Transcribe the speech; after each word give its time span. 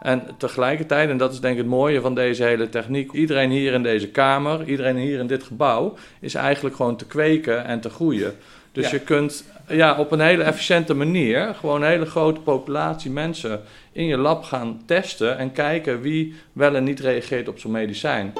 En 0.00 0.22
tegelijkertijd, 0.36 1.10
en 1.10 1.16
dat 1.16 1.32
is 1.32 1.40
denk 1.40 1.54
ik 1.54 1.60
het 1.60 1.70
mooie 1.70 2.00
van 2.00 2.14
deze 2.14 2.42
hele 2.42 2.68
techniek, 2.68 3.12
iedereen 3.12 3.50
hier 3.50 3.72
in 3.72 3.82
deze 3.82 4.08
kamer, 4.08 4.64
iedereen 4.68 4.96
hier 4.96 5.18
in 5.18 5.26
dit 5.26 5.42
gebouw, 5.42 5.94
is 6.20 6.34
eigenlijk 6.34 6.76
gewoon 6.76 6.96
te 6.96 7.06
kweken 7.06 7.64
en 7.64 7.80
te 7.80 7.90
groeien. 7.90 8.34
Dus 8.72 8.90
je 8.90 9.00
kunt 9.00 9.44
ja, 9.68 9.98
op 9.98 10.12
een 10.12 10.20
hele 10.20 10.42
efficiënte 10.42 10.94
manier 10.94 11.54
gewoon 11.54 11.82
een 11.82 11.88
hele 11.88 12.06
grote 12.06 12.40
populatie 12.40 13.10
mensen 13.10 13.60
in 13.92 14.06
je 14.06 14.16
lab 14.16 14.42
gaan 14.42 14.80
testen 14.86 15.38
en 15.38 15.52
kijken 15.52 16.00
wie 16.00 16.34
wel 16.52 16.74
en 16.74 16.84
niet 16.84 17.00
reageert 17.00 17.48
op 17.48 17.58
zo'n 17.58 17.70
medicijn. 17.70 18.32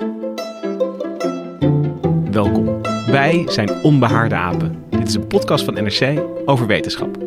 Welkom. 2.31 2.81
Wij 3.07 3.45
zijn 3.47 3.71
Onbehaarde 3.83 4.35
Apen. 4.35 4.85
Dit 4.91 5.09
is 5.09 5.15
een 5.15 5.27
podcast 5.27 5.65
van 5.65 5.75
NRC 5.75 6.23
over 6.45 6.67
wetenschap. 6.67 7.19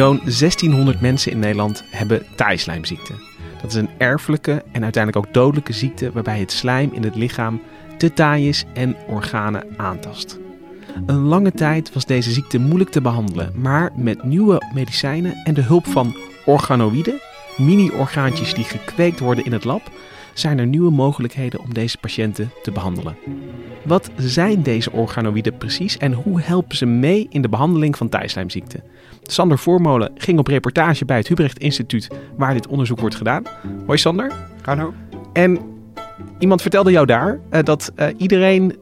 Zo'n 0.00 0.20
1600 0.24 1.00
mensen 1.00 1.32
in 1.32 1.38
Nederland 1.38 1.84
hebben 1.90 2.26
taaislijmziekte. 2.34 3.12
Dat 3.60 3.70
is 3.70 3.76
een 3.76 3.88
erfelijke 3.98 4.62
en 4.72 4.82
uiteindelijk 4.82 5.26
ook 5.26 5.34
dodelijke 5.34 5.72
ziekte 5.72 6.12
waarbij 6.12 6.40
het 6.40 6.52
slijm 6.52 6.90
in 6.92 7.02
het 7.02 7.14
lichaam 7.14 7.60
te 7.98 8.12
taai 8.12 8.48
is 8.48 8.64
en 8.74 8.96
organen 9.08 9.64
aantast. 9.76 10.38
Een 11.06 11.20
lange 11.20 11.52
tijd 11.52 11.92
was 11.92 12.06
deze 12.06 12.32
ziekte 12.32 12.58
moeilijk 12.58 12.90
te 12.90 13.00
behandelen, 13.00 13.52
maar 13.54 13.90
met 13.96 14.24
nieuwe 14.24 14.62
medicijnen 14.74 15.34
en 15.44 15.54
de 15.54 15.62
hulp 15.62 15.86
van 15.86 16.16
organoïden, 16.44 17.20
mini-orgaantjes 17.56 18.54
die 18.54 18.64
gekweekt 18.64 19.18
worden 19.18 19.44
in 19.44 19.52
het 19.52 19.64
lab, 19.64 19.90
zijn 20.34 20.58
er 20.58 20.66
nieuwe 20.66 20.90
mogelijkheden 20.90 21.60
om 21.60 21.74
deze 21.74 21.98
patiënten 21.98 22.50
te 22.62 22.70
behandelen. 22.70 23.16
Wat 23.84 24.10
zijn 24.16 24.62
deze 24.62 24.92
organoïden 24.92 25.56
precies 25.56 25.98
en 25.98 26.12
hoe 26.12 26.40
helpen 26.40 26.76
ze 26.76 26.86
mee 26.86 27.26
in 27.30 27.42
de 27.42 27.48
behandeling 27.48 27.96
van 27.96 28.08
tijdslijmziekte? 28.08 28.82
Sander 29.32 29.58
Voormolen 29.58 30.12
ging 30.14 30.38
op 30.38 30.46
reportage 30.46 31.04
bij 31.04 31.16
het 31.16 31.28
Hubrecht 31.28 31.58
Instituut 31.58 32.08
waar 32.36 32.54
dit 32.54 32.66
onderzoek 32.66 33.00
wordt 33.00 33.14
gedaan. 33.14 33.42
Hoi 33.86 33.98
Sander. 33.98 34.32
Hallo. 34.62 34.94
En 35.32 35.58
iemand 36.38 36.62
vertelde 36.62 36.90
jou 36.90 37.06
daar 37.06 37.38
uh, 37.50 37.62
dat 37.62 37.92
uh, 37.96 38.06
iedereen 38.16 38.76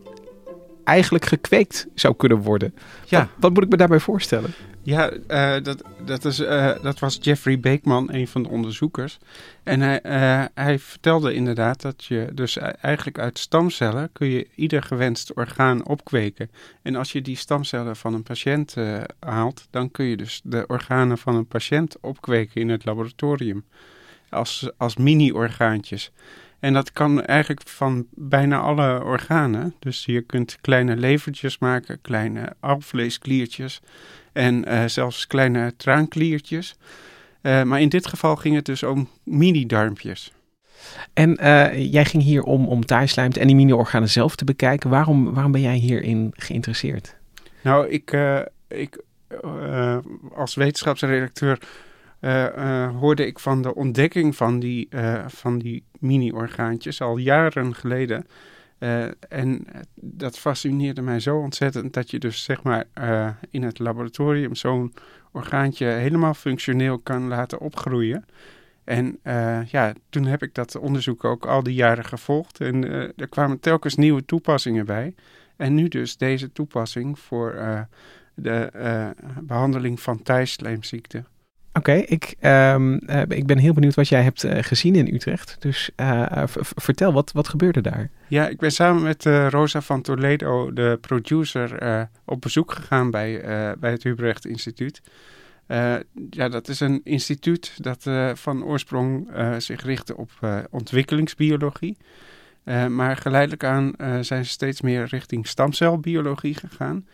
eigenlijk 0.84 1.24
gekweekt 1.24 1.86
zou 1.94 2.14
kunnen 2.16 2.38
worden. 2.38 2.74
Ja. 3.04 3.18
Wat, 3.18 3.28
wat 3.38 3.54
moet 3.54 3.62
ik 3.62 3.68
me 3.68 3.76
daarbij 3.76 4.00
voorstellen? 4.00 4.50
Ja, 4.88 5.12
uh, 5.12 5.62
dat, 5.62 5.82
dat, 6.04 6.24
is, 6.24 6.40
uh, 6.40 6.82
dat 6.82 6.98
was 6.98 7.18
Jeffrey 7.20 7.60
Beekman, 7.60 8.12
een 8.12 8.28
van 8.28 8.42
de 8.42 8.48
onderzoekers. 8.48 9.18
En 9.62 9.80
hij, 9.80 10.00
uh, 10.04 10.44
hij 10.54 10.78
vertelde 10.78 11.34
inderdaad 11.34 11.80
dat 11.82 12.04
je 12.04 12.30
dus 12.32 12.56
eigenlijk 12.80 13.18
uit 13.18 13.38
stamcellen 13.38 14.12
kun 14.12 14.28
je 14.28 14.48
ieder 14.54 14.82
gewenst 14.82 15.34
orgaan 15.34 15.86
opkweken. 15.86 16.50
En 16.82 16.96
als 16.96 17.12
je 17.12 17.22
die 17.22 17.36
stamcellen 17.36 17.96
van 17.96 18.14
een 18.14 18.22
patiënt 18.22 18.76
haalt, 19.20 19.66
dan 19.70 19.90
kun 19.90 20.04
je 20.04 20.16
dus 20.16 20.40
de 20.44 20.64
organen 20.66 21.18
van 21.18 21.34
een 21.34 21.46
patiënt 21.46 21.96
opkweken 22.00 22.60
in 22.60 22.68
het 22.68 22.84
laboratorium. 22.84 23.64
Als, 24.30 24.70
als 24.76 24.96
mini-orgaantjes. 24.96 26.12
En 26.58 26.72
dat 26.72 26.92
kan 26.92 27.24
eigenlijk 27.24 27.68
van 27.68 28.06
bijna 28.10 28.58
alle 28.58 29.04
organen. 29.04 29.74
Dus 29.78 30.04
je 30.04 30.20
kunt 30.20 30.58
kleine 30.60 30.96
levertjes 30.96 31.58
maken, 31.58 32.00
kleine 32.00 32.52
alvleeskliertjes 32.60 33.80
en 34.38 34.68
uh, 34.68 34.84
zelfs 34.86 35.26
kleine 35.26 35.76
traankliertjes. 35.76 36.76
Uh, 37.42 37.62
maar 37.62 37.80
in 37.80 37.88
dit 37.88 38.06
geval 38.06 38.36
ging 38.36 38.54
het 38.54 38.64
dus 38.64 38.82
om 38.82 39.08
mini-darmpjes. 39.24 40.32
En 41.12 41.38
uh, 41.40 41.92
jij 41.92 42.04
ging 42.04 42.22
hier 42.22 42.42
om, 42.42 42.66
om 42.66 42.84
en 42.84 43.46
die 43.46 43.56
mini-organen 43.56 44.08
zelf 44.08 44.36
te 44.36 44.44
bekijken. 44.44 44.90
Waarom, 44.90 45.34
waarom 45.34 45.52
ben 45.52 45.60
jij 45.60 45.76
hierin 45.76 46.32
geïnteresseerd? 46.36 47.16
Nou, 47.62 47.88
ik, 47.88 48.16
ik 48.68 49.02
als 50.34 50.54
wetenschapsredacteur 50.54 51.58
hoorde 53.00 53.26
ik 53.26 53.38
van 53.38 53.62
de 53.62 53.74
ontdekking 53.74 54.36
van 54.36 54.58
die, 54.58 54.88
van 55.26 55.58
die 55.58 55.84
mini-orgaantjes 55.98 57.00
al 57.00 57.16
jaren 57.16 57.74
geleden. 57.74 58.26
Uh, 58.78 59.04
en 59.28 59.66
dat 59.94 60.38
fascineerde 60.38 61.02
mij 61.02 61.20
zo 61.20 61.38
ontzettend 61.38 61.92
dat 61.92 62.10
je 62.10 62.18
dus 62.18 62.42
zeg 62.44 62.62
maar 62.62 62.84
uh, 62.98 63.28
in 63.50 63.62
het 63.62 63.78
laboratorium 63.78 64.54
zo'n 64.54 64.94
orgaantje 65.32 65.86
helemaal 65.86 66.34
functioneel 66.34 66.98
kan 66.98 67.28
laten 67.28 67.58
opgroeien. 67.58 68.24
En 68.84 69.18
uh, 69.22 69.66
ja, 69.66 69.92
toen 70.10 70.24
heb 70.24 70.42
ik 70.42 70.54
dat 70.54 70.76
onderzoek 70.76 71.24
ook 71.24 71.46
al 71.46 71.62
die 71.62 71.74
jaren 71.74 72.04
gevolgd 72.04 72.60
en 72.60 72.84
er 73.16 73.28
kwamen 73.28 73.60
telkens 73.60 73.94
nieuwe 73.94 74.24
toepassingen 74.24 74.86
bij. 74.86 75.14
En 75.56 75.74
nu 75.74 75.88
dus 75.88 76.16
deze 76.16 76.52
toepassing 76.52 77.18
voor 77.18 77.54
de 78.34 78.70
behandeling 79.42 80.00
van 80.00 80.22
thijslijmziekte. 80.22 81.24
Oké, 81.78 81.92
ik, 81.92 82.34
um, 82.40 83.00
uh, 83.06 83.22
ik 83.28 83.46
ben 83.46 83.58
heel 83.58 83.72
benieuwd 83.72 83.94
wat 83.94 84.08
jij 84.08 84.22
hebt 84.22 84.44
uh, 84.44 84.58
gezien 84.60 84.94
in 84.94 85.14
Utrecht. 85.14 85.56
Dus 85.58 85.90
uh, 85.96 86.42
vertel, 86.60 87.12
wat, 87.12 87.32
wat 87.32 87.48
gebeurde 87.48 87.80
daar? 87.80 88.10
Ja, 88.28 88.48
ik 88.48 88.58
ben 88.58 88.72
samen 88.72 89.02
met 89.02 89.24
Rosa 89.24 89.80
van 89.80 90.02
Toledo, 90.02 90.72
de 90.72 90.98
producer, 91.00 92.08
op 92.24 92.40
bezoek 92.40 92.72
gegaan 92.72 93.10
bij, 93.10 93.42
bij 93.78 93.90
het 93.90 94.02
Hubrecht 94.02 94.46
Instituut. 94.46 95.00
ja, 96.30 96.48
dat 96.48 96.68
is 96.68 96.80
een 96.80 97.00
instituut 97.04 97.74
dat 97.82 98.06
van 98.38 98.64
oorsprong 98.64 99.30
zich 99.58 99.82
richtte 99.82 100.16
op 100.16 100.30
ontwikkelingsbiologie. 100.70 101.96
maar 102.88 103.16
geleidelijk 103.16 103.64
aan 103.64 103.92
zijn 104.20 104.44
ze 104.44 104.50
steeds 104.50 104.80
meer 104.80 105.04
richting 105.04 105.46
stamcelbiologie 105.46 106.54
gegaan. 106.54 107.06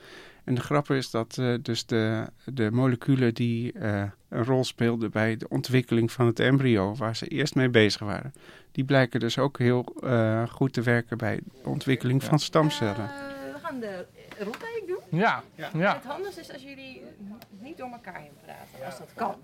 En 0.45 0.55
de 0.55 0.61
grap 0.61 0.91
is 0.91 1.11
dat 1.11 1.37
uh, 1.41 1.55
dus 1.63 1.87
de, 1.87 2.27
de 2.45 2.71
moleculen 2.71 3.35
die 3.35 3.73
uh, 3.75 4.03
een 4.29 4.45
rol 4.45 4.65
speelden 4.65 5.11
bij 5.11 5.37
de 5.37 5.49
ontwikkeling 5.49 6.13
van 6.13 6.27
het 6.27 6.41
embryo, 6.41 6.95
waar 6.95 7.17
ze 7.17 7.27
eerst 7.27 7.55
mee 7.55 7.69
bezig 7.69 8.01
waren, 8.01 8.35
die 8.73 8.85
blijken 8.85 9.21
dus 9.21 9.39
ook 9.39 9.59
heel 9.59 9.95
uh, 10.01 10.49
goed 10.49 10.73
te 10.73 10.83
werken 10.83 11.19
bij 11.19 11.41
de 11.63 11.69
ontwikkeling 11.69 12.25
van 12.25 12.39
stamcellen. 12.39 13.11
we 13.53 13.59
gaan 13.63 13.81
de 13.81 14.07
rondleiding 14.39 14.87
doen. 14.87 15.21
Ja. 15.21 15.43
ja. 15.55 15.71
ja. 15.75 15.95
Het 15.95 16.05
handigste 16.05 16.41
is 16.41 16.53
als 16.53 16.63
jullie 16.63 17.03
niet 17.61 17.79
door 17.79 17.91
elkaar 17.91 18.21
heen 18.21 18.31
praten, 18.45 18.87
als 18.87 18.99
dat 18.99 19.11
kan. 19.15 19.35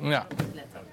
Ja. 0.00 0.26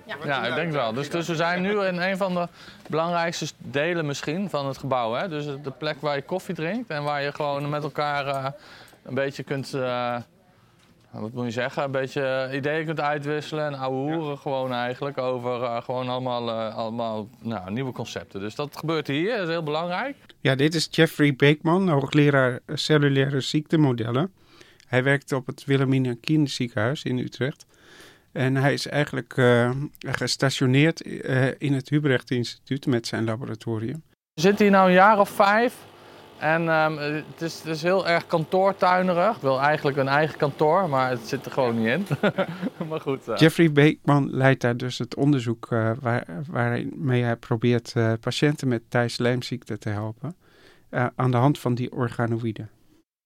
Ja. 0.05 0.17
ja, 0.23 0.45
ik 0.45 0.55
denk 0.55 0.71
wel. 0.71 0.93
Dus, 0.93 1.09
dus 1.09 1.27
we 1.27 1.35
zijn 1.35 1.61
nu 1.61 1.81
in 1.85 1.97
een 1.97 2.17
van 2.17 2.33
de 2.33 2.47
belangrijkste 2.87 3.45
delen 3.57 4.05
misschien 4.05 4.49
van 4.49 4.67
het 4.67 4.77
gebouw. 4.77 5.13
Hè? 5.13 5.29
Dus 5.29 5.45
de 5.45 5.71
plek 5.71 6.01
waar 6.01 6.15
je 6.15 6.21
koffie 6.21 6.55
drinkt 6.55 6.89
en 6.89 7.03
waar 7.03 7.21
je 7.21 7.33
gewoon 7.33 7.69
met 7.69 7.83
elkaar 7.83 8.53
een 9.03 9.13
beetje 9.13 9.43
kunt, 9.43 9.73
uh, 9.73 10.17
wat 11.11 11.33
moet 11.33 11.45
je 11.45 11.51
zeggen, 11.51 11.83
een 11.83 11.91
beetje 11.91 12.49
ideeën 12.53 12.85
kunt 12.85 12.99
uitwisselen 12.99 13.65
en 13.65 13.73
ouwe 13.73 14.13
hoeren 14.13 14.37
gewoon 14.37 14.73
eigenlijk 14.73 15.17
over 15.17 15.61
uh, 15.61 15.81
gewoon 15.81 16.09
allemaal, 16.09 16.49
uh, 16.49 16.75
allemaal 16.75 17.29
nou, 17.39 17.71
nieuwe 17.71 17.91
concepten. 17.91 18.39
Dus 18.39 18.55
dat 18.55 18.77
gebeurt 18.77 19.07
hier, 19.07 19.31
dat 19.31 19.47
is 19.47 19.53
heel 19.53 19.63
belangrijk. 19.63 20.15
Ja, 20.39 20.55
dit 20.55 20.75
is 20.75 20.87
Jeffrey 20.91 21.35
Beekman, 21.35 21.89
hoogleraar 21.89 22.59
cellulaire 22.67 23.41
ziektemodellen. 23.41 24.33
Hij 24.87 25.03
werkt 25.03 25.31
op 25.31 25.45
het 25.45 25.65
Wilhelmina 25.65 26.15
Kinderziekenhuis 26.21 27.03
in 27.03 27.17
Utrecht. 27.17 27.65
En 28.31 28.55
hij 28.55 28.73
is 28.73 28.87
eigenlijk 28.87 29.33
gestationeerd 29.99 31.01
in 31.57 31.73
het 31.73 31.89
Hubrecht 31.89 32.31
Instituut 32.31 32.85
met 32.85 33.07
zijn 33.07 33.23
laboratorium. 33.23 34.03
We 34.33 34.41
zitten 34.41 34.65
hier 34.65 34.73
nou 34.73 34.87
een 34.87 34.93
jaar 34.93 35.19
of 35.19 35.29
vijf 35.29 35.75
en 36.41 36.69
um, 36.69 36.97
het, 36.97 37.41
is, 37.41 37.57
het, 37.57 37.65
is, 37.65 37.81
heel 37.81 38.07
erg 38.07 38.27
kantoortuinerig. 38.27 39.35
Ik 39.35 39.41
wil 39.41 39.59
eigenlijk 39.59 39.97
een 39.97 40.07
eigen 40.07 40.37
kantoor, 40.37 40.89
maar 40.89 41.09
het 41.09 41.27
zit 41.27 41.45
er 41.45 41.51
gewoon 41.51 41.81
niet 41.81 41.87
in. 41.87 42.05
maar 42.89 42.99
goed. 42.99 43.27
Uh. 43.29 43.37
Jeffrey 43.37 43.71
Beekman 43.71 44.29
leidt 44.31 44.61
daar 44.61 44.77
dus 44.77 44.97
het 44.97 45.15
onderzoek 45.15 45.67
uh, 45.71 45.91
waar, 45.99 46.25
waarmee 46.47 47.23
hij 47.23 47.35
probeert 47.35 47.93
uh, 47.97 48.13
patiënten 48.21 48.67
met 48.67 48.81
thijslijmziekte 48.89 49.77
te 49.77 49.89
helpen. 49.89 50.35
aan 51.15 51.31
de 51.31 51.37
hand 51.37 51.59
van 51.59 51.75
die 51.75 51.91
organoïden. 51.91 52.69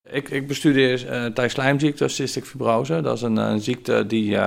Ik, 0.10 0.30
ik 0.30 0.48
bestudeer 0.48 1.06
uh, 1.06 1.26
thijslijmziekte, 1.26 2.08
cystic 2.08 2.46
fibrose. 2.46 3.02
Dat 3.02 3.16
is 3.16 3.22
een, 3.22 3.38
een 3.38 3.60
ziekte 3.60 4.06
die 4.06 4.38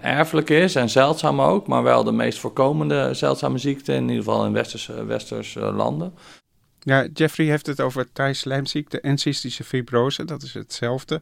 erfelijk 0.00 0.50
is 0.50 0.74
en 0.74 0.90
zeldzaam 0.90 1.40
ook. 1.40 1.66
Maar 1.66 1.82
wel 1.82 2.04
de 2.04 2.12
meest 2.12 2.38
voorkomende 2.38 3.14
zeldzame 3.14 3.58
ziekte, 3.58 3.92
in 3.92 4.02
ieder 4.02 4.24
geval 4.24 4.46
in 4.46 4.52
westerse, 4.52 5.04
westerse 5.04 5.60
landen. 5.60 6.12
Ja, 6.84 7.06
Jeffrey 7.12 7.46
heeft 7.46 7.66
het 7.66 7.80
over 7.80 8.12
Thai-slijmziekte 8.12 9.00
en 9.00 9.18
cystische 9.18 9.64
fibrose. 9.64 10.24
Dat 10.24 10.42
is 10.42 10.54
hetzelfde. 10.54 11.20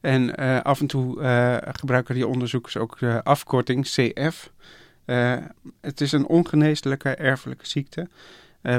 En 0.00 0.40
uh, 0.40 0.60
af 0.60 0.80
en 0.80 0.86
toe 0.86 1.20
uh, 1.20 1.56
gebruiken 1.60 2.14
die 2.14 2.26
onderzoekers 2.26 2.76
ook 2.76 2.98
de 2.98 3.24
afkorting 3.24 3.84
CF. 3.84 4.52
Het 5.80 6.00
is 6.00 6.12
een 6.12 6.26
ongeneeslijke 6.26 7.08
erfelijke 7.08 7.66
ziekte. 7.66 8.08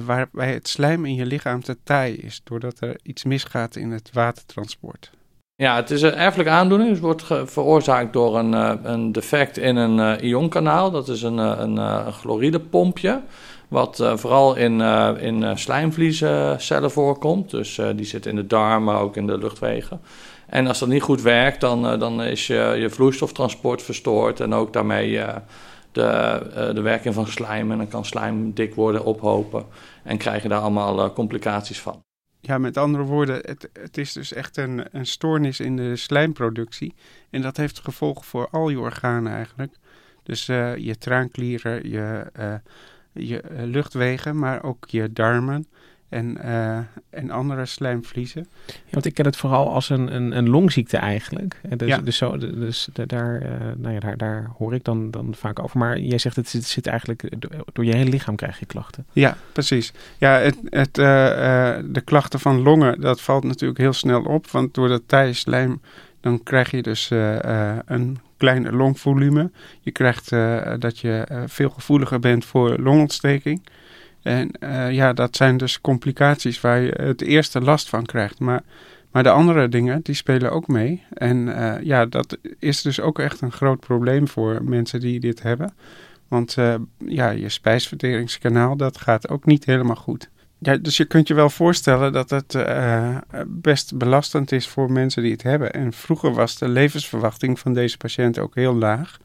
waarbij 0.05 0.53
het 0.53 0.67
slijm 0.67 1.05
in 1.05 1.15
je 1.15 1.25
lichaam 1.25 1.63
te 1.63 1.77
taai 1.83 2.15
is. 2.15 2.41
Doordat 2.43 2.79
er 2.79 2.99
iets 3.03 3.23
misgaat 3.23 3.75
in 3.75 3.91
het 3.91 4.09
watertransport. 4.13 5.11
Ja, 5.55 5.75
het 5.75 5.91
is 5.91 6.01
een 6.01 6.13
erfelijke 6.13 6.51
aandoening. 6.51 6.89
Het 6.89 6.99
wordt 6.99 7.23
veroorzaakt 7.45 8.13
door 8.13 8.37
een, 8.37 8.53
een 8.91 9.11
defect 9.11 9.57
in 9.57 9.75
een 9.75 10.25
ionkanaal. 10.25 10.91
Dat 10.91 11.09
is 11.09 11.21
een, 11.21 11.37
een, 11.37 11.77
een 11.77 12.13
chloridepompje. 12.13 13.21
Wat 13.67 13.99
uh, 13.99 14.17
vooral 14.17 14.55
in, 14.55 14.79
uh, 14.79 15.11
in 15.19 15.41
uh, 15.41 15.55
slijmvliezencellen 15.55 16.91
voorkomt. 16.91 17.49
Dus 17.49 17.81
die 17.95 18.05
zitten 18.05 18.31
in 18.31 18.37
de 18.37 18.47
darmen, 18.47 18.95
ook 18.95 19.15
in 19.15 19.27
de 19.27 19.37
luchtwegen. 19.37 20.01
En 20.47 20.67
als 20.67 20.79
dat 20.79 20.89
niet 20.89 21.01
goed 21.01 21.21
werkt, 21.21 21.61
dan, 21.61 21.99
dan 21.99 22.23
is 22.23 22.47
je, 22.47 22.75
je 22.77 22.89
vloeistoftransport 22.89 23.81
verstoord. 23.81 24.39
En 24.39 24.53
ook 24.53 24.73
daarmee 24.73 25.21
de, 25.91 26.71
de 26.73 26.81
werking 26.81 27.13
van 27.13 27.27
slijm. 27.27 27.71
En 27.71 27.77
dan 27.77 27.87
kan 27.87 28.05
slijm 28.05 28.53
dik 28.53 28.75
worden, 28.75 29.03
ophopen. 29.05 29.65
En 30.03 30.17
krijg 30.17 30.43
je 30.43 30.49
daar 30.49 30.61
allemaal 30.61 31.13
complicaties 31.13 31.79
van. 31.79 32.03
Ja, 32.39 32.57
met 32.57 32.77
andere 32.77 33.03
woorden, 33.03 33.35
het, 33.35 33.69
het 33.73 33.97
is 33.97 34.13
dus 34.13 34.33
echt 34.33 34.57
een, 34.57 34.85
een 34.91 35.05
stoornis 35.05 35.59
in 35.59 35.75
de 35.75 35.95
slijmproductie. 35.95 36.93
En 37.29 37.41
dat 37.41 37.57
heeft 37.57 37.79
gevolgen 37.79 38.25
voor 38.25 38.47
al 38.51 38.69
je 38.69 38.79
organen 38.79 39.33
eigenlijk. 39.33 39.73
Dus 40.23 40.45
je 40.45 40.95
traanklieren, 40.99 41.89
je 41.89 42.31
je 43.15 43.41
eh, 43.41 43.63
luchtwegen, 43.65 44.39
maar 44.39 44.63
ook 44.63 44.85
je 44.87 45.13
darmen 45.13 45.67
en, 46.09 46.37
uh, 46.45 46.77
en 47.09 47.31
andere 47.31 47.65
slijmvliezen. 47.65 48.47
Ja, 48.65 48.73
want 48.89 49.05
ik 49.05 49.13
ken 49.13 49.25
het 49.25 49.37
vooral 49.37 49.73
als 49.73 49.89
een, 49.89 50.15
een, 50.15 50.37
een 50.37 50.49
longziekte 50.49 50.97
eigenlijk. 50.97 51.61
Dus, 51.77 51.87
ja. 51.87 51.97
dus, 51.97 52.17
zo, 52.17 52.37
dus 52.37 52.87
daar, 52.93 53.41
uh, 53.41 53.49
nou 53.77 53.93
ja, 53.93 53.99
daar, 53.99 54.17
daar 54.17 54.51
hoor 54.57 54.73
ik 54.73 54.83
dan, 54.83 55.11
dan 55.11 55.35
vaak 55.35 55.59
over. 55.59 55.77
Maar 55.77 55.99
jij 55.99 56.17
zegt 56.17 56.35
het 56.35 56.49
zit, 56.49 56.63
zit 56.63 56.87
eigenlijk 56.87 57.31
door 57.73 57.85
je 57.85 57.95
hele 57.95 58.09
lichaam 58.09 58.35
krijg 58.35 58.59
je 58.59 58.65
klachten. 58.65 59.05
Ja, 59.11 59.37
precies. 59.51 59.93
Ja, 60.17 60.39
het, 60.39 60.57
het, 60.63 60.97
uh, 60.97 61.05
de 61.85 62.01
klachten 62.03 62.39
van 62.39 62.61
longen, 62.61 63.01
dat 63.01 63.21
valt 63.21 63.43
natuurlijk 63.43 63.79
heel 63.79 63.93
snel 63.93 64.23
op. 64.23 64.47
Want 64.47 64.73
door 64.73 64.87
dat 64.87 65.03
tijdslijm 65.05 65.81
dan 66.19 66.43
krijg 66.43 66.71
je 66.71 66.81
dus 66.81 67.09
een 67.85 68.19
kleine 68.45 68.71
longvolume. 68.71 69.51
Je 69.81 69.91
krijgt 69.91 70.31
uh, 70.31 70.73
dat 70.79 70.99
je 70.99 71.27
uh, 71.31 71.43
veel 71.45 71.69
gevoeliger 71.69 72.19
bent 72.19 72.45
voor 72.45 72.79
longontsteking. 72.79 73.61
En 74.21 74.51
uh, 74.59 74.91
ja, 74.91 75.13
dat 75.13 75.35
zijn 75.35 75.57
dus 75.57 75.81
complicaties 75.81 76.61
waar 76.61 76.81
je 76.81 76.93
het 77.01 77.21
eerste 77.21 77.61
last 77.61 77.89
van 77.89 78.05
krijgt. 78.05 78.39
Maar, 78.39 78.63
maar 79.11 79.23
de 79.23 79.29
andere 79.29 79.69
dingen, 79.69 80.01
die 80.01 80.15
spelen 80.15 80.51
ook 80.51 80.67
mee. 80.67 81.03
En 81.13 81.37
ja, 81.83 82.05
dat 82.05 82.37
is 82.59 82.81
dus 82.81 82.99
ook 82.99 83.19
echt 83.19 83.41
een 83.41 83.51
groot 83.51 83.79
probleem 83.79 84.27
voor 84.27 84.63
mensen 84.63 84.99
die 84.99 85.19
dit 85.19 85.41
hebben. 85.41 85.73
Want 86.27 86.55
ja, 86.97 87.29
je 87.29 87.49
spijsverteringskanaal, 87.49 88.77
dat 88.77 88.97
gaat 88.97 89.29
ook 89.29 89.45
niet 89.45 89.65
helemaal 89.65 89.95
goed. 89.95 90.29
Ja, 90.65 90.77
dus 90.77 90.97
je 90.97 91.05
kunt 91.05 91.27
je 91.27 91.33
wel 91.33 91.49
voorstellen 91.49 92.13
dat 92.13 92.29
het 92.29 92.53
uh, 92.53 93.17
best 93.47 93.97
belastend 93.97 94.51
is 94.51 94.67
voor 94.67 94.91
mensen 94.91 95.21
die 95.21 95.31
het 95.31 95.43
hebben. 95.43 95.73
En 95.73 95.93
vroeger 95.93 96.33
was 96.33 96.57
de 96.57 96.67
levensverwachting 96.67 97.59
van 97.59 97.73
deze 97.73 97.97
patiënten 97.97 98.43
ook 98.43 98.55
heel 98.55 98.75
laag. 98.75 99.17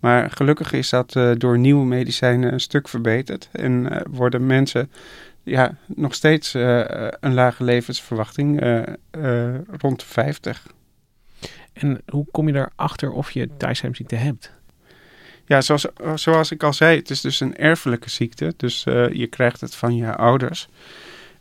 Maar 0.00 0.30
gelukkig 0.30 0.72
is 0.72 0.88
dat 0.90 1.14
uh, 1.14 1.32
door 1.36 1.58
nieuwe 1.58 1.84
medicijnen 1.84 2.52
een 2.52 2.60
stuk 2.60 2.88
verbeterd. 2.88 3.48
En 3.52 3.92
uh, 3.92 4.00
worden 4.10 4.46
mensen 4.46 4.90
ja, 5.42 5.76
nog 5.86 6.14
steeds 6.14 6.54
een 6.54 7.34
lage 7.34 7.64
levensverwachting 7.64 8.60
rond 9.78 10.00
de 10.00 10.06
50. 10.06 10.66
En 11.72 12.00
hoe 12.06 12.26
kom 12.30 12.48
je 12.48 12.54
erachter 12.54 13.10
of 13.10 13.30
je 13.30 13.48
Thaisheimziekte 13.56 14.16
hebt? 14.16 14.57
Ja, 15.48 15.60
zoals, 15.60 15.86
zoals 16.14 16.50
ik 16.50 16.62
al 16.62 16.72
zei, 16.72 16.96
het 16.96 17.10
is 17.10 17.20
dus 17.20 17.40
een 17.40 17.56
erfelijke 17.56 18.10
ziekte. 18.10 18.54
Dus 18.56 18.84
uh, 18.88 19.12
je 19.12 19.26
krijgt 19.26 19.60
het 19.60 19.74
van 19.74 19.96
je 19.96 20.16
ouders. 20.16 20.68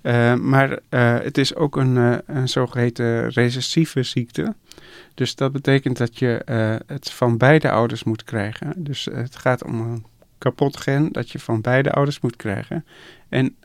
Uh, 0.02 0.34
maar 0.34 0.70
uh, 0.70 1.20
het 1.20 1.38
is 1.38 1.56
ook 1.56 1.76
een, 1.76 2.22
een 2.26 2.50
zogeheten 2.50 3.30
recessieve 3.30 4.04
ziekte. 4.04 4.56
Dus 5.14 5.36
dat 5.36 5.52
betekent 5.52 5.98
dat 5.98 6.20
je 6.20 6.42
het 6.86 7.12
van 7.12 7.38
beide 7.38 7.72
ouders 7.72 8.04
moet 8.04 8.24
krijgen. 8.24 8.74
Dus 8.78 9.08
het 9.12 9.36
gaat 9.36 9.64
om 9.64 9.80
een 9.80 10.06
kapot 10.38 10.78
gen 10.78 11.12
dat 11.12 11.32
je 11.32 11.40
van 11.40 11.62
beide 11.62 11.92
ouders 11.92 12.20
moet 12.20 12.36
krijgen. 12.36 12.86
En 13.30 13.56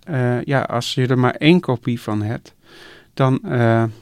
ja, 0.44 0.60
als 0.60 0.94
je 0.94 1.06
er 1.06 1.18
maar 1.18 1.34
één 1.34 1.60
kopie 1.60 2.00
van 2.00 2.22
hebt, 2.22 2.54
dan, 3.14 3.40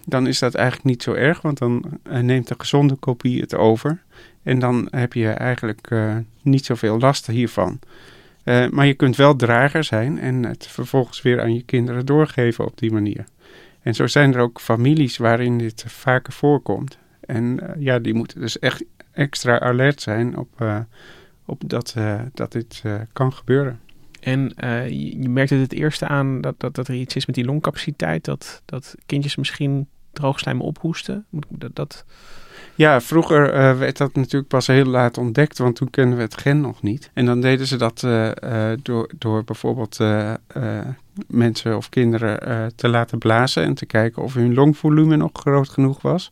dan 0.04 0.26
is 0.26 0.38
dat 0.38 0.54
eigenlijk 0.54 0.86
niet 0.86 1.02
zo 1.02 1.12
erg. 1.12 1.40
Want 1.40 1.58
dan 1.58 2.00
neemt 2.10 2.48
de 2.48 2.54
gezonde 2.58 2.94
kopie 2.94 3.40
het 3.40 3.54
over. 3.54 4.02
En 4.42 4.58
dan 4.58 4.88
heb 4.90 5.12
je 5.12 5.28
eigenlijk 5.28 5.90
uh, 5.90 6.16
niet 6.42 6.64
zoveel 6.64 6.98
last 6.98 7.26
hiervan. 7.26 7.78
Uh, 8.44 8.68
maar 8.68 8.86
je 8.86 8.94
kunt 8.94 9.16
wel 9.16 9.36
drager 9.36 9.84
zijn 9.84 10.18
en 10.18 10.44
het 10.44 10.66
vervolgens 10.66 11.22
weer 11.22 11.40
aan 11.40 11.54
je 11.54 11.62
kinderen 11.62 12.06
doorgeven 12.06 12.64
op 12.64 12.78
die 12.78 12.92
manier. 12.92 13.24
En 13.82 13.94
zo 13.94 14.06
zijn 14.06 14.34
er 14.34 14.40
ook 14.40 14.60
families 14.60 15.16
waarin 15.16 15.58
dit 15.58 15.84
vaker 15.86 16.32
voorkomt. 16.32 16.98
En 17.20 17.60
uh, 17.62 17.68
ja, 17.78 17.98
die 17.98 18.14
moeten 18.14 18.40
dus 18.40 18.58
echt 18.58 18.84
extra 19.12 19.60
alert 19.60 20.00
zijn 20.00 20.36
op, 20.36 20.82
op 21.44 21.62
dat, 21.66 21.94
dat 22.34 22.52
dit 22.52 22.82
kan 23.12 23.32
gebeuren. 23.32 23.80
En 24.20 24.52
je 25.20 25.28
merkt 25.28 25.50
het 25.50 25.60
het 25.60 25.72
eerste 25.72 26.06
aan 26.06 26.40
dat, 26.40 26.60
dat, 26.60 26.74
dat 26.74 26.88
er 26.88 26.94
iets 26.94 27.16
is 27.16 27.26
met 27.26 27.34
die 27.34 27.44
longcapaciteit, 27.44 28.24
dat, 28.24 28.62
dat 28.64 28.94
kindjes 29.06 29.36
misschien 29.36 29.88
droogslijm 30.12 30.60
ophoesten. 30.60 31.26
Dat, 31.48 31.74
dat... 31.74 32.04
Ja, 32.74 33.00
vroeger 33.00 33.54
uh, 33.54 33.78
werd 33.78 33.96
dat 33.96 34.14
natuurlijk 34.14 34.48
pas 34.48 34.66
heel 34.66 34.84
laat 34.84 35.18
ontdekt, 35.18 35.58
want 35.58 35.76
toen 35.76 35.90
kenden 35.90 36.16
we 36.16 36.22
het 36.22 36.40
gen 36.40 36.60
nog 36.60 36.82
niet. 36.82 37.10
En 37.14 37.24
dan 37.24 37.40
deden 37.40 37.66
ze 37.66 37.76
dat 37.76 38.02
uh, 38.02 38.30
uh, 38.44 38.70
door, 38.82 39.10
door 39.18 39.44
bijvoorbeeld 39.44 39.98
mensen 41.26 41.76
of 41.76 41.88
kinderen 41.88 42.72
te 42.76 42.88
laten 42.88 43.18
blazen 43.18 43.62
en 43.62 43.74
te 43.74 43.86
kijken 43.86 44.22
of 44.22 44.34
hun 44.34 44.54
longvolume 44.54 45.16
nog 45.16 45.30
groot 45.32 45.68
genoeg 45.68 46.02
was. 46.02 46.30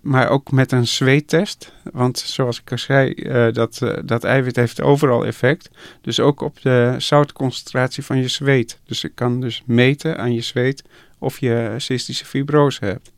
maar 0.00 0.28
ook 0.28 0.50
met 0.50 0.72
een 0.72 0.86
zweettest, 0.86 1.72
want 1.92 2.18
zoals 2.18 2.60
ik 2.60 2.70
al 2.70 2.78
zei, 2.78 3.14
dat, 3.52 3.80
dat 4.04 4.24
eiwit 4.24 4.56
heeft 4.56 4.80
overal 4.80 5.26
effect. 5.26 5.70
Dus 6.00 6.20
ook 6.20 6.40
op 6.40 6.60
de 6.60 6.94
zoutconcentratie 6.98 8.04
van 8.04 8.18
je 8.18 8.28
zweet. 8.28 8.80
Dus 8.84 9.04
ik 9.04 9.14
kan 9.14 9.40
dus 9.40 9.62
meten 9.66 10.18
aan 10.18 10.34
je 10.34 10.42
zweet 10.42 10.84
of 11.18 11.38
je 11.38 11.74
cystische 11.76 12.24
fibrose 12.24 12.84
hebt. 12.84 13.12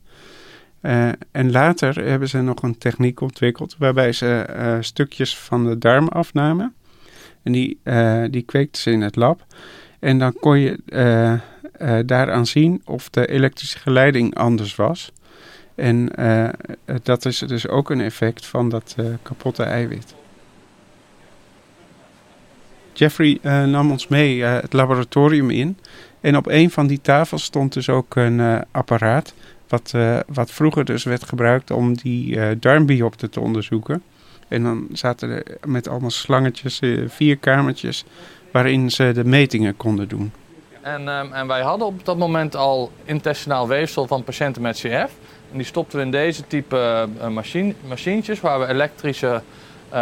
Uh, 0.83 1.09
en 1.31 1.51
later 1.51 2.05
hebben 2.05 2.29
ze 2.29 2.41
nog 2.41 2.61
een 2.61 2.77
techniek 2.77 3.21
ontwikkeld 3.21 3.75
waarbij 3.77 4.11
ze 4.11 4.47
uh, 4.49 4.77
stukjes 4.79 5.37
van 5.37 5.65
de 5.65 5.77
darm 5.77 6.07
afnamen. 6.07 6.73
En 7.43 7.51
die, 7.51 7.79
uh, 7.83 8.23
die 8.29 8.41
kweekten 8.41 8.81
ze 8.81 8.91
in 8.91 9.01
het 9.01 9.15
lab. 9.15 9.45
En 9.99 10.19
dan 10.19 10.33
kon 10.39 10.59
je 10.59 10.79
daaraan 12.05 12.45
zien 12.45 12.81
of 12.85 13.09
de 13.09 13.27
elektrische 13.27 13.79
geleiding 13.79 14.35
anders 14.35 14.75
was. 14.75 15.11
En 15.75 16.11
dat 17.03 17.25
is 17.25 17.37
dus 17.39 17.67
ook 17.67 17.89
een 17.89 18.01
effect 18.01 18.45
van 18.45 18.69
dat 18.69 18.95
kapotte 19.21 19.63
eiwit. 19.63 20.15
Jeffrey 22.93 23.39
nam 23.65 23.91
ons 23.91 24.07
mee 24.07 24.43
het 24.43 24.73
laboratorium 24.73 25.49
in. 25.49 25.77
En 26.21 26.37
op 26.37 26.47
een 26.47 26.71
van 26.71 26.87
die 26.87 27.01
tafels 27.01 27.43
stond 27.43 27.73
dus 27.73 27.89
ook 27.89 28.15
een 28.15 28.65
apparaat 28.71 29.33
wat, 29.73 29.91
uh, 29.95 30.19
wat 30.27 30.51
vroeger 30.51 30.85
dus 30.85 31.03
werd 31.03 31.23
gebruikt 31.23 31.71
om 31.71 31.93
die 31.93 32.35
uh, 32.35 32.47
darmbiopten 32.59 33.29
te 33.29 33.39
onderzoeken. 33.39 34.03
En 34.47 34.63
dan 34.63 34.87
zaten 34.91 35.29
er 35.29 35.57
met 35.65 35.87
allemaal 35.87 36.11
slangetjes, 36.11 36.81
uh, 36.81 37.09
vier 37.09 37.37
kamertjes, 37.37 38.05
waarin 38.51 38.91
ze 38.91 39.11
de 39.13 39.23
metingen 39.23 39.77
konden 39.77 40.07
doen. 40.07 40.31
En, 40.81 41.07
um, 41.07 41.33
en 41.33 41.47
wij 41.47 41.61
hadden 41.61 41.87
op 41.87 42.05
dat 42.05 42.17
moment 42.17 42.55
al 42.55 42.91
intestinaal 43.03 43.67
weefsel 43.67 44.07
van 44.07 44.23
patiënten 44.23 44.61
met 44.61 44.75
CF. 44.75 45.11
En 45.51 45.57
die 45.57 45.65
stopten 45.65 45.99
we 45.99 46.05
in 46.05 46.11
deze 46.11 46.47
type 46.47 47.07
machine, 47.29 47.73
machientjes 47.87 48.41
waar 48.41 48.59
we 48.59 48.67
elektrische 48.67 49.41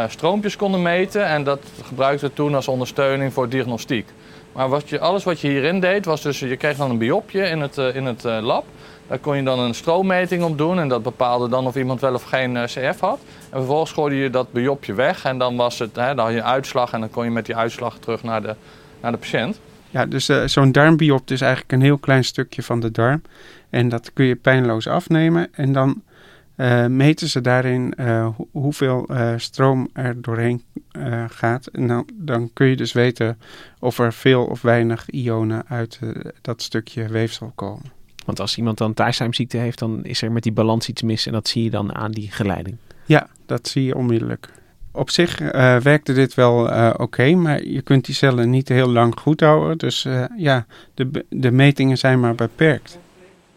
stroompjes 0.07 0.55
konden 0.55 0.81
meten. 0.81 1.25
En 1.25 1.43
dat 1.43 1.60
gebruikten 1.83 2.33
toen 2.33 2.55
als 2.55 2.67
ondersteuning 2.67 3.33
voor 3.33 3.50
diagnostiek. 3.50 4.07
Maar 4.51 4.69
wat 4.69 4.89
je, 4.89 5.00
alles 5.00 5.24
wat 5.24 5.39
je 5.39 5.48
hierin 5.48 5.79
deed, 5.79 6.05
was 6.05 6.21
dus 6.21 6.39
je 6.39 6.57
kreeg 6.57 6.77
dan 6.77 6.89
een 6.89 6.98
biopje 6.98 7.43
in 7.43 7.62
het, 7.62 7.77
in 7.77 8.05
het 8.05 8.24
lab. 8.24 8.65
Daar 9.12 9.19
kon 9.19 9.38
je 9.38 9.43
dan 9.43 9.60
een 9.60 9.74
stroommeting 9.74 10.43
op 10.43 10.57
doen 10.57 10.79
en 10.79 10.88
dat 10.88 11.03
bepaalde 11.03 11.50
dan 11.50 11.67
of 11.67 11.75
iemand 11.75 12.01
wel 12.01 12.13
of 12.13 12.24
geen 12.24 12.57
eh, 12.57 12.63
CF 12.63 13.00
had. 13.00 13.19
En 13.50 13.57
vervolgens 13.57 13.91
gooide 13.91 14.15
je 14.15 14.29
dat 14.29 14.51
biopje 14.51 14.93
weg 14.93 15.25
en 15.25 15.38
dan, 15.38 15.55
was 15.55 15.79
het, 15.79 15.95
hè, 15.95 16.15
dan 16.15 16.25
had 16.25 16.33
je 16.33 16.39
een 16.39 16.45
uitslag 16.45 16.93
en 16.93 17.00
dan 17.00 17.10
kon 17.10 17.24
je 17.24 17.31
met 17.31 17.45
die 17.45 17.55
uitslag 17.55 17.98
terug 17.98 18.24
naar 18.24 18.41
de, 18.41 18.55
naar 19.01 19.12
de 19.12 19.17
patiënt. 19.17 19.60
Ja, 19.89 20.05
dus 20.05 20.29
uh, 20.29 20.43
zo'n 20.45 20.71
darmbiopt 20.71 21.31
is 21.31 21.41
eigenlijk 21.41 21.71
een 21.71 21.81
heel 21.81 21.98
klein 21.98 22.24
stukje 22.24 22.63
van 22.63 22.79
de 22.79 22.91
darm. 22.91 23.21
En 23.69 23.89
dat 23.89 24.13
kun 24.13 24.25
je 24.25 24.36
pijnloos 24.36 24.88
afnemen. 24.88 25.48
En 25.51 25.74
dan 25.74 26.01
uh, 26.62 26.86
meten 26.86 27.27
ze 27.27 27.41
daarin 27.41 27.94
hoeveel 28.51 29.10
stroom 29.38 29.89
er 29.94 30.22
doorheen 30.22 30.63
gaat. 31.27 31.68
En 31.68 31.88
dan, 31.88 32.08
dan, 32.13 32.50
kun 32.53 32.68
je 32.68 32.75
dus 32.75 32.91
weten 32.91 33.39
of 33.80 34.00
er 34.00 34.13
veel 34.13 34.46
of 34.46 34.62
weinig 34.62 35.10
ionen 35.10 35.63
uit 35.68 36.00
dat 36.41 36.62
stukje 36.62 37.08
weefsel 37.08 37.51
komen. 37.56 37.91
Want 38.25 38.39
als 38.39 38.58
iemand 38.58 38.77
dan 38.77 38.94
thaislijmziekte 38.94 39.58
heeft, 39.58 39.80
dan 39.80 40.03
is 40.03 40.22
er 40.22 40.32
met 40.32 40.44
die 40.44 40.51
balans 40.51 40.89
iets 40.89 41.01
mis 41.01 41.25
en 41.25 41.34
dat 41.34 41.48
zie 41.48 41.63
je 41.63 41.70
dan 41.70 41.96
aan 41.96 42.12
die 42.12 42.32
geleiding. 42.32 42.75
Ja, 43.06 43.27
dat 43.46 43.68
zie 43.68 43.84
je 43.84 43.96
onmiddellijk. 43.96 44.50
Op 44.91 45.10
zich 45.10 45.39
werkte 45.84 46.13
dit 46.13 46.34
wel 46.34 46.70
oké, 46.94 47.36
maar 47.36 47.63
je 47.63 47.82
kunt 47.82 48.06
die 48.06 48.15
cellen 48.15 48.50
niet 48.50 48.70
heel 48.70 48.89
lang 48.89 49.20
goed 49.20 49.39
houden. 49.39 49.77
Dus 49.77 50.08
ja, 50.38 50.65
de, 50.94 51.25
de 51.30 51.51
metingen 51.51 51.98
zijn 51.98 52.20
maar 52.20 52.36
beperkt. 52.36 53.00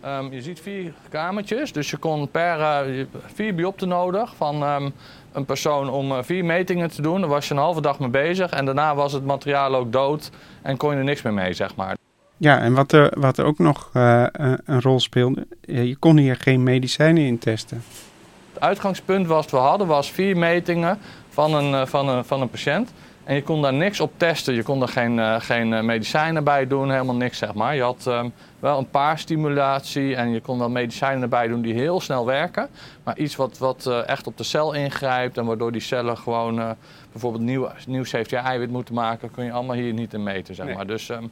Um, 0.06 0.32
je 0.32 0.42
ziet 0.42 0.60
vier 0.60 0.92
kamertjes, 1.08 1.72
dus 1.72 1.90
je 1.90 1.96
kon 1.96 2.30
per 2.30 2.86
vier 3.34 3.54
biopten 3.54 3.88
nodig 3.88 4.34
van 4.36 4.62
um, 4.62 4.92
een 5.32 5.44
persoon 5.44 5.90
om 5.90 6.24
vier 6.24 6.44
metingen 6.44 6.90
te 6.90 7.02
doen. 7.02 7.20
Daar 7.20 7.30
was 7.30 7.48
je 7.48 7.54
een 7.54 7.60
halve 7.60 7.80
dag 7.80 7.98
mee 7.98 8.08
bezig 8.08 8.50
en 8.50 8.64
daarna 8.64 8.94
was 8.94 9.12
het 9.12 9.24
materiaal 9.24 9.74
ook 9.74 9.92
dood 9.92 10.30
en 10.62 10.76
kon 10.76 10.90
je 10.90 10.96
er 10.96 11.04
niks 11.04 11.22
meer 11.22 11.32
mee, 11.32 11.52
zeg 11.52 11.76
maar. 11.76 11.96
Ja, 12.36 12.58
en 12.58 12.74
wat 12.74 12.92
er, 12.92 13.12
wat 13.18 13.38
er 13.38 13.44
ook 13.44 13.58
nog 13.58 13.90
een 13.92 14.80
rol 14.80 15.00
speelde, 15.00 15.46
je 15.60 15.96
kon 15.96 16.16
hier 16.16 16.36
geen 16.36 16.62
medicijnen 16.62 17.22
in 17.22 17.38
testen. 17.38 17.82
Het 18.52 18.62
uitgangspunt 18.62 19.26
was, 19.26 19.50
we 19.50 19.56
hadden 19.56 19.86
was 19.86 20.10
vier 20.10 20.36
metingen 20.36 20.98
van 21.28 21.54
een, 21.54 21.74
eh, 21.74 21.86
van 21.86 22.08
een, 22.08 22.24
van 22.24 22.40
een 22.40 22.50
patiënt. 22.50 22.92
En 23.24 23.34
je 23.34 23.42
kon 23.42 23.62
daar 23.62 23.72
niks 23.72 24.00
op 24.00 24.12
testen. 24.16 24.54
Je 24.54 24.62
kon 24.62 24.82
er 24.82 24.88
geen, 24.88 25.18
uh, 25.18 25.40
geen 25.40 25.72
eh, 25.72 25.82
medicijnen 25.82 26.44
bij 26.44 26.66
doen, 26.66 26.90
helemaal 26.90 27.14
niks 27.14 27.38
zeg 27.38 27.54
maar. 27.54 27.74
Je 27.74 27.82
had 27.82 28.06
um, 28.06 28.32
wel 28.58 28.78
een 28.78 28.90
paar 28.90 29.18
stimulatie 29.18 30.16
en 30.16 30.30
je 30.30 30.40
kon 30.40 30.58
wel 30.58 30.70
medicijnen 30.70 31.22
erbij 31.22 31.48
doen 31.48 31.62
die 31.62 31.74
heel 31.74 32.00
snel 32.00 32.26
werken. 32.26 32.68
Maar 33.04 33.18
iets 33.18 33.36
wat, 33.36 33.58
wat 33.58 33.86
uh, 33.88 34.08
echt 34.08 34.26
op 34.26 34.36
de 34.36 34.44
cel 34.44 34.72
ingrijpt 34.72 35.38
en 35.38 35.44
waardoor 35.44 35.72
die 35.72 35.80
cellen 35.80 36.18
gewoon 36.18 36.58
uh, 36.58 36.70
bijvoorbeeld 37.12 37.42
nieuw, 37.42 37.70
nieuw 37.86 38.02
CFTR-eiwit 38.02 38.70
moeten 38.70 38.94
maken, 38.94 39.30
kun 39.30 39.44
je 39.44 39.52
allemaal 39.52 39.76
hier 39.76 39.92
niet 39.92 40.14
in 40.14 40.22
meten 40.22 40.54
zeg 40.54 40.74
maar. 40.74 40.86
Dus 40.86 41.08
um, 41.08 41.30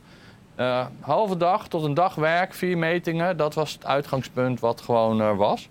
halve 1.00 1.36
dag 1.36 1.68
tot 1.68 1.84
een 1.84 1.94
dag 1.94 2.14
werk, 2.14 2.54
vier 2.54 2.78
metingen, 2.78 3.36
dat 3.36 3.54
was 3.54 3.72
het 3.72 3.86
uitgangspunt 3.86 4.60
wat 4.60 4.80
gewoon 4.80 5.20
er 5.20 5.36
was. 5.36 5.68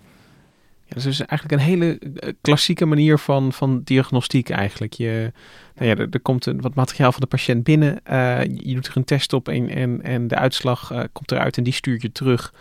Ja, 0.84 0.98
dat 0.98 1.06
is 1.06 1.16
dus 1.16 1.26
eigenlijk 1.26 1.60
een 1.60 1.68
hele 1.68 1.98
eh, 1.98 2.32
klassieke 2.40 2.86
manier 2.86 3.18
van, 3.18 3.52
van 3.52 3.80
diagnostiek 3.84 4.50
eigenlijk. 4.50 4.92
Je, 4.92 5.32
nou 5.74 5.88
ja, 5.88 6.06
er, 6.10 6.20
komt 6.20 6.46
een, 6.46 6.60
wat 6.60 6.74
materiaal 6.74 7.12
van 7.12 7.20
de 7.20 7.26
patiënt 7.26 7.64
binnen. 7.64 8.00
Uh, 8.10 8.42
je 8.44 8.74
doet 8.74 8.86
er 8.86 8.96
een 8.96 9.04
test 9.04 9.32
op 9.32 9.48
en, 9.48 10.02
en, 10.02 10.28
de 10.28 10.36
uitslag 10.36 10.92
uh, 10.92 11.00
komt 11.12 11.32
eruit 11.32 11.56
en 11.56 11.64
die 11.64 11.72
stuurt 11.72 12.02
je 12.02 12.12
terug 12.12 12.54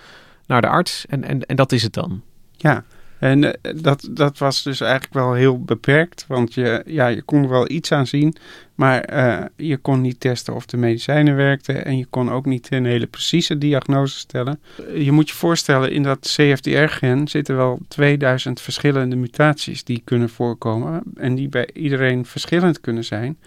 naar 0.46 0.62
de 0.62 0.68
arts. 0.68 1.06
En, 1.06 1.24
en, 1.24 1.46
en 1.46 1.56
dat 1.56 1.72
is 1.72 1.84
het 1.84 1.94
dan. 1.94 2.22
Ja, 2.58 2.84
en 3.22 3.44
uh, 3.44 3.52
dat, 3.76 4.10
dat 4.12 4.38
was 4.38 4.64
dus 4.64 4.82
eigenlijk 4.82 5.14
wel 5.14 5.34
heel 5.34 5.64
beperkt, 5.64 6.26
want 6.28 6.54
je, 6.54 6.84
ja, 6.86 7.08
je 7.08 7.22
kon 7.22 7.44
er 7.44 7.50
wel 7.50 7.70
iets 7.70 7.92
aan 7.92 8.08
zien, 8.08 8.36
maar 8.76 9.14
uh, 9.14 9.46
je 9.56 9.78
kon 9.78 10.02
niet 10.02 10.20
testen 10.20 10.54
of 10.56 10.66
de 10.66 10.78
medicijnen 10.78 11.36
werkten 11.36 11.86
en 11.86 11.98
je 11.98 12.06
kon 12.06 12.32
ook 12.32 12.46
niet 12.46 12.72
een 12.72 12.86
hele 12.86 13.08
precieze 13.08 13.58
diagnose 13.58 14.18
stellen. 14.18 14.60
Je 14.96 15.12
moet 15.12 15.30
je 15.30 15.36
voorstellen, 15.36 15.92
in 15.92 16.04
dat 16.04 16.20
CFTR-gen 16.20 17.28
zitten 17.28 17.56
wel 17.56 17.80
2000 17.88 18.62
verschillende 18.62 19.16
mutaties 19.16 19.84
die 19.84 20.02
kunnen 20.04 20.30
voorkomen 20.30 21.04
en 21.16 21.36
die 21.36 21.50
bij 21.50 21.70
iedereen 21.74 22.26
verschillend 22.26 22.80
kunnen 22.80 23.04
zijn. 23.04 23.38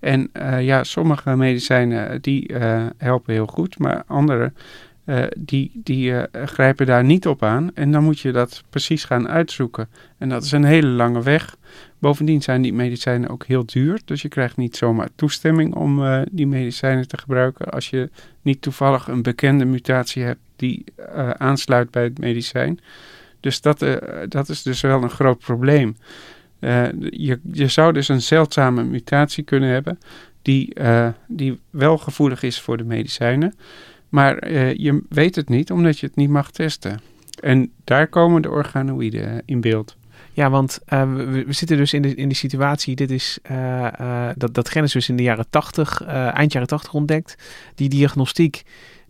En 0.00 0.30
ja, 0.60 0.84
sommige 0.84 1.36
medicijnen 1.36 2.22
die 2.22 2.54
helpen 2.96 3.32
heel 3.32 3.46
goed, 3.46 3.78
maar 3.78 4.02
andere 4.06 4.52
uh, 5.06 5.24
die, 5.38 5.70
die 5.74 6.10
uh, 6.10 6.22
grijpen 6.32 6.86
daar 6.86 7.04
niet 7.04 7.26
op 7.26 7.42
aan. 7.42 7.70
En 7.74 7.92
dan 7.92 8.04
moet 8.04 8.20
je 8.20 8.32
dat 8.32 8.64
precies 8.70 9.04
gaan 9.04 9.28
uitzoeken. 9.28 9.88
En 10.18 10.28
dat 10.28 10.44
is 10.44 10.52
een 10.52 10.64
hele 10.64 10.86
lange 10.86 11.22
weg. 11.22 11.56
Bovendien 11.98 12.42
zijn 12.42 12.62
die 12.62 12.72
medicijnen 12.72 13.30
ook 13.30 13.44
heel 13.44 13.66
duur. 13.66 14.00
Dus 14.04 14.22
je 14.22 14.28
krijgt 14.28 14.56
niet 14.56 14.76
zomaar 14.76 15.08
toestemming 15.14 15.74
om 15.74 16.02
uh, 16.02 16.22
die 16.30 16.46
medicijnen 16.46 17.08
te 17.08 17.18
gebruiken. 17.18 17.70
Als 17.70 17.90
je 17.90 18.10
niet 18.42 18.62
toevallig 18.62 19.08
een 19.08 19.22
bekende 19.22 19.64
mutatie 19.64 20.22
hebt 20.22 20.40
die 20.56 20.84
aansluit 21.36 21.90
bij 21.90 22.02
het 22.02 22.18
medicijn. 22.18 22.80
Dus 23.40 23.60
dat, 23.60 23.86
dat 24.28 24.48
is 24.48 24.62
dus 24.62 24.80
wel 24.80 25.02
een 25.02 25.10
groot 25.10 25.38
probleem. 25.38 25.96
je, 27.10 27.38
je 27.52 27.68
zou 27.68 27.92
dus 27.92 28.08
een 28.08 28.22
zeldzame 28.22 28.84
mutatie 28.84 29.44
kunnen 29.44 29.68
hebben. 29.68 29.98
Die, 30.42 30.74
die 31.28 31.60
wel 31.70 31.98
gevoelig 31.98 32.42
is 32.42 32.60
voor 32.60 32.76
de 32.76 32.84
medicijnen. 32.84 33.54
Maar 34.12 34.50
uh, 34.50 34.74
je 34.74 35.02
weet 35.08 35.36
het 35.36 35.48
niet 35.48 35.70
omdat 35.70 35.98
je 35.98 36.06
het 36.06 36.16
niet 36.16 36.28
mag 36.28 36.50
testen. 36.50 37.00
En 37.40 37.70
daar 37.84 38.06
komen 38.06 38.42
de 38.42 38.50
organoïden 38.50 39.32
eh, 39.32 39.38
in 39.44 39.60
beeld. 39.60 39.96
Ja, 40.32 40.50
want 40.50 40.80
uh, 40.88 41.14
we, 41.14 41.44
we, 41.44 41.52
zitten 41.52 41.76
dus 41.76 41.92
in 41.92 42.02
de, 42.02 42.14
in 42.14 42.28
de 42.28 42.34
situatie, 42.34 42.96
dit 42.96 43.10
is, 43.10 43.38
uh, 43.50 44.28
dat, 44.36 44.54
dat 44.54 44.68
gen 44.68 44.82
is 44.82 44.92
dus 44.92 45.08
in 45.08 45.16
de 45.16 45.22
jaren 45.22 45.46
80, 45.50 46.02
eind 46.04 46.52
jaren 46.52 46.68
80 46.68 46.94
ontdekt. 46.94 47.36
Die 47.74 47.88
diagnostiek, 47.88 48.62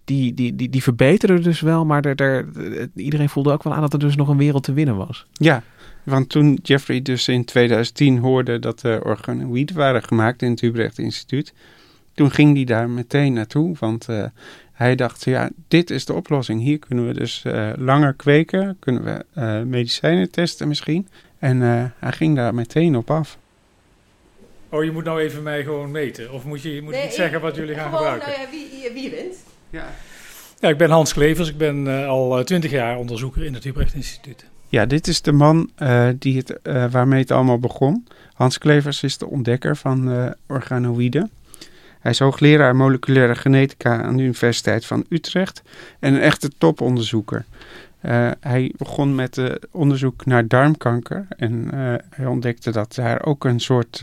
die, 0.04 0.35
die, 0.35 0.56
die, 0.56 0.68
die 0.68 0.82
verbeterde 0.82 1.40
dus 1.40 1.61
wel, 1.61 1.85
maar 1.85 2.04
er, 2.04 2.21
er, 2.21 2.49
iedereen 2.94 3.28
voelde 3.28 3.52
ook 3.52 3.62
wel 3.62 3.75
aan 3.75 3.80
dat 3.80 3.92
er 3.92 3.99
dus 3.99 4.16
nog 4.16 4.28
een 4.28 4.37
wereld 4.37 4.62
te 4.62 4.73
winnen 4.73 4.97
was. 4.97 5.26
Ja, 5.32 5.62
want 6.02 6.28
toen 6.28 6.59
Jeffrey 6.62 7.02
dus 7.02 7.28
in 7.28 7.44
2010 7.44 8.18
hoorde 8.18 8.59
dat 8.59 8.82
er 8.82 9.04
organoïden 9.04 9.76
waren 9.76 10.02
gemaakt 10.02 10.42
in 10.42 10.50
het 10.50 10.62
Utrecht 10.62 10.99
Instituut, 10.99 11.54
toen 12.14 12.30
ging 12.30 12.54
hij 12.54 12.64
daar 12.64 12.90
meteen 12.90 13.32
naartoe, 13.32 13.76
want 13.78 14.09
hij 14.83 14.95
dacht, 14.95 15.25
ja, 15.25 15.51
dit 15.69 15.91
is 15.91 16.05
de 16.05 16.12
oplossing. 16.12 16.61
Hier 16.61 16.79
kunnen 16.79 17.07
we 17.07 17.15
dus 17.15 17.43
uh, 17.47 17.71
langer 17.77 18.12
kweken, 18.12 18.77
kunnen 18.79 19.05
we 19.05 19.25
uh, 19.41 19.62
medicijnen 19.62 20.31
testen 20.31 20.69
misschien. 20.69 21.09
En 21.39 21.61
uh, 21.61 21.85
hij 21.99 22.12
ging 22.12 22.37
daar 22.37 22.55
meteen 22.55 22.97
op 22.97 23.11
af. 23.11 23.39
Oh, 24.69 24.85
je 24.85 24.91
moet 24.91 25.05
nou 25.05 25.21
even 25.21 25.43
mij 25.43 25.62
gewoon 25.62 25.91
meten? 25.91 26.33
Of 26.33 26.45
moet 26.45 26.62
je, 26.62 26.75
je 26.75 26.83
moet 26.83 26.93
nee, 26.93 27.03
niet 27.03 27.12
zeggen 27.12 27.41
wat 27.41 27.57
jullie 27.57 27.75
gaan 27.75 27.85
gewoon, 27.85 27.99
gebruiken? 27.99 28.29
Nou 28.29 28.41
ja, 28.41 28.51
wie, 28.51 28.93
wie 28.93 29.03
je 29.03 29.11
bent. 29.11 29.37
Ja. 29.71 29.87
ja, 30.59 30.69
ik 30.69 30.77
ben 30.77 30.91
Hans 30.91 31.12
Klevers. 31.12 31.49
Ik 31.49 31.57
ben 31.57 32.07
al 32.07 32.45
twintig 32.45 32.71
jaar 32.71 32.97
onderzoeker 32.99 33.45
in 33.45 33.55
het 33.55 33.65
Utrecht 33.65 33.95
Instituut. 33.95 34.45
Ja, 34.69 34.87
dit 34.87 35.09
is 35.09 35.23
de 35.23 35.33
man 35.33 35.71
die 36.19 36.37
het, 36.37 36.59
waarmee 36.91 37.21
het 37.21 37.31
allemaal 37.31 37.59
begon. 37.59 38.07
Hans 38.33 38.59
Klevers 38.59 39.03
is 39.03 39.19
de 39.19 39.27
ontdekker 39.27 39.77
van 39.77 40.35
organoïden. 40.47 41.31
Hij 42.02 42.11
is 42.11 42.18
hoogleraar 42.18 42.76
moleculaire 42.76 43.35
genetica 43.35 44.02
aan 44.02 44.16
de 44.16 44.23
Universiteit 44.23 44.87
van 44.87 45.04
Utrecht 45.09 45.62
en 46.00 46.14
een 46.14 46.21
echte 46.21 46.50
toponderzoeker. 46.59 47.44
Uh, 48.02 48.30
hij 48.40 48.73
begon 48.76 49.14
met 49.14 49.37
uh, 49.37 49.50
onderzoek 49.71 50.26
naar 50.26 50.49
darmkanker 50.49 51.26
en 51.28 51.71
uh, 51.75 51.94
hij 52.11 52.26
ontdekte 52.26 52.71
dat 52.71 52.94
daar 52.94 53.25
ook 53.25 53.44
een 53.44 53.61
soort 53.61 54.02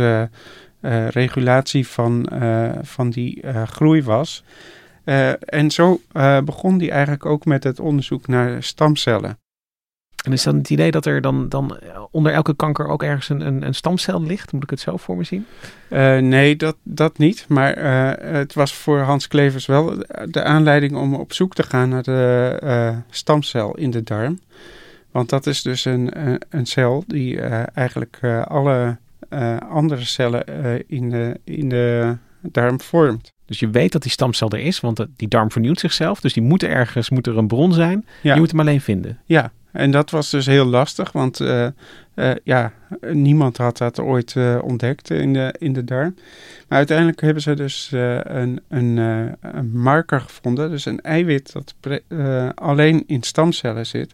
regulatie 1.10 1.88
van, 1.88 2.30
van 2.82 3.10
die 3.10 3.44
groei 3.66 4.04
was. 4.04 4.44
en 5.40 5.72
zo 5.72 6.02
begon 6.46 6.80
hij 6.80 6.92
eigenlijk 6.92 7.26
ook 7.26 7.46
met 7.46 7.64
het 7.64 7.80
onderzoek 7.80 8.28
naar 8.28 8.64
stamcellen. 8.64 9.38
En 10.26 10.32
is 10.32 10.44
dan 10.44 10.56
het 10.58 10.70
idee 10.70 10.92
dat 10.92 11.06
er 11.06 11.22
dan, 11.22 11.50
dan 11.50 11.80
onder 12.12 12.34
elke 12.34 12.56
kanker 12.56 12.88
ook 12.88 13.04
ergens 13.04 13.30
een, 13.30 13.42
een, 13.42 13.66
een 13.66 13.76
stamcel 13.76 14.24
ligt? 14.24 14.52
Moet 14.52 14.64
ik 14.64 14.70
het 14.70 14.80
zo 14.80 14.98
voor 14.98 15.18
me 15.18 15.24
zien? 15.24 15.46
Uh, 15.90 16.18
nee, 16.18 16.56
dat, 16.56 16.76
dat 16.84 17.18
niet. 17.18 17.46
Maar 17.48 17.78
uh, 17.78 18.38
het 18.40 18.54
was 18.54 18.74
voor 18.74 19.00
Hans 19.00 19.28
Klevers 19.28 19.66
wel 19.66 20.04
de 20.26 20.44
aanleiding 20.44 20.96
om 20.96 21.16
op 21.16 21.34
zoek 21.34 21.54
te 21.54 21.64
gaan 21.64 21.90
naar 21.90 22.04
de 22.04 22.60
uh, 22.64 22.98
stamcel 23.10 23.76
in 23.76 23.92
de 23.92 24.04
darm. 24.04 24.40
Want 25.12 25.30
dat 25.30 25.48
is 25.48 25.62
dus 25.62 25.86
een, 25.86 26.28
een, 26.28 26.42
een 26.50 26.66
cel 26.66 27.04
die 27.08 27.42
eigenlijk 27.74 28.20
alle 28.48 28.98
andere 29.70 30.06
cellen 30.06 30.44
in, 30.88 31.10
de, 31.10 31.40
in 31.44 31.70
de 31.70 32.18
darm 32.42 32.82
vormt. 32.82 33.34
Dus 33.46 33.60
je 33.60 33.70
weet 33.70 33.92
dat 33.92 34.02
die 34.02 34.12
stamcel 34.12 34.50
er 34.50 34.60
is, 34.60 34.80
want 34.80 35.06
die 35.16 35.28
darm 35.28 35.52
vernieuwt 35.52 35.80
zichzelf. 35.80 36.20
Dus 36.20 36.34
die 36.34 36.44
moet 36.44 36.64
er 36.64 36.70
ergens, 36.70 37.10
moet 37.10 37.28
er 37.28 37.38
een 37.38 37.48
bron 37.48 37.74
zijn. 37.74 38.06
Ja. 38.22 38.34
Je 38.34 38.40
moet 38.40 38.52
hem 38.52 38.60
alleen 38.60 38.82
vinden. 38.82 39.20
Ja, 39.26 39.52
en 39.72 39.92
dat 39.92 40.10
was 40.10 40.30
dus 40.30 40.46
heel 40.46 40.66
lastig, 40.66 41.12
want 41.12 41.40
uh, 41.40 41.68
uh, 42.16 42.32
ja, 42.44 42.74
niemand 43.12 43.58
had 43.58 43.78
dat 43.78 44.00
ooit 44.00 44.36
uh, 44.36 44.60
ontdekt 44.64 45.10
in 45.10 45.34
de, 45.34 45.56
in 45.58 45.74
de 45.74 45.84
darm. 45.84 46.16
Maar 46.68 46.78
uiteindelijk 46.78 47.22
hebben 47.22 47.44
ze 47.44 47.54
dus 47.54 47.90
een, 47.92 48.62
een, 48.68 48.98
een, 49.42 49.72
marker 49.74 50.22
gevonden, 50.22 50.70
dus 50.70 50.86
een 50.86 51.02
eiwit 51.02 51.52
dat 51.52 51.76
alleen 52.56 53.04
in 53.08 53.24
stamcellen 53.24 53.86
zit. 53.86 54.14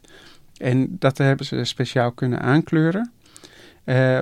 En 0.58 0.96
dat 1.00 1.18
hebben 1.18 1.46
ze 1.46 1.64
speciaal 1.64 2.12
kunnen 2.12 2.42
aankleuren. 2.42 3.12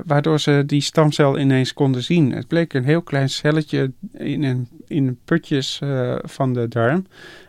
waardoor 0.06 0.40
ze 0.40 0.64
die 0.66 0.82
stamcel 0.82 1.40
ineens 1.40 1.74
konden 1.74 2.04
zien. 2.04 2.32
Het 2.32 2.48
bleek 2.48 2.74
een 2.74 2.86
heel 2.86 3.02
klein 3.02 3.30
celletje 3.30 3.92
in, 4.14 4.44
een, 4.44 4.68
in 4.88 5.20
putjes 5.26 5.82
van 6.24 6.54
de 6.54 6.68
darm 6.68 7.06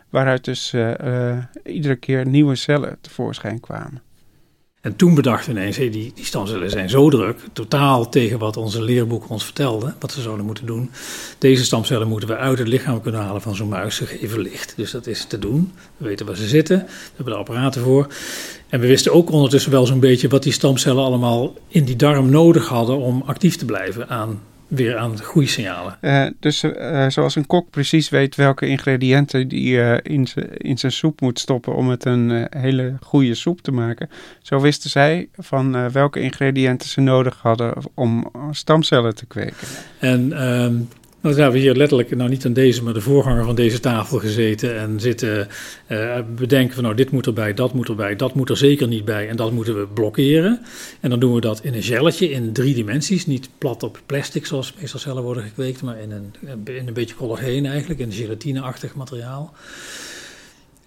waaruit 0.09 0.43
dus 0.43 0.73
uh, 0.73 0.91
uh, 1.03 1.37
iedere 1.65 1.95
keer 1.95 2.27
nieuwe 2.27 2.55
cellen 2.55 2.97
tevoorschijn 3.01 3.59
kwamen. 3.59 4.01
En 4.85 4.95
toen 4.95 5.15
bedachten 5.15 5.53
we 5.53 5.59
ineens, 5.59 5.77
hey, 5.77 5.89
die, 5.89 6.11
die 6.15 6.25
stamcellen 6.25 6.69
zijn 6.69 6.89
zo 6.89 7.09
druk, 7.09 7.39
totaal 7.53 8.09
tegen 8.09 8.39
wat 8.39 8.57
onze 8.57 8.81
leerboeken 8.81 9.29
ons 9.29 9.43
vertelden, 9.43 9.95
wat 9.99 10.11
ze 10.11 10.21
zouden 10.21 10.45
moeten 10.45 10.65
doen. 10.65 10.91
Deze 11.37 11.65
stamcellen 11.65 12.07
moeten 12.07 12.29
we 12.29 12.37
uit 12.37 12.57
het 12.57 12.67
lichaam 12.67 13.01
kunnen 13.01 13.21
halen 13.21 13.41
van 13.41 13.55
zo'n 13.55 13.69
muis, 13.69 13.95
ze 13.95 14.05
geven 14.05 14.39
licht. 14.39 14.73
Dus 14.75 14.91
dat 14.91 15.07
is 15.07 15.25
te 15.25 15.39
doen. 15.39 15.71
We 15.97 16.07
weten 16.07 16.25
waar 16.25 16.35
ze 16.35 16.47
zitten, 16.47 16.77
we 16.77 17.11
hebben 17.15 17.33
er 17.33 17.39
apparaten 17.39 17.81
voor. 17.81 18.07
En 18.69 18.79
we 18.79 18.87
wisten 18.87 19.13
ook 19.13 19.31
ondertussen 19.31 19.71
wel 19.71 19.85
zo'n 19.85 19.99
beetje 19.99 20.27
wat 20.27 20.43
die 20.43 20.53
stamcellen 20.53 21.03
allemaal 21.03 21.53
in 21.67 21.85
die 21.85 21.95
darm 21.95 22.29
nodig 22.29 22.67
hadden 22.67 22.97
om 22.97 23.23
actief 23.25 23.55
te 23.55 23.65
blijven 23.65 24.09
aan 24.09 24.41
weer 24.67 24.97
aan 24.97 25.21
goede 25.21 25.47
signalen. 25.47 25.97
Uh, 26.01 26.25
dus 26.39 26.63
uh, 26.63 27.09
zoals 27.09 27.35
een 27.35 27.47
kok 27.47 27.69
precies 27.69 28.09
weet 28.09 28.35
welke 28.35 28.67
ingrediënten 28.67 29.47
die 29.47 29.75
uh, 29.75 29.97
in, 30.01 30.27
in 30.57 30.77
zijn 30.77 30.91
soep 30.91 31.21
moet 31.21 31.39
stoppen 31.39 31.75
om 31.75 31.89
het 31.89 32.05
een 32.05 32.47
hele 32.49 32.93
goede 33.01 33.35
soep 33.35 33.61
te 33.61 33.71
maken. 33.71 34.09
Zo 34.41 34.61
wisten 34.61 34.89
zij 34.89 35.29
van 35.37 35.91
welke 35.91 36.19
ingrediënten 36.19 36.89
ze 36.89 37.01
nodig 37.01 37.39
hadden 37.41 37.73
om 37.93 38.31
stamcellen 38.51 39.15
te 39.15 39.25
kweken. 39.25 39.67
En 39.99 40.33
nou, 41.25 41.37
zijn 41.37 41.51
we 41.51 41.57
hier 41.57 41.75
letterlijk, 41.75 42.15
nou 42.15 42.29
niet 42.29 42.45
aan 42.45 42.53
deze, 42.53 42.83
maar 42.83 42.93
de 42.93 43.01
voorganger 43.01 43.43
van 43.43 43.55
deze 43.55 43.79
tafel 43.79 44.19
gezeten 44.19 44.79
en 44.79 44.99
zitten 44.99 45.47
uh, 45.87 46.19
bedenken 46.35 46.73
van 46.73 46.83
nou 46.83 46.95
dit 46.95 47.11
moet 47.11 47.25
erbij, 47.25 47.53
dat 47.53 47.73
moet 47.73 47.87
erbij, 47.87 48.15
dat 48.15 48.33
moet 48.35 48.49
er 48.49 48.57
zeker 48.57 48.87
niet 48.87 49.05
bij 49.05 49.29
en 49.29 49.35
dat 49.35 49.51
moeten 49.51 49.79
we 49.79 49.87
blokkeren. 49.87 50.61
En 50.99 51.09
dan 51.09 51.19
doen 51.19 51.33
we 51.33 51.41
dat 51.41 51.63
in 51.63 51.73
een 51.73 51.83
gelletje 51.83 52.29
in 52.29 52.53
drie 52.53 52.73
dimensies, 52.73 53.25
niet 53.25 53.49
plat 53.57 53.83
op 53.83 54.01
plastic 54.05 54.45
zoals 54.45 54.73
meestal 54.79 54.99
cellen 54.99 55.23
worden 55.23 55.43
gekweekt, 55.43 55.81
maar 55.81 55.99
in 55.99 56.11
een, 56.11 56.33
in 56.65 56.87
een 56.87 56.93
beetje 56.93 57.15
collageen 57.15 57.65
eigenlijk, 57.65 57.99
in 57.99 58.07
een 58.07 58.13
gelatineachtig 58.13 58.95
materiaal. 58.95 59.53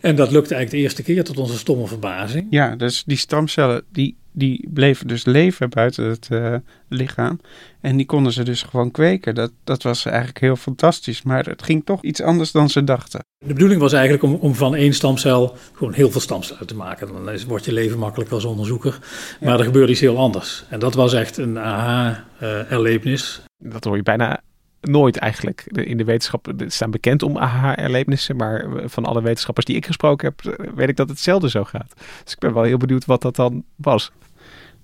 En 0.01 0.17
dat 0.17 0.31
lukte 0.31 0.55
eigenlijk 0.55 0.71
de 0.71 0.77
eerste 0.77 1.03
keer 1.03 1.25
tot 1.25 1.39
onze 1.39 1.59
stomme 1.59 1.87
verbazing. 1.87 2.47
Ja, 2.51 2.77
dus 2.77 3.03
die 3.07 3.17
stamcellen 3.17 3.83
die, 3.93 4.17
die 4.33 4.69
bleven 4.73 5.07
dus 5.07 5.25
leven 5.25 5.69
buiten 5.69 6.05
het 6.05 6.29
uh, 6.33 6.55
lichaam. 6.89 7.41
En 7.81 7.97
die 7.97 8.07
konden 8.07 8.33
ze 8.33 8.43
dus 8.43 8.63
gewoon 8.63 8.91
kweken. 8.91 9.35
Dat, 9.35 9.53
dat 9.65 9.83
was 9.83 10.05
eigenlijk 10.05 10.39
heel 10.39 10.57
fantastisch. 10.57 11.23
Maar 11.23 11.45
het 11.45 11.63
ging 11.63 11.85
toch 11.85 12.03
iets 12.03 12.23
anders 12.23 12.53
dan 12.53 12.71
ze 12.71 12.85
dachten. 12.85 13.21
De 13.47 13.53
bedoeling 13.53 13.81
was 13.81 13.93
eigenlijk 13.93 14.23
om, 14.23 14.35
om 14.35 14.55
van 14.55 14.75
één 14.75 14.95
stamcel 14.95 15.57
gewoon 15.73 15.93
heel 15.93 16.11
veel 16.11 16.21
stamcellen 16.21 16.67
te 16.67 16.77
maken. 16.77 17.09
Dan 17.13 17.39
wordt 17.47 17.65
je 17.65 17.73
leven 17.73 17.99
makkelijk 17.99 18.31
als 18.31 18.45
onderzoeker. 18.45 18.99
Maar 19.41 19.53
ja. 19.53 19.59
er 19.59 19.65
gebeurde 19.65 19.93
iets 19.93 20.01
heel 20.01 20.19
anders. 20.19 20.65
En 20.69 20.79
dat 20.79 20.95
was 20.95 21.13
echt 21.13 21.37
een 21.37 21.59
aha-erlevenis. 21.59 23.43
Uh, 23.65 23.73
dat 23.73 23.85
hoor 23.85 23.97
je 23.97 24.03
bijna 24.03 24.43
nooit 24.89 25.17
eigenlijk 25.17 25.65
in 25.73 25.97
de 25.97 26.05
wetenschap 26.05 26.53
staan 26.67 26.91
bekend 26.91 27.23
om 27.23 27.39
aha-erlebnissen, 27.39 28.37
maar 28.37 28.67
van 28.85 29.05
alle 29.05 29.23
wetenschappers 29.23 29.67
die 29.67 29.77
ik 29.77 29.87
gesproken 29.87 30.29
heb, 30.29 30.59
weet 30.75 30.89
ik 30.89 30.97
dat 30.97 31.09
hetzelfde 31.09 31.51
zo 31.51 31.65
gaat. 31.65 31.93
Dus 32.25 32.33
ik 32.33 32.39
ben 32.39 32.55
wel 32.55 32.63
heel 32.63 32.77
benieuwd 32.77 33.05
wat 33.05 33.23
dat 33.23 33.37
dan 33.37 33.65
was. 33.77 34.13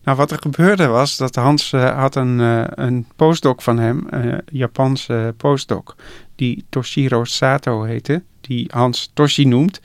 Nou, 0.02 0.16
wat 0.16 0.30
er 0.30 0.38
gebeurde 0.38 0.86
was 0.86 1.16
dat 1.16 1.34
Hans 1.34 1.72
uh, 1.72 1.98
had 1.98 2.16
een, 2.16 2.38
een 2.84 3.06
postdoc 3.16 3.62
van 3.62 3.78
hem, 3.78 4.06
een 4.10 4.42
Japanse 4.50 5.34
postdoc, 5.36 5.96
die 6.34 6.64
Toshiro 6.68 7.24
Sato 7.24 7.82
heette, 7.82 8.22
die 8.40 8.68
Hans 8.72 9.10
Toshi 9.14 9.44
noemt. 9.44 9.80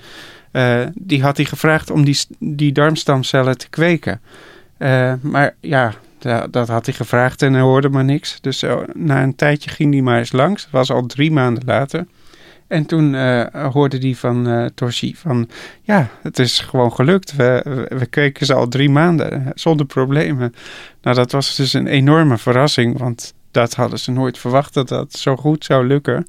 Die 0.94 1.22
had 1.24 1.38
hij 1.38 1.46
gevraagd 1.46 1.92
om 1.92 2.04
die, 2.04 2.20
die 2.40 2.72
darmstamcellen 2.72 3.58
te 3.58 3.70
kweken. 3.70 4.22
maar 5.22 5.56
ja, 5.60 5.94
dat 6.52 6.68
had 6.68 6.86
hij 6.86 6.96
gevraagd 6.96 7.42
en 7.42 7.54
hij 7.54 7.62
hoorde 7.62 7.90
maar 7.90 8.06
niks. 8.06 8.42
Dus 8.42 8.64
uh, 8.64 8.78
na 8.94 9.24
een 9.24 9.36
tijdje 9.36 9.70
ging 9.70 9.94
hij 9.94 10.02
maar 10.02 10.18
eens 10.18 10.32
langs. 10.32 10.62
Het 10.62 10.72
was 10.72 10.92
al 10.92 11.06
drie 11.06 11.32
maanden 11.32 11.64
later. 11.66 12.06
En 12.68 12.86
toen 12.86 13.14
uh, 13.14 13.46
hoorde 13.72 13.98
hij 13.98 14.16
van 14.16 14.48
uh, 14.48 15.14
van... 15.16 15.50
Ja, 15.82 16.08
het 16.22 16.40
is 16.40 16.60
gewoon 16.60 16.94
gelukt. 16.94 17.36
We, 17.36 17.86
we 17.90 18.06
keken 18.06 18.46
ze 18.46 18.54
al 18.54 18.68
drie 18.68 18.90
maanden 18.90 19.52
zonder 19.56 19.86
problemen. 19.86 20.54
Nou, 21.02 21.16
dat 21.16 21.32
was 21.32 21.56
dus 21.56 21.74
een 21.74 21.88
enorme 21.88 22.38
verrassing. 22.38 22.98
Want 22.98 23.34
dat 23.52 23.76
hadden 23.76 24.00
ze 24.00 24.12
nooit 24.12 24.38
verwacht 24.38 24.74
dat 24.74 24.88
dat 24.88 25.14
zo 25.14 25.36
goed 25.36 25.66
zou 25.66 25.88
lukken. 25.88 26.28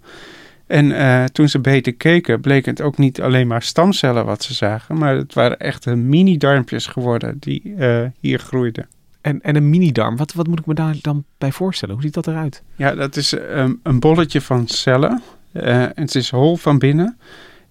En 0.66 0.92
toen 1.32 1.48
ze 1.48 1.58
beter 1.58 1.94
keken, 1.94 2.40
bleek 2.40 2.66
het 2.66 2.80
ook 2.80 2.98
niet 2.98 3.20
alleen 3.20 3.46
maar 3.46 3.62
stamcellen 3.62 4.24
wat 4.24 4.42
ze 4.42 4.54
zagen. 4.54 4.98
Maar 4.98 5.16
het 5.16 5.34
waren 5.34 5.58
echte 5.58 5.94
mini-darmpjes 5.94 6.86
geworden 6.86 7.36
die 7.38 7.74
hier 8.20 8.38
groeiden. 8.38 8.88
En, 9.20 9.42
en 9.42 9.56
een 9.56 9.70
mini-darm, 9.70 10.16
wat, 10.16 10.32
wat 10.32 10.46
moet 10.46 10.58
ik 10.58 10.66
me 10.66 10.74
daar 10.74 10.96
dan 11.00 11.24
bij 11.38 11.52
voorstellen? 11.52 11.94
Hoe 11.94 12.04
ziet 12.04 12.14
dat 12.14 12.26
eruit? 12.26 12.62
Ja, 12.76 12.94
dat 12.94 13.16
is 13.16 13.32
um, 13.32 13.80
een 13.82 14.00
bolletje 14.00 14.40
van 14.40 14.68
cellen. 14.68 15.22
Uh, 15.52 15.86
het 15.94 16.14
is 16.14 16.30
hol 16.30 16.56
van 16.56 16.78
binnen. 16.78 17.18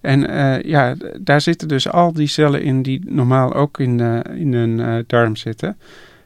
En 0.01 0.29
uh, 0.29 0.61
ja, 0.61 0.95
daar 1.19 1.41
zitten 1.41 1.67
dus 1.67 1.89
al 1.89 2.13
die 2.13 2.27
cellen 2.27 2.61
in 2.61 2.81
die 2.81 3.01
normaal 3.05 3.53
ook 3.53 3.79
in, 3.79 3.99
uh, 3.99 4.19
in 4.35 4.53
een 4.53 5.03
darm 5.07 5.35
zitten. 5.35 5.77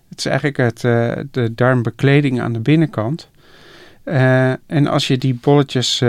Het 0.10 0.18
is 0.18 0.26
eigenlijk 0.26 0.58
het, 0.58 0.82
de 1.32 1.52
darmbekleding 1.56 2.42
aan 2.42 2.54
de 2.54 2.60
binnenkant. 2.60 3.30
en 4.66 4.88
als 4.88 5.08
je 5.08 5.18
die 5.18 5.40
bolletjes 5.42 6.00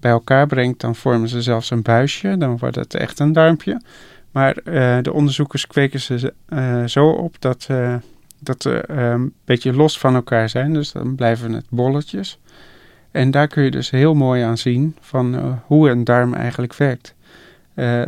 bij 0.00 0.10
elkaar 0.10 0.46
brengt, 0.46 0.80
dan 0.80 0.94
vormen 0.94 1.28
ze 1.28 1.42
zelfs 1.42 1.70
een 1.70 1.82
buisje. 1.82 2.36
Dan 2.38 2.58
wordt 2.58 2.76
het 2.76 2.94
echt 2.94 3.18
een 3.18 3.32
darmpje. 3.32 3.80
Maar 4.30 4.54
de 5.02 5.12
onderzoekers 5.12 5.66
kweken 5.66 6.00
ze 6.00 6.32
zo 6.86 7.08
op 7.08 7.36
dat 7.38 7.68
dat 8.46 8.62
ze 8.62 8.84
um, 8.90 8.96
een 8.98 9.32
beetje 9.44 9.72
los 9.72 9.98
van 9.98 10.14
elkaar 10.14 10.48
zijn. 10.48 10.72
Dus 10.72 10.92
dan 10.92 11.14
blijven 11.14 11.52
het 11.52 11.66
bolletjes. 11.68 12.38
En 13.10 13.30
daar 13.30 13.48
kun 13.48 13.62
je 13.62 13.70
dus 13.70 13.90
heel 13.90 14.14
mooi 14.14 14.42
aan 14.42 14.58
zien 14.58 14.96
van 15.00 15.34
uh, 15.34 15.52
hoe 15.66 15.90
een 15.90 16.04
darm 16.04 16.34
eigenlijk 16.34 16.74
werkt. 16.74 17.14
Uh, 17.74 18.02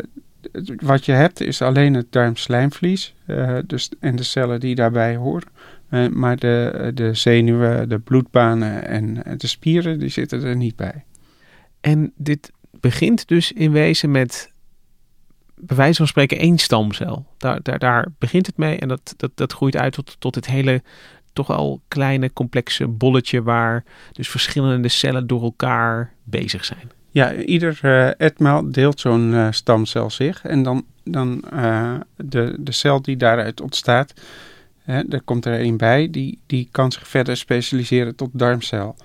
wat 0.77 1.05
je 1.05 1.13
hebt 1.13 1.41
is 1.41 1.63
alleen 1.63 1.95
het 1.95 2.13
darmslijmvlies 2.13 3.15
uh, 3.27 3.59
dus, 3.67 3.91
en 4.01 4.17
de 4.17 4.23
cellen 4.23 4.61
die 4.61 4.75
daarbij 4.75 5.17
horen. 5.17 5.49
maar 6.13 6.37
de, 6.37 6.91
de 6.95 7.15
zenuwen, 7.15 7.89
de 7.89 7.99
bloedbanen 7.99 8.87
en 8.87 9.23
de 9.37 9.47
spieren 9.47 9.99
die 9.99 10.09
zitten 10.09 10.43
er 10.43 10.57
niet 10.57 10.77
bij. 10.77 11.05
En 11.81 12.13
dit 12.17 12.51
begint 12.81 13.29
dus 13.29 13.53
in 13.53 13.73
wezen 13.73 14.11
met 14.11 14.53
bij 15.57 15.77
wijze 15.77 15.97
van 15.97 16.07
spreken 16.07 16.39
één 16.39 16.59
stamcel. 16.59 17.27
Daar, 17.37 17.63
daar, 17.63 17.79
daar 17.79 18.09
begint 18.19 18.47
het 18.47 18.57
mee 18.57 18.79
en 18.79 18.89
dat, 18.89 19.15
dat, 19.17 19.31
dat 19.35 19.53
groeit 19.53 19.77
uit 19.77 19.93
tot, 19.93 20.17
tot 20.19 20.35
het 20.35 20.47
hele 20.47 20.83
toch 21.33 21.51
al 21.51 21.81
kleine 21.89 22.33
complexe 22.33 22.89
bolletje 22.89 23.43
waar 23.43 23.85
dus 24.13 24.29
verschillende 24.29 24.89
cellen 24.89 25.27
door 25.27 25.43
elkaar 25.43 26.13
bezig 26.25 26.65
zijn. 26.65 26.91
Ja, 27.11 27.35
ieder 27.35 27.79
uh, 27.83 28.21
etmaal 28.21 28.71
deelt 28.71 29.01
zo'n 29.01 29.33
uh, 29.33 29.47
stamcel 29.51 30.11
zich 30.11 30.45
en 30.45 30.63
dan, 30.63 30.85
dan 31.05 31.45
uh, 31.53 31.95
de, 32.17 32.57
de 32.59 32.73
cel 32.73 33.03
die 33.03 33.17
daaruit 33.17 33.61
ontstaat, 33.61 34.13
hè, 34.83 35.05
daar 35.05 35.21
komt 35.21 35.45
er 35.45 35.61
een 35.61 35.77
bij, 35.77 36.11
die, 36.11 36.39
die 36.47 36.69
kan 36.71 36.93
zich 36.93 37.09
verder 37.09 37.37
specialiseren 37.37 38.17
tot 38.17 38.31
darmcel. 38.33 38.97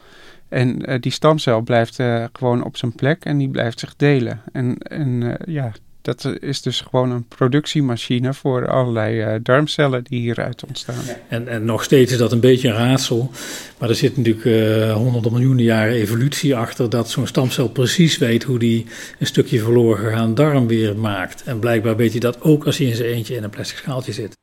En 0.50 1.00
die 1.00 1.12
stamcel 1.12 1.62
blijft 1.62 2.00
gewoon 2.34 2.64
op 2.64 2.78
zijn 2.78 2.96
plek 2.96 3.26
en 3.26 3.38
die 3.38 3.50
blijft 3.50 3.80
zich 3.80 3.96
delen. 3.96 4.42
En, 4.52 4.78
en 4.78 5.38
ja, 5.46 5.72
dat 6.02 6.38
is 6.40 6.62
dus 6.62 6.82
gewoon 6.82 7.12
een 7.12 7.28
productiemachine 7.28 8.34
voor 8.34 8.68
allerlei 8.68 9.34
uh, 9.34 9.40
darmcellen 9.44 10.04
die 10.04 10.20
hieruit 10.20 10.66
ontstaan. 10.66 11.04
En, 11.28 11.48
en 11.48 11.66
nog 11.66 11.84
steeds 11.84 12.12
is 12.12 12.18
dat 12.18 12.32
een 12.32 12.40
beetje 12.40 12.68
een 12.68 12.76
raadsel. 12.76 13.32
Maar 13.78 13.90
er 13.90 13.96
zit 13.96 14.18
natuurlijk 14.18 14.46
uh, 14.46 14.94
honderden 14.94 15.32
miljoenen 15.32 15.64
jaren 15.64 15.94
evolutie 15.94 16.56
achter 16.56 16.90
dat 16.90 17.10
zo'n 17.10 17.28
stamcel 17.28 17.70
precies 17.70 18.18
weet 18.18 18.44
hoe 18.44 18.60
die 18.60 18.86
een 19.20 19.28
stukje 19.28 19.60
verloren 19.60 19.98
gegaan 19.98 20.36
darm 20.36 20.68
weer 20.68 20.98
maakt. 20.98 21.44
En 21.44 21.60
blijkbaar 21.60 21.96
weet 21.96 22.12
hij 22.12 22.20
dat 22.20 22.42
ook 22.42 22.66
als 22.66 22.78
hij 22.78 22.88
in 22.88 22.96
zijn 22.96 23.10
eentje 23.10 23.36
in 23.36 23.44
een 23.44 23.50
plastic 23.50 23.78
schaaltje 23.78 24.12
zit. 24.12 24.38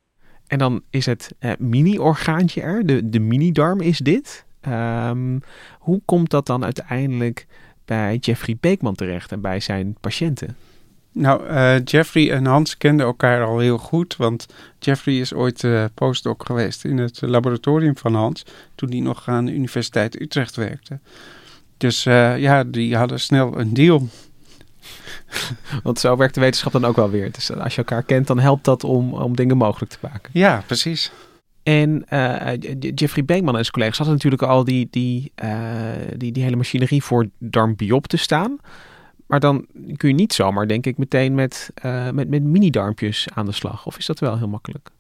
En 0.47 0.59
dan 0.59 0.83
is 0.91 1.07
het 1.07 1.35
uh, 1.41 1.53
mini-orgaantje 1.59 2.61
er, 2.61 2.87
de, 2.87 3.09
de 3.09 3.21
mini-darm 3.21 3.81
is 3.81 3.99
dit. 3.99 4.45
Um, 4.69 5.41
hoe 5.79 6.01
komt 6.05 6.31
dat 6.31 6.47
dan 6.47 6.65
uiteindelijk 6.65 7.47
bij 7.85 8.17
Jeffrey 8.17 8.57
Beekman 8.61 8.95
terecht 8.95 9.33
en 9.33 9.41
bij 9.41 9.61
zijn 9.61 9.97
patiënten? 10.01 10.57
Nou, 11.19 11.49
uh, 11.49 11.85
Jeffrey 11.85 12.31
en 12.31 12.47
Hans 12.47 12.77
kenden 12.77 13.07
elkaar 13.07 13.45
al 13.45 13.59
heel 13.59 13.79
goed, 13.79 14.17
want 14.17 14.47
Jeffrey 14.79 15.15
is 15.15 15.35
ooit 15.35 15.63
uh, 15.63 15.85
postdoc 15.95 16.47
geweest 16.47 16.85
in 16.85 16.99
het 16.99 17.21
laboratorium 17.21 17.97
van 17.97 18.15
Hans, 18.15 18.45
toen 18.75 18.91
hij 18.91 19.01
nog 19.01 19.29
aan 19.29 19.45
de 19.45 19.53
Universiteit 19.53 20.21
Utrecht 20.21 20.57
werkte. 20.57 20.99
Dus 21.77 22.07
uh, 22.07 22.39
ja, 22.39 22.65
die 22.65 22.97
hadden 22.97 23.21
snel 23.21 23.59
een 23.59 23.75
deal. 23.75 24.09
Want 25.83 25.99
zo 25.99 26.17
werkt 26.17 26.35
de 26.35 26.41
wetenschap 26.41 26.73
dan 26.73 26.85
ook 26.85 26.97
wel 26.97 27.11
weer. 27.11 27.33
Dus 27.33 27.53
als 27.53 27.73
je 27.75 27.79
elkaar 27.79 28.03
kent, 28.03 28.27
dan 28.27 28.39
helpt 28.39 28.65
dat 28.65 28.85
om, 28.85 29.15
om 29.15 29.37
dingen 29.37 29.57
mogelijk 29.57 29.93
te 29.93 29.99
maken. 30.01 30.31
Ja, 30.33 30.63
precies. 30.67 31.13
En 31.63 32.05
Jeffrey 32.95 33.25
Beekman 33.25 33.57
en 33.57 33.61
zijn 33.61 33.73
collega's 33.73 33.97
hadden 33.97 34.15
natuurlijk 34.15 34.43
al 34.43 34.65
die, 34.65 34.89
die, 34.91 35.33
die, 36.17 36.33
die 36.33 36.43
hele 36.43 36.57
machinerie 36.57 37.03
voor 37.03 37.29
darmbiop 37.39 38.07
te 38.07 38.17
staan. 38.17 38.59
Maar 39.29 39.41
dan 39.41 39.67
kun 39.97 40.09
je 40.09 40.15
niet 40.15 40.33
zomaar, 40.33 40.67
denk 40.67 40.87
ik, 40.87 40.99
meteen 40.99 41.35
met, 41.35 41.71
uh, 41.85 42.11
met, 42.11 42.29
met 42.29 42.43
mini-darmpjes 42.43 43.29
aan 43.35 43.47
de 43.47 43.53
slag. 43.53 43.87
Of 43.87 43.99
is 43.99 44.07
dat 44.07 44.19
wel 44.19 44.39
heel 44.39 44.49
makkelijk? 44.49 44.91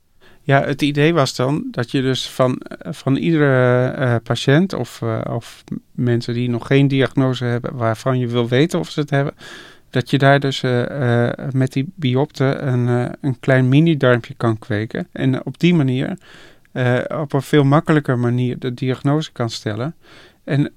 Ja, 0.42 0.62
het 0.64 0.82
idee 0.82 1.14
was 1.14 1.36
dan 1.36 1.68
dat 1.70 1.90
je 1.90 2.02
dus 2.02 2.28
van, 2.28 2.60
van 2.80 3.16
iedere 3.16 3.94
uh, 3.98 4.14
patiënt 4.22 4.72
of, 4.72 5.02
of 5.30 5.64
mensen 5.92 6.34
die 6.34 6.50
nog 6.50 6.66
geen 6.66 6.88
diagnose 6.88 7.44
hebben, 7.44 7.76
waarvan 7.76 8.18
je 8.18 8.26
wil 8.26 8.48
weten 8.48 8.78
of 8.78 8.90
ze 8.90 9.00
het 9.00 9.10
hebben, 9.10 9.34
dat 9.90 10.10
je 10.10 10.18
daar 10.18 10.40
dus 10.40 10.60
met 11.52 11.72
die 11.72 11.92
biopte 11.94 12.44
een, 12.44 12.86
een 13.20 13.40
klein 13.40 13.68
mini-darmpje 13.68 14.34
kan 14.34 14.58
kweken. 14.58 15.08
En 15.12 15.44
op 15.46 15.58
die 15.58 15.74
manier, 15.74 16.18
op 17.08 17.32
een 17.32 17.42
veel 17.42 17.64
makkelijker 17.64 18.18
manier, 18.18 18.58
de 18.58 18.74
diagnose 18.74 19.32
kan 19.32 19.50
stellen. 19.50 19.94
En 20.44 20.72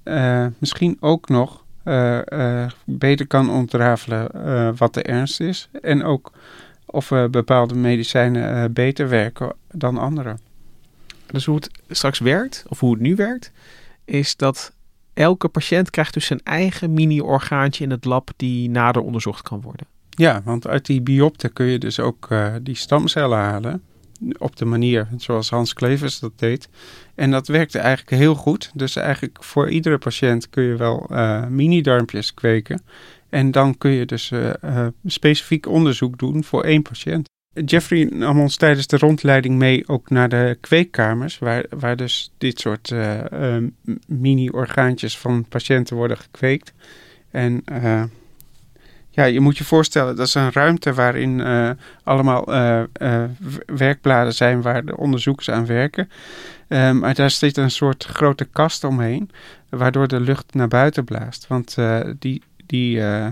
misschien 0.58 0.96
ook 1.00 1.28
nog 1.28 1.61
beter 2.84 3.26
kan 3.26 3.50
ontrafelen 3.50 4.28
wat 4.76 4.94
de 4.94 5.02
ernst 5.02 5.40
is. 5.40 5.68
En 5.82 6.04
ook 6.04 6.32
of 6.86 7.08
bepaalde 7.30 7.74
medicijnen 7.74 8.72
beter 8.72 9.08
werken 9.08 9.52
dan 9.70 9.98
andere. 9.98 10.36
Dus 11.26 11.44
hoe 11.44 11.54
het 11.54 11.70
straks 11.88 12.18
werkt, 12.18 12.64
of 12.68 12.80
hoe 12.80 12.92
het 12.92 13.00
nu 13.00 13.14
werkt, 13.14 13.52
is 14.04 14.36
dat 14.36 14.72
elke 15.14 15.48
patiënt 15.48 15.90
krijgt 15.90 16.14
dus 16.14 16.26
zijn 16.26 16.40
eigen 16.42 16.92
mini-orgaantje 16.92 17.84
in 17.84 17.90
het 17.90 18.04
lab 18.04 18.30
die 18.36 18.70
nader 18.70 19.02
onderzocht 19.02 19.42
kan 19.42 19.60
worden. 19.60 19.86
Ja, 20.10 20.42
want 20.44 20.66
uit 20.66 20.86
die 20.86 21.00
biopte 21.00 21.48
kun 21.48 21.66
je 21.66 21.78
dus 21.78 22.00
ook 22.00 22.28
die 22.62 22.74
stamcellen 22.76 23.38
halen. 23.38 23.82
Op 24.38 24.56
de 24.56 24.64
manier 24.64 25.08
zoals 25.16 25.50
Hans 25.50 25.72
Klevers 25.72 26.18
dat 26.18 26.38
deed. 26.38 26.68
En 27.14 27.30
dat 27.30 27.46
werkte 27.46 27.78
eigenlijk 27.78 28.22
heel 28.22 28.34
goed. 28.34 28.70
Dus 28.74 28.96
eigenlijk 28.96 29.44
voor 29.44 29.70
iedere 29.70 29.98
patiënt 29.98 30.50
kun 30.50 30.62
je 30.62 30.76
wel 30.76 31.06
uh, 31.10 31.46
mini-darmpjes 31.46 32.34
kweken. 32.34 32.82
En 33.28 33.50
dan 33.50 33.78
kun 33.78 33.90
je 33.90 34.06
dus 34.06 34.30
uh, 34.30 34.86
specifiek 35.04 35.66
onderzoek 35.66 36.18
doen 36.18 36.44
voor 36.44 36.64
één 36.64 36.82
patiënt. 36.82 37.28
Jeffrey 37.64 38.04
nam 38.04 38.40
ons 38.40 38.56
tijdens 38.56 38.86
de 38.86 38.98
rondleiding 38.98 39.58
mee 39.58 39.88
ook 39.88 40.10
naar 40.10 40.28
de 40.28 40.56
kweekkamers, 40.60 41.38
waar, 41.38 41.64
waar 41.70 41.96
dus 41.96 42.32
dit 42.38 42.60
soort 42.60 42.94
mini-orgaantjes 44.06 45.18
van 45.18 45.46
patiënten 45.48 45.96
worden 45.96 46.16
gekweekt. 46.18 46.72
En 47.30 47.64
ja, 49.14 49.24
je 49.24 49.40
moet 49.40 49.58
je 49.58 49.64
voorstellen, 49.64 50.16
dat 50.16 50.26
is 50.26 50.34
een 50.34 50.52
ruimte 50.52 50.94
waarin 50.94 51.38
uh, 51.38 51.70
allemaal 52.04 52.44
werkbladen 53.66 54.34
zijn 54.34 54.62
waar 54.62 54.84
de 54.84 54.96
onderzoekers 54.96 55.50
aan 55.50 55.66
werken. 55.66 56.10
Maar 56.68 57.14
daar 57.14 57.30
zit 57.30 57.56
een 57.56 57.70
soort 57.70 58.04
grote 58.04 58.44
kast 58.44 58.84
omheen, 58.84 59.30
waardoor 59.68 60.08
de 60.08 60.20
lucht 60.20 60.54
naar 60.54 60.68
buiten 60.68 61.04
blaast. 61.04 61.46
Want 61.46 61.76
die, 62.18 62.42
die 62.66 63.00
eh, 63.00 63.26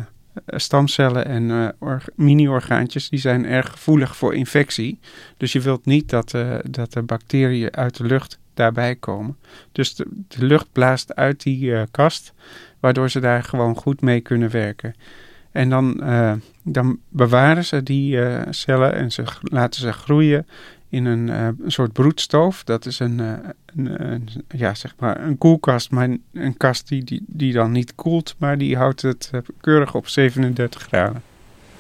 stamcellen 0.46 1.26
en 1.26 1.74
mini-orgaantjes, 2.14 3.08
die 3.08 3.18
zijn 3.18 3.46
erg 3.46 3.70
gevoelig 3.70 4.16
voor 4.16 4.34
infectie. 4.34 4.98
Dus 5.36 5.52
je 5.52 5.60
wilt 5.60 5.84
niet 5.84 6.10
dat, 6.10 6.34
dat 6.70 6.92
de 6.92 7.02
bacteriën 7.02 7.76
uit 7.76 7.96
de 7.96 8.04
lucht 8.04 8.38
daarbij 8.54 8.94
komen. 8.94 9.36
Dus 9.72 9.94
de, 9.94 10.06
de 10.28 10.44
lucht 10.44 10.72
blaast 10.72 11.14
uit 11.14 11.42
die 11.42 11.86
kast, 11.90 12.32
waardoor 12.80 13.10
ze 13.10 13.20
daar 13.20 13.42
gewoon 13.42 13.76
goed 13.76 14.00
mee 14.00 14.20
kunnen 14.20 14.50
werken. 14.50 14.94
En 15.52 15.70
dan, 15.70 16.00
dan 16.62 16.98
bewaren 17.08 17.64
ze 17.64 17.82
die 17.82 18.18
cellen 18.50 18.94
en 18.94 19.12
ze 19.12 19.24
laten 19.40 19.80
ze 19.80 19.92
groeien 19.92 20.46
in 20.90 21.04
een, 21.04 21.28
uh, 21.28 21.46
een 21.64 21.72
soort 21.72 21.92
broedstoof. 21.92 22.64
Dat 22.64 22.86
is 22.86 22.98
een, 22.98 23.18
een, 23.18 24.10
een, 24.12 24.28
ja, 24.48 24.74
zeg 24.74 24.94
maar 24.98 25.24
een 25.24 25.38
koelkast, 25.38 25.90
maar 25.90 26.08
een, 26.32 26.56
kast 26.56 26.88
die, 26.88 27.04
die, 27.04 27.24
die 27.26 27.52
dan 27.52 27.72
niet 27.72 27.94
koelt, 27.94 28.34
maar 28.38 28.58
die 28.58 28.76
houdt 28.76 29.02
het 29.02 29.30
keurig 29.60 29.94
op 29.94 30.08
37 30.08 30.82
graden. 30.82 31.22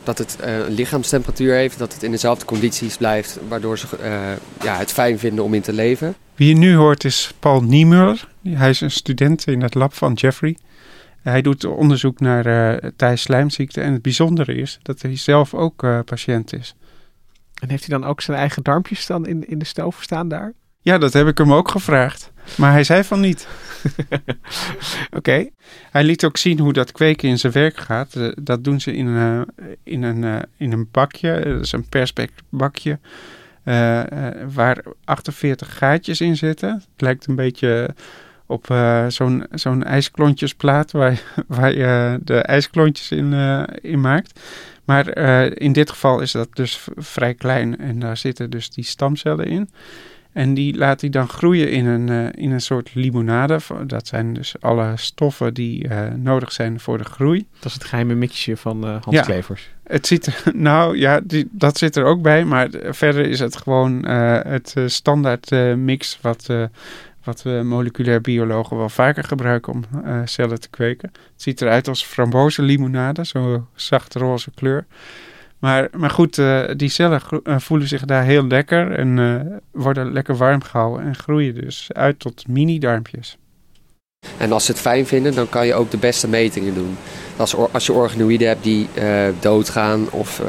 Dat 0.02 0.18
het 0.18 0.36
een 0.40 0.72
lichaamstemperatuur 0.72 1.54
heeft, 1.54 1.78
dat 1.78 1.92
het 1.92 2.02
in 2.02 2.10
dezelfde 2.10 2.44
condities 2.44 2.96
blijft, 2.96 3.38
waardoor 3.48 3.78
ze 3.78 3.86
ja, 4.62 4.76
het 4.76 4.92
fijn 4.92 5.18
vinden 5.18 5.44
om 5.44 5.54
in 5.54 5.62
te 5.62 5.72
leven. 5.72 6.14
Wie 6.34 6.48
je 6.48 6.54
nu 6.54 6.74
hoort 6.74 7.04
is 7.04 7.32
Paul 7.38 7.62
Niemuller. 7.62 8.28
Hij 8.48 8.70
is 8.70 8.80
een 8.80 8.90
student 8.90 9.46
in 9.46 9.62
het 9.62 9.74
lab 9.74 9.94
van 9.94 10.12
Jeffrey. 10.12 10.56
Hij 11.22 11.42
doet 11.42 11.64
onderzoek 11.64 12.20
naar 12.20 12.46
uh, 12.46 12.90
Thijs-slijmziekte 12.96 13.80
en 13.80 13.92
het 13.92 14.02
bijzondere 14.02 14.54
is 14.54 14.78
dat 14.82 15.02
hij 15.02 15.16
zelf 15.16 15.54
ook 15.54 16.04
patiënt 16.04 16.52
is. 16.52 16.74
En 17.60 17.68
heeft 17.68 17.86
hij 17.86 17.98
dan 17.98 18.08
ook 18.08 18.20
zijn 18.20 18.38
eigen 18.38 18.62
darmpjes 18.62 19.06
dan 19.06 19.26
in, 19.26 19.48
in 19.48 19.58
de 19.58 19.64
stoof 19.64 20.02
staan 20.02 20.28
daar? 20.28 20.54
Ja, 20.82 20.98
dat 20.98 21.12
heb 21.12 21.26
ik 21.26 21.38
hem 21.38 21.52
ook 21.52 21.70
gevraagd. 21.70 22.32
Maar 22.56 22.72
hij 22.72 22.84
zei 22.84 23.04
van 23.04 23.20
niet. 23.20 23.48
Oké. 25.16 25.48
Hij 25.90 26.04
liet 26.04 26.24
ook 26.24 26.36
zien 26.36 26.58
hoe 26.58 26.72
dat 26.72 26.92
kweken 26.92 27.28
in 27.28 27.38
zijn 27.38 27.52
werk 27.52 27.76
gaat. 27.76 28.14
Eh, 28.14 28.32
dat 28.42 28.64
doen 28.64 28.80
ze 28.80 28.92
in, 28.92 29.06
uh, 29.06 29.40
in, 29.82 30.02
een, 30.02 30.22
uh, 30.22 30.38
in 30.56 30.72
een 30.72 30.88
bakje. 30.90 31.40
Dat 31.44 31.64
is 31.64 31.72
een 31.72 31.88
perspex 31.88 32.32
bakje. 32.48 32.98
waar 34.54 34.84
48 35.04 35.78
gaatjes 35.78 36.20
in 36.20 36.36
zitten. 36.36 36.72
Het 36.72 37.00
lijkt 37.00 37.26
een 37.26 37.36
beetje 37.36 37.94
op 38.50 38.66
zo'n 39.08 39.46
zo'n 39.50 39.84
ijsklontjesplaat 39.84 40.92
waar, 40.92 41.22
waar 41.46 41.74
je 41.74 42.18
de 42.24 42.38
ijsklontjes 42.38 43.10
in, 43.10 43.32
in 43.80 44.00
maakt. 44.00 44.40
Maar 44.90 45.18
uh, 45.18 45.50
in 45.54 45.72
dit 45.72 45.90
geval 45.90 46.20
is 46.20 46.32
dat 46.32 46.48
dus 46.52 46.86
vrij 46.96 47.34
klein 47.34 47.78
en 47.78 47.98
daar 47.98 48.16
zitten 48.16 48.50
dus 48.50 48.70
die 48.70 48.84
stamcellen 48.84 49.46
in. 49.46 49.70
En 50.32 50.54
die 50.54 50.76
laat 50.76 51.00
hij 51.00 51.10
dan 51.10 51.28
groeien 51.28 51.70
in 51.70 51.86
een, 51.86 52.08
uh, 52.10 52.42
in 52.44 52.50
een 52.50 52.60
soort 52.60 52.94
limonade. 52.94 53.58
Dat 53.86 54.06
zijn 54.06 54.34
dus 54.34 54.54
alle 54.60 54.92
stoffen 54.94 55.54
die 55.54 55.88
uh, 55.88 56.06
nodig 56.16 56.52
zijn 56.52 56.80
voor 56.80 56.98
de 56.98 57.04
groei. 57.04 57.46
Dat 57.58 57.64
is 57.64 57.72
het 57.72 57.84
geheime 57.84 58.14
mixje 58.14 58.56
van 58.56 58.84
uh, 58.84 58.90
Hans 58.90 59.16
ja, 59.16 59.22
Klevers. 59.22 59.68
Het 59.84 60.06
ziet 60.06 60.42
nou 60.54 60.98
ja, 60.98 61.20
die, 61.24 61.48
dat 61.50 61.78
zit 61.78 61.96
er 61.96 62.04
ook 62.04 62.22
bij. 62.22 62.44
Maar 62.44 62.68
verder 62.90 63.26
is 63.26 63.40
het 63.40 63.56
gewoon 63.56 64.06
het 64.06 64.74
standaard 64.86 65.50
mix 65.76 66.18
wat 66.20 66.48
wat 67.24 67.42
we 67.42 67.60
moleculair 67.64 68.20
biologen 68.20 68.76
wel 68.76 68.88
vaker 68.88 69.24
gebruiken 69.24 69.72
om 69.72 69.84
uh, 70.04 70.20
cellen 70.24 70.60
te 70.60 70.68
kweken. 70.68 71.10
Het 71.12 71.42
ziet 71.42 71.60
eruit 71.60 71.88
als 71.88 72.04
frambozenlimonade, 72.04 73.24
zo'n 73.24 73.66
zachte 73.74 74.18
roze 74.18 74.50
kleur. 74.54 74.86
Maar, 75.58 75.88
maar 75.96 76.10
goed, 76.10 76.38
uh, 76.38 76.64
die 76.76 76.88
cellen 76.88 77.20
uh, 77.44 77.58
voelen 77.58 77.88
zich 77.88 78.04
daar 78.04 78.24
heel 78.24 78.46
lekker 78.46 78.92
en 78.92 79.62
worden 79.72 80.12
lekker 80.12 80.36
warm 80.36 80.62
gehouden 80.62 81.06
en 81.06 81.14
groeien 81.14 81.54
dus 81.54 81.90
uit 81.92 82.18
tot 82.18 82.48
mini-darmpjes. 82.48 83.36
En 84.36 84.52
als 84.52 84.64
ze 84.64 84.70
het 84.72 84.80
fijn 84.80 85.06
vinden, 85.06 85.34
dan 85.34 85.48
kan 85.48 85.66
je 85.66 85.74
ook 85.74 85.90
de 85.90 85.96
beste 85.96 86.28
metingen 86.28 86.74
doen. 86.74 86.96
Als, 87.36 87.54
als 87.54 87.86
je 87.86 87.92
organoïden 87.92 88.48
hebt 88.48 88.62
die 88.64 88.88
doodgaan 89.40 90.10
of 90.10 90.42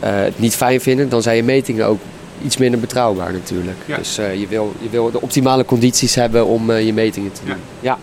het 0.00 0.38
niet 0.38 0.56
fijn 0.56 0.80
vinden, 0.80 1.08
dan 1.08 1.22
zijn 1.22 1.36
je 1.36 1.42
metingen 1.42 1.86
ook 1.86 2.00
iets 2.44 2.56
minder 2.56 2.80
betrouwbaar 2.80 3.32
natuurlijk. 3.32 3.76
Dus 3.86 4.18
uh, 4.18 4.40
je, 4.40 4.46
wil, 4.46 4.74
je 4.80 4.88
wil 4.88 5.10
de 5.10 5.20
optimale 5.20 5.64
condities 5.64 6.14
hebben 6.14 6.46
om 6.46 6.70
uh, 6.70 6.86
je 6.86 6.92
metingen 6.92 7.32
te 7.32 7.44
doen. 7.44 7.56
Ja, 7.80 7.98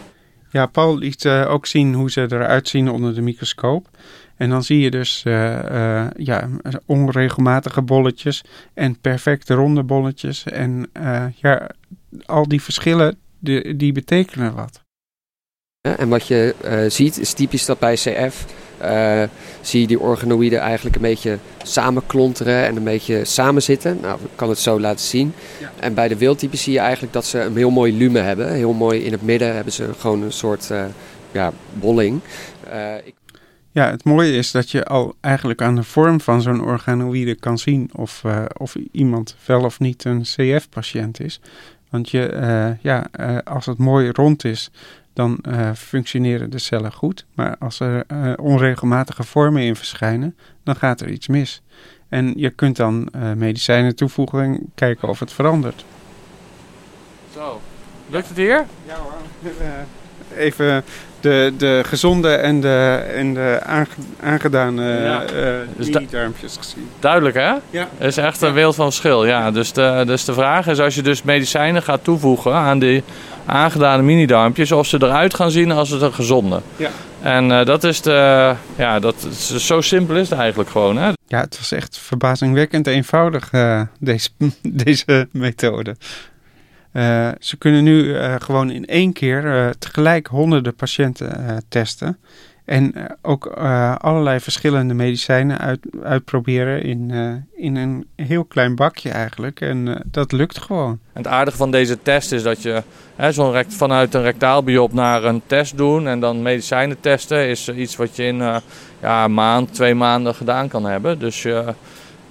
ja. 0.52 0.66
Paul 0.66 0.98
liet 0.98 1.24
uh, 1.24 1.50
ook 1.50 1.66
zien 1.66 1.94
hoe 1.94 2.12
ze 2.12 2.22
eruit 2.22 2.70
zien 2.70 2.90
onder 2.90 3.16
de 3.16 3.22
microscoop. 3.22 3.90
En 4.38 4.50
dan 4.50 4.64
zie 4.64 4.80
je 4.80 4.92
dus 4.92 5.22
ja, 6.16 6.50
onregelmatige 6.86 7.82
bolletjes 7.82 8.44
en 8.74 9.00
perfecte 9.00 9.54
ronde 9.54 9.84
bolletjes. 9.84 10.44
En 10.44 10.90
ja, 11.36 11.70
al 12.26 12.48
die 12.48 12.62
verschillen, 12.62 13.18
die, 13.40 13.76
die 13.76 13.92
betekenen 13.92 14.56
wat. 14.56 14.82
En 15.82 16.10
wat 16.10 16.28
je 16.28 16.56
ziet 16.88 17.20
is 17.20 17.34
typisch 17.34 17.66
dat 17.66 17.80
bij 17.80 17.96
CF 17.96 18.46
uh, 18.82 19.24
zie 19.62 19.82
je 19.82 19.88
die 19.88 20.00
organoïden 20.00 20.60
eigenlijk 20.60 20.96
een 20.96 21.02
beetje 21.02 21.38
samenklonteren 21.64 22.66
en 22.66 22.76
een 22.76 22.84
beetje 22.84 23.26
samenzitten. 23.26 23.98
Nou, 24.02 24.20
ik 24.22 24.30
kan 24.36 24.50
het 24.50 24.60
zo 24.60 24.80
laten 24.80 25.06
zien. 25.06 25.34
Ja. 25.60 25.72
En 25.80 25.94
bij 25.94 26.08
de 26.08 26.18
wildtypen 26.18 26.58
zie 26.58 26.74
je 26.74 26.80
eigenlijk 26.80 27.14
dat 27.14 27.26
ze 27.26 27.40
een 27.40 27.56
heel 27.56 27.70
mooi 27.70 27.98
lume 27.98 28.20
hebben. 28.20 28.54
Heel 28.54 28.74
mooi 28.74 29.04
in 29.04 29.12
het 29.12 29.22
midden 29.22 29.56
hebben 29.56 29.74
ze 29.74 29.90
gewoon 29.98 30.22
een 30.22 30.32
soort 30.32 30.70
uh, 30.72 30.86
ja, 31.32 31.52
bolling. 31.74 32.20
Uh, 32.74 32.96
ik... 33.04 33.14
Ja, 33.72 33.92
het 33.92 34.04
mooie 34.04 34.32
is 34.32 34.52
dat 34.52 34.72
je 34.72 34.86
al 34.86 35.16
eigenlijk 35.22 35.62
aan 35.62 35.76
de 35.76 35.84
vorm 35.84 36.22
van 36.22 36.42
zo'n 36.42 36.64
organoïde 36.64 37.36
kan 37.36 37.58
zien 37.58 37.90
of, 37.96 38.24
of 38.58 38.76
iemand 38.92 39.36
wel 39.46 39.64
of 39.64 39.80
niet 39.80 40.04
een 40.04 40.22
CF-patiënt 40.22 41.20
is. 41.20 41.40
Want 41.90 42.10
je, 42.10 42.76
ja, 42.82 43.08
als 43.44 43.66
het 43.66 43.78
mooi 43.78 44.10
rond 44.12 44.44
is, 44.44 44.72
dan 45.16 45.40
uh, 45.48 45.72
functioneren 45.74 46.50
de 46.50 46.60
cellen 46.60 46.94
goed. 46.94 47.26
Maar 47.34 47.56
als 47.60 47.80
er 47.80 48.04
uh, 48.08 48.34
onregelmatige 48.36 49.24
vormen 49.24 49.62
in 49.62 49.76
verschijnen, 49.76 50.38
dan 50.64 50.76
gaat 50.76 51.02
er 51.02 51.10
iets 51.10 51.28
mis. 51.28 51.62
En 52.10 52.34
je 52.36 52.50
kunt 52.50 52.76
dan 52.76 53.10
uh, 53.16 53.34
medicijnen 53.34 53.96
toevoegen 53.96 54.42
en 54.42 54.72
kijken 54.76 55.08
of 55.08 55.20
het 55.20 55.32
verandert. 55.32 55.86
Zo, 57.34 57.62
lukt 58.10 58.28
het 58.28 58.38
hier? 58.38 58.66
Ja 58.86 58.96
hoor. 58.96 59.52
Even 60.38 60.84
de, 61.26 61.54
de 61.58 61.82
gezonde 61.86 62.30
en 62.30 62.62
de, 62.62 63.04
en 63.16 63.34
de 63.34 63.60
aangedane 64.22 64.84
ja. 64.84 65.24
uh, 65.34 65.48
mini-darmpjes 65.76 66.58
gezien. 66.58 66.90
Duidelijk 67.00 67.36
hè? 67.36 67.54
Ja. 67.70 67.88
Het 67.98 68.08
is 68.08 68.18
echt 68.18 68.42
een 68.42 68.54
wereld 68.54 68.76
van 68.76 68.86
verschil. 68.86 69.26
Ja. 69.26 69.52
Dus, 69.52 69.74
de, 69.74 70.04
dus 70.06 70.26
de 70.26 70.34
vraag 70.34 70.68
is 70.68 70.80
als 70.80 70.96
je 70.96 71.02
dus 71.02 71.24
medicijnen 71.24 71.84
gaat 71.84 72.04
toevoegen 72.04 72.54
aan 72.54 72.80
die 72.80 73.04
aangedane 73.46 74.04
mini-darmpjes, 74.04 74.72
of 74.72 74.88
ze 74.88 74.98
eruit 75.02 75.34
gaan 75.34 75.52
zien 75.52 75.72
als 75.72 75.90
het 75.90 76.02
een 76.02 76.14
gezonde. 76.14 76.62
Ja. 76.76 76.90
En 77.22 77.50
uh, 77.50 77.66
dat 77.66 77.84
is 77.84 78.02
de, 78.02 78.54
ja, 78.78 79.00
dat 79.00 79.28
is, 79.30 79.66
zo 79.66 79.82
simpel 79.82 80.16
is 80.16 80.30
het 80.30 80.40
eigenlijk 80.40 80.70
gewoon. 80.70 80.98
Hè? 80.98 81.12
Ja, 81.28 81.40
het 81.40 81.58
was 81.58 81.72
echt 81.72 81.98
verbazingwekkend 81.98 82.88
eenvoudig, 82.88 83.52
uh, 83.52 83.82
deze, 84.00 84.30
deze 84.86 85.28
methode. 85.32 85.96
Uh, 86.96 87.30
ze 87.40 87.58
kunnen 87.58 87.84
nu 87.84 88.04
uh, 88.04 88.36
gewoon 88.40 88.72
in 88.72 88.86
één 88.86 89.14
keer 89.14 89.46
uh, 89.46 89.70
tegelijk 89.70 90.28
honderden 90.28 90.76
patiënten 90.76 91.64
testen. 91.68 92.18
En 92.66 92.94
ook 93.22 93.48
allerlei 93.98 94.40
verschillende 94.40 94.94
medicijnen 94.94 95.58
uit, 95.58 95.80
uitproberen 96.04 96.84
in, 96.84 97.12
in 97.56 97.76
een 97.76 98.08
heel 98.16 98.44
klein 98.46 98.76
bakje 98.76 99.10
eigenlijk. 99.10 99.62
En 99.62 100.04
dat 100.06 100.32
lukt 100.32 100.62
gewoon. 100.62 101.00
Het 101.14 101.28
aardige 101.28 101.58
van 101.58 101.72
deze 101.72 102.02
test 102.02 102.32
is 102.32 102.44
dat 102.44 102.62
je 102.62 102.84
hè, 103.16 103.32
zo'n 103.32 103.64
vanuit 103.68 104.14
een 104.14 104.22
rectaalbiop 104.22 104.94
naar 104.94 105.24
een 105.24 105.42
test 105.46 105.78
doen 105.78 106.08
en 106.08 106.20
dan 106.20 106.42
medicijnen 106.42 107.00
testen 107.00 107.48
is 107.48 107.70
iets 107.70 107.96
wat 107.96 108.16
je 108.16 108.24
in 108.24 108.38
ja, 109.02 109.24
een 109.24 109.34
maand, 109.34 109.74
twee 109.74 109.96
maanden 109.96 110.36
gedaan 110.36 110.68
kan 110.68 110.86
hebben. 110.86 111.20
Dus 111.20 111.48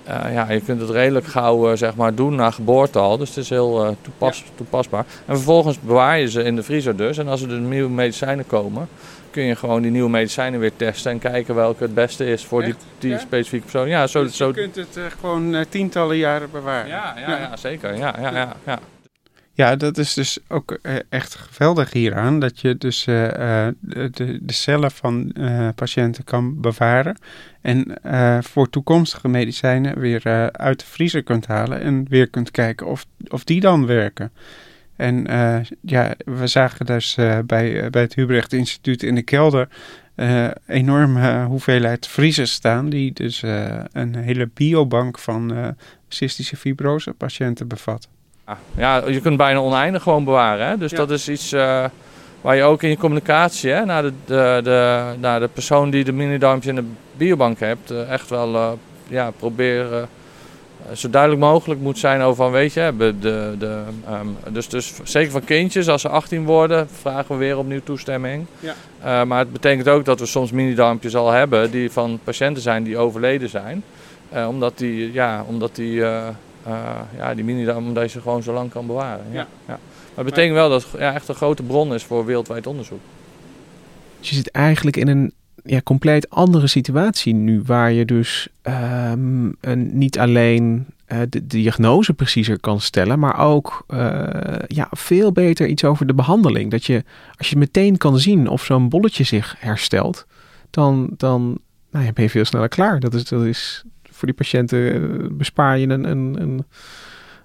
uh, 0.09 0.35
ja, 0.35 0.51
je 0.51 0.61
kunt 0.61 0.81
het 0.81 0.91
redelijk 0.91 1.27
gauw 1.27 1.71
uh, 1.71 1.77
zeg 1.77 1.95
maar, 1.95 2.15
doen 2.15 2.35
na 2.35 2.51
geboorte 2.51 2.99
al. 2.99 3.19
Dus 3.19 3.29
het 3.29 3.39
is 3.39 3.49
heel 3.49 3.85
uh, 3.85 3.91
toepas, 4.01 4.45
toepasbaar. 4.55 5.05
En 5.27 5.35
vervolgens 5.35 5.81
bewaar 5.81 6.19
je 6.19 6.31
ze 6.31 6.43
in 6.43 6.57
de 6.57 6.63
vriezer 6.63 6.97
dus. 6.97 7.19
En 7.19 7.29
als 7.29 7.43
er 7.43 7.49
nieuwe 7.49 7.91
medicijnen 7.91 8.47
komen, 8.47 8.89
kun 9.31 9.43
je 9.43 9.57
gewoon 9.57 9.83
die 9.83 9.91
nieuwe 9.91 10.11
medicijnen 10.11 10.61
weer 10.61 10.77
testen. 10.77 11.11
En 11.11 11.19
kijken 11.19 11.55
welke 11.55 11.83
het 11.83 11.95
beste 11.95 12.27
is 12.27 12.45
voor 12.45 12.65
die, 12.65 12.75
die 12.99 13.19
specifieke 13.19 13.65
persoon. 13.65 13.89
Ja, 13.89 14.07
zo, 14.07 14.23
dus 14.23 14.37
je 14.37 14.51
kunt 14.53 14.77
het 14.77 14.99
gewoon 15.21 15.65
tientallen 15.69 16.17
jaren 16.17 16.51
bewaren. 16.51 16.89
Ja, 16.89 17.15
ja, 17.17 17.31
ja. 17.31 17.39
ja 17.39 17.57
zeker. 17.57 17.97
Ja, 17.97 18.15
ja, 18.21 18.55
ja, 18.67 18.79
ja. 19.55 19.77
Dat 19.77 19.99
is 19.99 20.15
dus 20.15 20.39
ook 20.49 20.79
eh, 20.83 20.95
echt 21.09 21.35
geweldig 21.35 21.93
hieraan. 21.93 22.39
Dat 22.39 22.61
je 22.61 22.79
dus 22.79 23.07
uh, 23.07 23.29
de, 23.81 24.39
de, 24.43 24.53
cellen 24.53 24.91
van 24.91 25.31
uh, 25.39 25.69
patiënten 25.75 26.25
kan 26.25 26.61
bewaren. 26.61 27.17
En 27.61 27.99
voor 28.45 28.71
toekomstige 28.71 29.29
medicijnen 29.29 29.99
weer 29.99 30.51
uit 30.53 30.81
de 30.81 30.87
vriezer 30.87 31.23
kunt 31.23 31.47
halen. 31.47 31.81
En 31.81 32.07
weer 32.09 32.29
kunt 32.29 32.51
kijken 32.51 32.87
of, 32.87 33.07
of 33.29 33.45
die 33.45 33.61
dan 33.61 33.87
werken. 33.87 34.33
En 34.97 35.27
ja, 35.81 36.15
we 36.25 36.47
zagen 36.47 36.87
dus 36.87 37.15
bij, 37.47 37.91
bij 37.91 38.03
het 38.03 38.15
Hubrecht 38.15 38.53
Instituut 38.53 39.03
in 39.03 39.15
de 39.15 39.23
kelder 39.23 39.69
enorme 40.67 41.45
hoeveelheid 41.45 42.07
vriezers 42.07 42.53
staan. 42.53 42.89
Die 42.89 43.13
dus 43.13 43.43
een 43.93 44.15
hele 44.17 44.51
biobank 44.55 45.19
van 45.19 45.75
cystische 46.09 46.57
fibrose 46.57 47.13
patiënten 47.13 47.69
bevat. 47.69 48.09
Ja, 48.77 49.03
je 49.07 49.21
kunt 49.21 49.37
bijna 49.37 49.59
oneindig 49.59 50.03
gewoon 50.03 50.25
bewaren. 50.25 50.67
Hè? 50.67 50.79
Dus 50.79 50.91
dat 50.91 51.11
is 51.11 51.29
iets 51.29 51.53
uh, 51.53 51.85
waar 52.41 52.57
je 52.57 52.63
ook 52.63 52.83
in 52.83 52.89
je 52.89 52.97
communicatie 52.97 53.71
hè, 53.71 53.85
naar, 53.85 54.03
de, 54.03 54.13
de, 54.25 54.61
de, 54.63 55.03
naar 55.19 55.41
de 55.41 55.49
persoon 55.49 55.91
die 55.91 56.05
de 56.05 56.13
minidarmpje 56.13 56.69
in 56.69 56.75
de 56.75 56.85
biobank 57.17 57.59
hebt, 57.59 57.91
uh, 57.91 58.11
echt 58.11 58.31
wel 58.31 58.55
uh, 58.55 58.71
ja, 59.09 59.31
proberen 59.31 60.09
zo 60.93 61.11
duidelijk 61.11 61.43
mogelijk 61.43 61.81
moet 61.81 61.99
zijn 61.99 62.21
over 62.21 62.37
van, 62.37 62.53
weet 62.53 62.73
je, 62.73 62.93
de, 62.99 63.19
de, 63.19 63.55
de, 63.59 63.83
um, 64.11 64.37
dus, 64.53 64.69
dus 64.69 64.95
zeker 65.03 65.31
van 65.31 65.45
kindjes, 65.45 65.89
als 65.89 66.01
ze 66.01 66.09
18 66.09 66.45
worden, 66.45 66.89
vragen 67.01 67.35
we 67.35 67.45
weer 67.45 67.59
opnieuw 67.59 67.81
toestemming. 67.85 68.47
Ja. 68.59 69.25
maar 69.25 69.39
het 69.39 69.53
betekent 69.53 69.89
ook 69.89 70.05
dat 70.05 70.21
we 70.21 70.27
soms 70.27 70.51
minidarmpjes 70.51 71.17
al 71.17 71.31
hebben 71.31 71.71
die 71.71 71.91
van 71.91 72.19
patiënten 72.25 72.63
zijn 72.63 72.83
die 72.83 72.99
overleden 72.99 73.49
zijn. 73.49 73.85
omdat 74.49 74.79
die, 74.79 75.13
ja, 75.13 75.45
omdat 75.49 75.75
die 75.75 76.03
ja, 77.17 77.35
die 77.35 77.45
mini 77.45 77.71
omdat 77.71 78.03
je 78.03 78.09
ze 78.09 78.21
gewoon 78.21 78.43
zo 78.43 78.53
lang 78.53 78.71
kan 78.71 78.87
bewaren. 78.87 79.25
Ja. 79.31 79.47
ja. 79.67 79.79
Maar 80.15 80.25
het 80.25 80.35
betekent 80.35 80.55
wel 80.55 80.69
dat 80.69 80.83
het 80.83 81.01
ja, 81.01 81.15
echt 81.15 81.29
een 81.29 81.35
grote 81.35 81.63
bron 81.63 81.95
is 81.95 82.05
voor 82.05 82.25
wereldwijd 82.25 82.67
onderzoek. 82.67 83.01
Dus 84.19 84.29
je 84.29 84.35
zit 84.35 84.51
eigenlijk 84.51 84.97
in 84.97 85.09
een 85.09 85.33
ja, 85.65 85.81
compleet 85.83 86.31
andere 86.31 86.67
situatie 86.67 87.35
nu, 87.35 87.63
waar 87.67 87.93
je 87.93 88.05
dus 88.05 88.49
um, 88.63 89.57
een, 89.61 89.99
niet 89.99 90.19
alleen 90.19 90.87
uh, 91.09 91.19
de 91.29 91.47
diagnose 91.47 92.15
preciezer 92.15 92.61
kan 92.61 92.81
stellen, 92.81 93.19
maar 93.19 93.39
ook 93.39 93.85
uh, 93.89 93.99
ja, 94.67 94.89
veel 94.91 95.33
beter 95.33 95.67
iets 95.67 95.85
over 95.85 96.07
de 96.07 96.15
behandeling. 96.15 96.71
Dat 96.71 96.85
je, 96.85 97.05
als 97.37 97.51
je 97.51 97.57
meteen 97.57 97.97
kan 97.97 98.19
zien 98.19 98.49
of 98.49 98.65
zo'n 98.65 98.89
bolletje 98.89 99.25
zich 99.25 99.55
herstelt, 99.59 100.27
dan, 100.71 101.11
dan 101.17 101.59
nou 101.91 102.05
ja, 102.05 102.13
ben 102.13 102.25
je 102.25 102.31
veel 102.31 102.45
sneller 102.45 102.69
klaar. 102.69 103.01
Dat 103.01 103.15
is, 103.15 103.25
dat 103.25 103.45
is, 103.45 103.85
voor 104.25 104.33
die 104.33 104.45
patiënten 104.45 104.93
eh, 104.93 105.29
bespaar 105.31 105.79
je 105.79 105.89
een, 105.89 106.11
een, 106.11 106.41
een, 106.41 106.65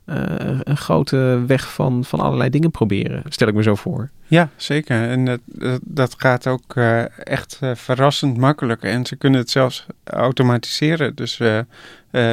uh, 0.06 0.60
een 0.64 0.78
grote 0.78 1.44
weg 1.48 1.74
van, 1.74 2.06
van 2.06 2.20
allerlei 2.20 2.50
dingen 2.50 2.72
proberen. 2.72 3.24
Stel 3.30 3.48
ik 3.48 3.54
me 3.54 3.64
zo 3.64 3.76
voor. 3.76 4.10
Ja, 4.28 4.50
zeker. 4.56 5.10
En 5.10 5.26
dat, 5.26 5.40
dat 5.84 6.16
gaat 6.18 6.48
ook 6.48 6.76
uh, 6.76 7.28
echt 7.28 7.60
verrassend 7.74 8.38
makkelijk. 8.38 8.84
En 8.84 9.06
ze 9.06 9.16
kunnen 9.16 9.40
het 9.40 9.50
zelfs 9.50 9.86
automatiseren. 10.04 11.16
Dus 11.16 11.38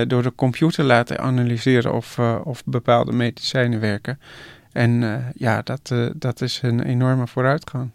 door 0.07 0.23
de 0.23 0.33
computer 0.35 0.85
laten 0.85 1.19
analyseren 1.19 1.93
of, 1.93 2.19
of 2.45 2.65
bepaalde 2.65 3.13
medicijnen 3.13 3.81
werken. 3.81 4.21
En 4.73 5.23
ja, 5.35 5.63
dat, 5.63 5.95
dat 6.15 6.41
is 6.41 6.61
een 6.63 6.83
enorme 6.83 7.27
vooruitgang. 7.27 7.91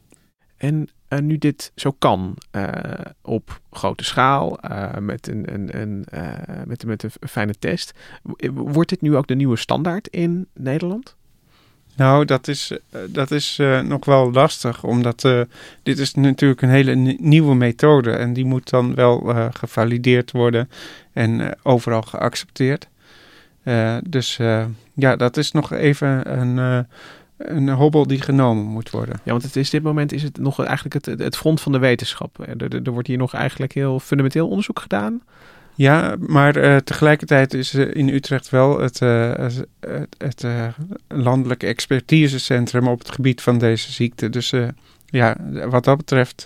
En 0.57 0.89
uh, 1.13 1.19
nu 1.19 1.37
dit 1.37 1.71
zo 1.75 1.95
kan 1.99 2.35
uh, 2.51 2.73
op 3.21 3.61
grote 3.71 4.03
schaal, 4.03 4.57
uh, 4.71 4.97
met, 4.97 5.27
een, 5.27 5.53
een, 5.53 5.79
een 5.81 6.05
met, 6.67 6.85
met 6.85 7.03
een 7.03 7.11
fijne 7.29 7.53
test, 7.59 7.93
wordt 8.53 8.89
dit 8.89 9.01
nu 9.01 9.15
ook 9.15 9.27
de 9.27 9.35
nieuwe 9.35 9.57
standaard 9.57 10.07
in 10.07 10.47
Nederland? 10.53 11.15
Nou, 11.95 12.25
dat 12.25 12.47
is, 12.47 12.77
dat 13.07 13.31
is 13.31 13.59
nog 13.83 14.05
wel 14.05 14.31
lastig, 14.31 14.83
omdat 14.83 15.21
dit 15.83 15.99
is 15.99 16.13
natuurlijk 16.13 16.61
een 16.61 16.69
hele 16.69 16.95
nieuwe 17.19 17.55
methode 17.55 18.11
en 18.11 18.33
die 18.33 18.45
moet 18.45 18.69
dan 18.69 18.95
wel 18.95 19.33
gevalideerd 19.53 20.31
worden 20.31 20.69
en 21.13 21.57
overal 21.63 22.01
geaccepteerd. 22.01 22.87
dus 24.03 24.35
ja, 24.93 25.15
dat 25.15 25.37
is 25.37 25.51
nog 25.51 25.73
even 25.73 26.39
een 26.39 26.85
een 27.43 27.69
hobbel 27.69 28.07
die 28.07 28.21
genomen 28.21 28.65
moet 28.65 28.89
worden. 28.89 29.19
Ja, 29.23 29.31
want 29.31 29.43
het 29.43 29.55
is 29.55 29.69
dit 29.69 29.83
moment 29.83 30.11
is 30.11 30.23
het 30.23 30.37
nog 30.37 30.63
eigenlijk 30.63 31.05
het, 31.05 31.19
het 31.19 31.37
front 31.37 31.61
van 31.61 31.71
de 31.71 31.79
wetenschap. 31.79 32.39
Er, 32.39 32.83
er, 32.83 32.91
wordt 32.91 33.07
hier 33.07 33.17
nog 33.17 33.33
eigenlijk 33.33 33.73
heel 33.73 33.99
fundamenteel 33.99 34.47
onderzoek 34.47 34.79
gedaan. 34.79 35.21
Ja, 35.75 36.15
maar 36.19 36.57
uh, 36.57 36.75
tegelijkertijd 36.75 37.53
is 37.53 37.73
uh, 37.73 37.95
in 37.95 38.09
Utrecht 38.09 38.49
wel 38.49 38.79
het, 38.79 39.01
uh, 39.01 39.31
het, 39.31 39.65
het 40.17 40.45
landelijke 41.07 41.67
expertisecentrum 41.67 42.87
op 42.87 42.99
het 42.99 43.11
gebied 43.11 43.41
van 43.41 43.57
deze 43.57 43.91
ziekte. 43.91 44.29
Dus 44.29 44.53
ja, 45.05 45.37
wat 45.69 45.83
dat 45.83 45.97
betreft 45.97 46.45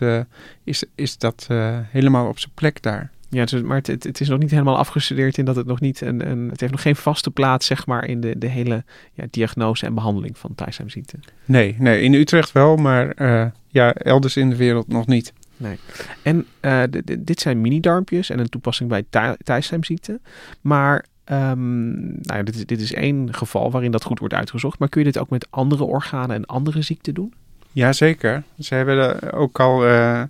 is, 0.64 0.84
is 0.96 1.18
dat 1.18 1.48
helemaal 1.92 2.28
op 2.28 2.40
zijn 2.40 2.52
plek 2.54 2.82
daar. 2.82 3.12
Ja, 3.30 3.46
maar 3.64 3.78
het, 3.78 4.04
het, 4.04 4.22
is 4.22 4.28
nog 4.28 4.40
niet 4.40 4.52
helemaal 4.52 4.78
afgestudeerd 4.78 5.38
in 5.38 5.46
dat 5.46 5.56
het 5.56 5.66
nog 5.66 5.80
niet 5.80 6.02
een, 6.02 6.30
een 6.30 6.50
het 6.50 6.60
heeft 6.60 6.72
nog 6.72 6.82
geen 6.82 6.96
vaste 6.96 7.32
plaats 7.32 7.66
zeg 7.66 7.86
maar 7.86 8.06
in 8.08 8.22
de, 8.22 8.38
de 8.38 8.48
hele 8.48 8.84
ja, 9.14 9.26
diagnose 9.30 9.86
en 9.86 9.94
behandeling 9.94 10.38
van 10.38 10.56
Thaisheimziekte. 10.56 11.18
Nee, 11.46 11.76
nee, 11.80 12.02
in 12.02 12.14
Utrecht 12.14 12.52
wel, 12.52 12.76
maar 12.76 13.22
uh, 13.22 13.46
ja, 13.68 13.94
elders 13.94 14.38
in 14.38 14.50
de 14.50 14.56
wereld 14.56 14.88
nog 14.88 15.08
niet. 15.08 15.34
Nee. 15.58 15.78
En 16.22 16.46
uh, 16.62 16.84
dit 17.20 17.40
zijn 17.40 17.62
mini-darmpjes 17.62 18.30
en 18.30 18.40
een 18.40 18.50
toepassing 18.50 18.90
bij 18.90 19.04
Thaisheimziekte. 19.44 20.20
Maar 20.62 21.06
um, 21.32 21.94
nou 22.02 22.38
ja, 22.38 22.44
dit, 22.44 22.56
is, 22.56 22.66
dit 22.66 22.82
is 22.82 22.94
één 22.94 23.34
geval 23.34 23.72
waarin 23.72 23.92
dat 23.92 24.04
goed 24.04 24.20
wordt 24.20 24.34
uitgezocht. 24.34 24.80
Maar 24.80 24.90
kun 24.90 25.00
je 25.02 25.12
dit 25.12 25.22
ook 25.22 25.30
met 25.30 25.48
andere 25.50 25.84
organen 25.84 26.36
en 26.36 26.46
andere 26.46 26.82
ziekten 26.82 27.14
doen? 27.14 27.34
Jazeker. 27.72 28.44
Ze 28.60 28.76
hebben 28.76 29.34
ook 29.34 29.60
al 29.60 29.88
uh, 29.88 30.24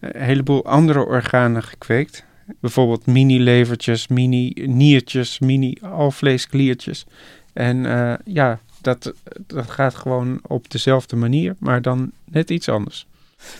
een 0.00 0.22
heleboel 0.22 0.64
andere 0.64 1.06
organen 1.06 1.62
gekweekt. 1.62 2.24
Bijvoorbeeld 2.60 3.06
mini-levertjes, 3.06 4.08
mini-niertjes, 4.08 5.38
mini-alvleeskliertjes. 5.38 7.06
En 7.52 7.76
uh, 7.84 8.14
ja, 8.24 8.60
dat, 8.80 9.12
dat 9.46 9.70
gaat 9.70 9.94
gewoon 9.94 10.40
op 10.42 10.70
dezelfde 10.70 11.16
manier, 11.16 11.56
maar 11.58 11.82
dan 11.82 12.10
net 12.24 12.50
iets 12.50 12.68
anders. 12.68 13.06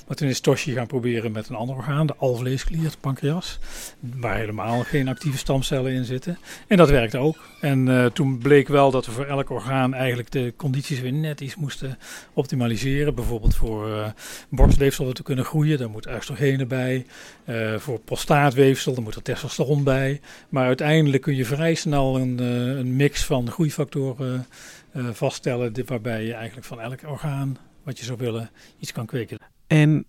Maar 0.06 0.16
toen 0.16 0.28
is 0.28 0.40
Toshi 0.40 0.72
gaan 0.72 0.86
proberen 0.86 1.32
met 1.32 1.48
een 1.48 1.56
ander 1.56 1.76
orgaan, 1.76 2.06
de 2.06 2.16
alvleesklier, 2.16 2.84
het 2.84 3.00
pancreas, 3.00 3.58
waar 4.00 4.36
helemaal 4.36 4.82
geen 4.82 5.08
actieve 5.08 5.38
stamcellen 5.38 5.92
in 5.92 6.04
zitten. 6.04 6.38
En 6.66 6.76
dat 6.76 6.90
werkte 6.90 7.18
ook. 7.18 7.36
En 7.60 7.86
uh, 7.86 8.06
toen 8.06 8.38
bleek 8.38 8.68
wel 8.68 8.90
dat 8.90 9.06
we 9.06 9.12
voor 9.12 9.24
elk 9.24 9.50
orgaan 9.50 9.94
eigenlijk 9.94 10.30
de 10.30 10.54
condities 10.56 11.00
weer 11.00 11.12
net 11.12 11.40
iets 11.40 11.56
moesten 11.56 11.98
optimaliseren. 12.32 13.14
Bijvoorbeeld 13.14 13.54
voor 13.54 13.88
uh, 13.88 14.06
borstweefsel 14.48 15.12
te 15.12 15.22
kunnen 15.22 15.44
groeien, 15.44 15.78
daar 15.78 15.90
moet 15.90 16.08
oestrogenen 16.08 16.68
bij. 16.68 17.06
Uh, 17.44 17.78
voor 17.78 18.00
prostaatweefsel, 18.00 18.94
daar 18.94 19.02
moet 19.02 19.14
er 19.14 19.22
testosteron 19.22 19.84
bij. 19.84 20.20
Maar 20.48 20.66
uiteindelijk 20.66 21.22
kun 21.22 21.36
je 21.36 21.44
vrij 21.44 21.74
snel 21.74 22.16
een, 22.16 22.38
een 22.78 22.96
mix 22.96 23.24
van 23.24 23.50
groeifactoren 23.50 24.46
vaststellen, 25.12 25.72
waarbij 25.86 26.24
je 26.24 26.34
eigenlijk 26.34 26.66
van 26.66 26.80
elk 26.80 27.00
orgaan 27.06 27.56
wat 27.82 27.98
je 27.98 28.04
zou 28.04 28.18
willen 28.18 28.50
iets 28.78 28.92
kan 28.92 29.06
kweken. 29.06 29.55
En 29.66 30.04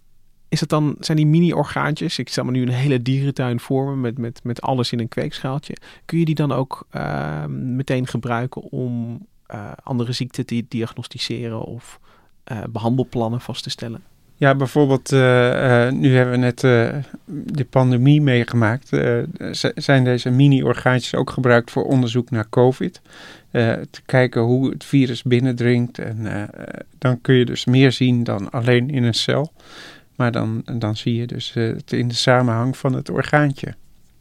is 0.50 0.60
het 0.60 0.70
dan, 0.70 0.96
zijn 1.00 1.18
die 1.18 1.26
mini-orgaantjes, 1.26 2.20
ik 2.20 2.30
stel 2.30 2.44
me 2.44 2.52
nu 2.52 2.62
een 2.62 2.70
hele 2.70 3.02
dierentuin 3.02 3.60
voor 3.60 3.90
me 3.90 3.96
met, 3.96 4.18
met, 4.18 4.44
met 4.44 4.62
alles 4.62 4.92
in 4.92 5.00
een 5.00 5.08
kweekschaaltje. 5.08 5.76
Kun 6.06 6.20
je 6.20 6.26
die 6.26 6.36
dan 6.36 6.52
ook 6.52 6.88
uh, 6.92 7.46
meteen 7.46 8.08
gebruiken 8.08 8.62
om 8.62 9.26
uh, 9.54 9.72
andere 9.84 10.12
ziekten 10.12 10.46
te 10.46 10.66
diagnosticeren 10.68 11.62
of 11.62 12.00
uh, 12.52 12.64
behandelplannen 12.70 13.42
vast 13.42 13.64
te 13.64 13.70
stellen? 13.70 14.04
Ja, 14.40 14.56
bijvoorbeeld, 14.56 15.12
nu 16.00 16.16
hebben 16.16 16.32
we 16.32 16.38
net 16.38 16.60
de 17.28 17.66
pandemie 17.70 18.22
meegemaakt. 18.22 18.90
zijn 19.76 20.04
deze 20.04 20.30
mini-orgaantjes 20.30 21.16
ook 21.16 21.30
gebruikt 21.30 21.72
voor 21.72 21.84
onderzoek 21.84 22.30
naar 22.30 22.50
COVID? 22.50 23.02
te 23.90 24.02
kijken 24.06 24.42
hoe 24.42 24.70
het 24.70 24.84
virus 24.84 25.24
binnendringt. 25.24 26.00
En 26.00 26.50
dan 26.98 27.22
kun 27.22 27.36
je 27.36 27.46
dus 27.46 27.66
meer 27.66 27.92
zien 27.92 28.24
dan 28.24 28.50
alleen 28.50 28.90
in 28.90 29.04
een 29.04 29.14
cel. 29.14 29.52
Maar 30.16 30.32
dan, 30.32 30.62
dan 30.78 30.96
zie 30.96 31.16
je 31.16 31.28
dus 31.28 31.54
het 31.54 31.92
in 31.92 32.08
de 32.08 32.14
samenhang 32.14 32.78
van 32.78 32.94
het 32.94 33.10
orgaantje. 33.10 33.74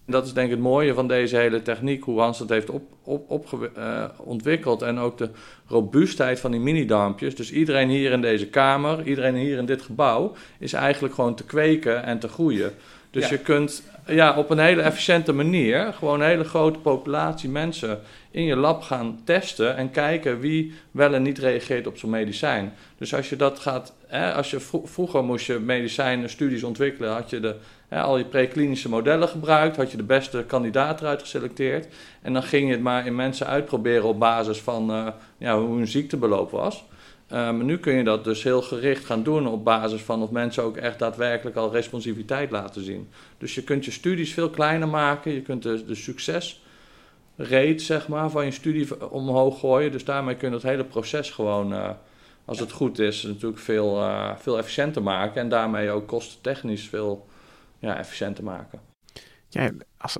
Dat 0.06 0.26
is 0.26 0.32
denk 0.32 0.46
ik 0.46 0.52
het 0.52 0.62
mooie 0.62 0.94
van 0.94 1.08
deze 1.08 1.36
hele 1.36 1.62
techniek, 1.62 2.04
hoe 2.04 2.20
Hans 2.20 2.38
het 2.38 2.48
heeft 2.48 2.70
op, 2.70 2.82
op, 3.02 3.30
op 3.30 3.70
uh, 3.78 4.04
ontwikkeld. 4.16 4.82
En 4.82 4.98
ook 4.98 5.18
de 5.18 5.30
robuustheid 5.66 6.40
van 6.40 6.50
die 6.50 6.60
mini-darmpjes. 6.60 7.34
Dus 7.34 7.52
iedereen 7.52 7.88
hier 7.88 8.12
in 8.12 8.20
deze 8.20 8.46
kamer, 8.46 9.06
iedereen 9.06 9.34
hier 9.34 9.58
in 9.58 9.66
dit 9.66 9.82
gebouw, 9.82 10.32
is 10.58 10.72
eigenlijk 10.72 11.14
gewoon 11.14 11.34
te 11.34 11.44
kweken 11.44 12.02
en 12.02 12.18
te 12.18 12.28
groeien. 12.28 12.72
Dus 13.10 13.28
je 13.28 13.38
kunt 13.38 13.82
ja, 14.06 14.36
op 14.36 14.50
een 14.50 14.58
hele 14.58 14.82
efficiënte 14.82 15.32
manier 15.32 15.92
gewoon 15.92 16.20
een 16.20 16.26
hele 16.26 16.44
grote 16.44 16.78
populatie 16.78 17.48
mensen 17.48 18.00
in 18.30 18.44
je 18.44 18.56
lab 18.56 18.82
gaan 18.82 19.20
testen 19.24 19.76
en 19.76 19.90
kijken 19.90 20.40
wie 20.40 20.74
wel 20.90 21.14
en 21.14 21.22
niet 21.22 21.38
reageert 21.38 21.86
op 21.86 21.98
zo'n 21.98 22.10
medicijn. 22.10 22.72
Dus 22.98 23.14
als 23.14 23.28
je 23.28 23.36
dat 23.36 23.58
gaat, 23.58 23.94
hè, 24.06 24.32
als 24.32 24.50
je 24.50 24.60
vroeger 24.84 25.24
moest 25.24 25.46
je 25.46 25.58
medicijnen, 25.58 26.30
studies 26.30 26.62
ontwikkelen, 26.62 27.12
had 27.12 27.30
je 27.30 27.40
de 27.40 27.54
al 27.88 28.18
je 28.18 28.24
preklinische 28.24 28.88
modellen 28.88 29.28
gebruikt, 29.28 29.76
had 29.76 29.90
je 29.90 29.96
de 29.96 30.02
beste 30.02 30.44
kandidaat 30.46 31.00
eruit 31.00 31.20
geselecteerd. 31.20 31.94
En 32.22 32.32
dan 32.32 32.42
ging 32.42 32.66
je 32.66 32.72
het 32.72 32.82
maar 32.82 33.06
in 33.06 33.14
mensen 33.14 33.46
uitproberen 33.46 34.04
op 34.04 34.18
basis 34.18 34.60
van 34.60 34.90
uh, 34.90 35.08
ja, 35.38 35.60
hoe 35.60 35.76
hun 35.76 35.86
ziektebeloop 35.86 36.50
was. 36.50 36.84
Uh, 37.32 37.32
maar 37.32 37.64
nu 37.64 37.78
kun 37.78 37.94
je 37.94 38.04
dat 38.04 38.24
dus 38.24 38.42
heel 38.42 38.62
gericht 38.62 39.04
gaan 39.04 39.22
doen 39.22 39.46
op 39.46 39.64
basis 39.64 40.00
van 40.00 40.22
of 40.22 40.30
mensen 40.30 40.62
ook 40.62 40.76
echt 40.76 40.98
daadwerkelijk 40.98 41.56
al 41.56 41.72
responsiviteit 41.72 42.50
laten 42.50 42.84
zien. 42.84 43.08
Dus 43.38 43.54
je 43.54 43.62
kunt 43.62 43.84
je 43.84 43.90
studies 43.90 44.32
veel 44.32 44.50
kleiner 44.50 44.88
maken, 44.88 45.32
je 45.32 45.42
kunt 45.42 45.62
de, 45.62 45.84
de 45.84 45.94
succesrate 45.94 46.58
zeg 47.76 48.08
maar, 48.08 48.30
van 48.30 48.44
je 48.44 48.50
studie 48.50 49.10
omhoog 49.10 49.58
gooien. 49.58 49.92
Dus 49.92 50.04
daarmee 50.04 50.34
kun 50.34 50.48
je 50.48 50.54
het 50.54 50.62
hele 50.62 50.84
proces 50.84 51.30
gewoon, 51.30 51.72
uh, 51.72 51.90
als 52.44 52.60
het 52.60 52.72
goed 52.72 52.98
is, 52.98 53.22
natuurlijk 53.22 53.60
veel, 53.60 54.10
veel 54.38 54.58
efficiënter 54.58 55.02
maken. 55.02 55.40
En 55.40 55.48
daarmee 55.48 55.90
ook 55.90 56.06
kostentechnisch 56.06 56.88
veel 56.88 57.26
ja, 57.78 57.96
efficiënter 57.96 58.44
maken. 58.44 58.80
Ja, 59.48 59.70
als 59.96 60.16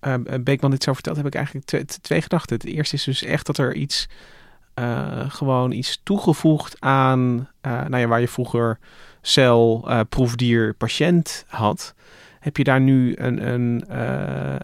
uh, 0.00 0.14
Beekman 0.40 0.70
dit 0.70 0.82
zo 0.82 0.92
vertelt, 0.92 1.16
heb 1.16 1.26
ik 1.26 1.34
eigenlijk 1.34 1.66
twee, 1.66 1.84
twee 1.84 2.22
gedachten. 2.22 2.56
Het 2.56 2.66
eerste 2.66 2.94
is 2.94 3.04
dus 3.04 3.22
echt 3.22 3.46
dat 3.46 3.58
er 3.58 3.74
iets, 3.74 4.08
uh, 4.74 5.30
gewoon 5.30 5.72
iets 5.72 6.00
toegevoegd 6.02 6.76
aan, 6.80 7.50
nou 7.62 7.96
ja, 7.96 8.06
waar 8.06 8.20
je 8.20 8.28
vroeger 8.28 8.78
cel, 9.20 9.88
proefdier, 10.08 10.74
patiënt 10.74 11.44
had, 11.48 11.94
heb 12.40 12.56
je 12.56 12.64
daar 12.64 12.80
nu 12.80 13.16
een, 13.16 13.48
een, 13.48 13.84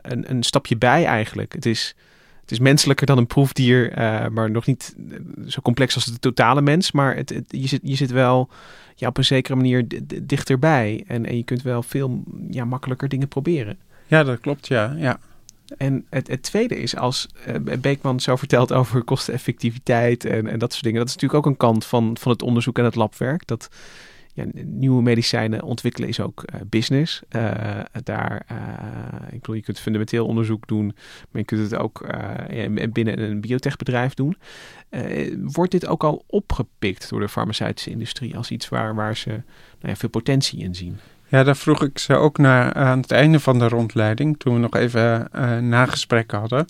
een, 0.03 0.31
een 0.31 0.43
stapje 0.43 0.77
bij 0.77 1.05
eigenlijk. 1.05 1.53
Het 1.53 1.67
is, 1.67 1.95
het 2.47 2.55
is 2.55 2.59
menselijker 2.59 3.07
dan 3.07 3.19
een 3.19 3.27
proefdier, 3.27 3.93
maar 4.33 4.51
nog 4.51 4.67
niet 4.67 4.97
zo 5.47 5.61
complex 5.61 5.95
als 5.95 6.05
de 6.05 6.19
totale 6.19 6.63
mens. 6.63 6.93
Maar 6.93 7.17
het, 7.17 7.29
het, 7.29 7.45
je, 7.49 7.69
zit, 7.69 7.81
je 7.83 7.95
zit 7.95 8.11
wel 8.11 8.49
ja, 8.95 9.09
op 9.09 9.19
een 9.19 9.25
zekere 9.25 9.57
manier 9.57 9.87
dichterbij. 10.23 11.05
En, 11.07 11.27
en 11.27 11.37
je 11.37 11.43
kunt 11.43 11.63
wel 11.63 11.83
veel 11.83 12.23
ja, 12.51 12.65
makkelijker 12.65 13.09
dingen 13.09 13.29
proberen. 13.29 13.77
Ja, 14.07 14.25
dat 14.25 14.41
klopt, 14.41 14.67
ja. 14.67 14.95
ja. 14.99 15.19
En 15.77 16.05
het, 16.11 16.29
het 16.29 16.43
tweede 16.43 16.81
is, 16.81 16.97
als 16.97 17.29
uh, 17.49 17.79
Beekman 17.79 18.21
zo 18.21 18.37
vertelt 18.37 18.73
over 18.73 19.03
kosteneffectiviteit 19.03 20.25
en, 20.25 20.47
en 20.47 20.59
dat 20.59 20.73
soort 20.73 20.85
dingen, 20.85 20.99
dat 20.99 21.09
is 21.09 21.15
natuurlijk 21.15 21.47
ook 21.47 21.53
een 21.53 21.59
kant 21.59 21.85
van, 21.85 22.17
van 22.21 22.33
het 22.33 22.43
onderzoek 22.43 22.79
en 22.79 22.85
het 22.85 22.95
labwerk. 22.95 23.47
Dat 23.47 23.69
ja, 24.37 24.45
nieuwe 24.65 25.03
medicijnen 25.03 25.63
ontwikkelen 25.63 26.09
is 26.09 26.21
ook 26.21 26.45
uh, 26.55 26.61
business. 26.67 27.23
Uh, 27.31 27.51
daar, 28.03 28.47
uh, 28.53 29.33
ik 29.33 29.41
bedoel, 29.41 29.55
je 29.55 29.63
kunt 29.63 29.81
fundamenteel 29.81 30.27
onderzoek 30.27 30.67
doen, 30.67 30.87
maar 31.31 31.41
je 31.41 31.45
kunt 31.45 31.71
het 31.71 31.81
ook 31.81 32.07
binnen 32.93 33.21
een 33.21 33.41
biotechbedrijf 33.41 34.15
doen. 34.15 34.37
wordt 35.43 35.71
dit 35.71 35.87
ook 35.87 36.05
al 36.05 36.25
opgepikt 36.27 37.09
door 37.09 37.21
de 37.21 37.29
farmaceutische 37.29 37.91
industrie 37.91 38.37
als 38.37 38.51
iets 38.51 38.69
waar, 38.69 38.95
waar 38.95 39.17
ze 39.17 39.29
nou 39.29 39.43
ja, 39.81 39.97
veel 39.97 40.09
potentie 40.09 40.59
in 40.59 40.75
zien? 40.75 40.99
Ja, 41.29 41.43
daar 41.43 41.57
vroeg 41.57 41.83
ik 41.83 41.99
ze 41.99 42.15
ook 42.15 42.39
naar 42.39 42.73
aan 42.73 43.01
het 43.01 43.11
einde 43.11 43.41
van 43.41 43.59
de 43.59 43.69
rondleiding, 43.69 44.39
toen 44.39 44.55
we 44.55 44.61
nog 44.61 44.75
even 44.75 45.29
nagesprekken 45.69 46.39
hadden. 46.39 46.67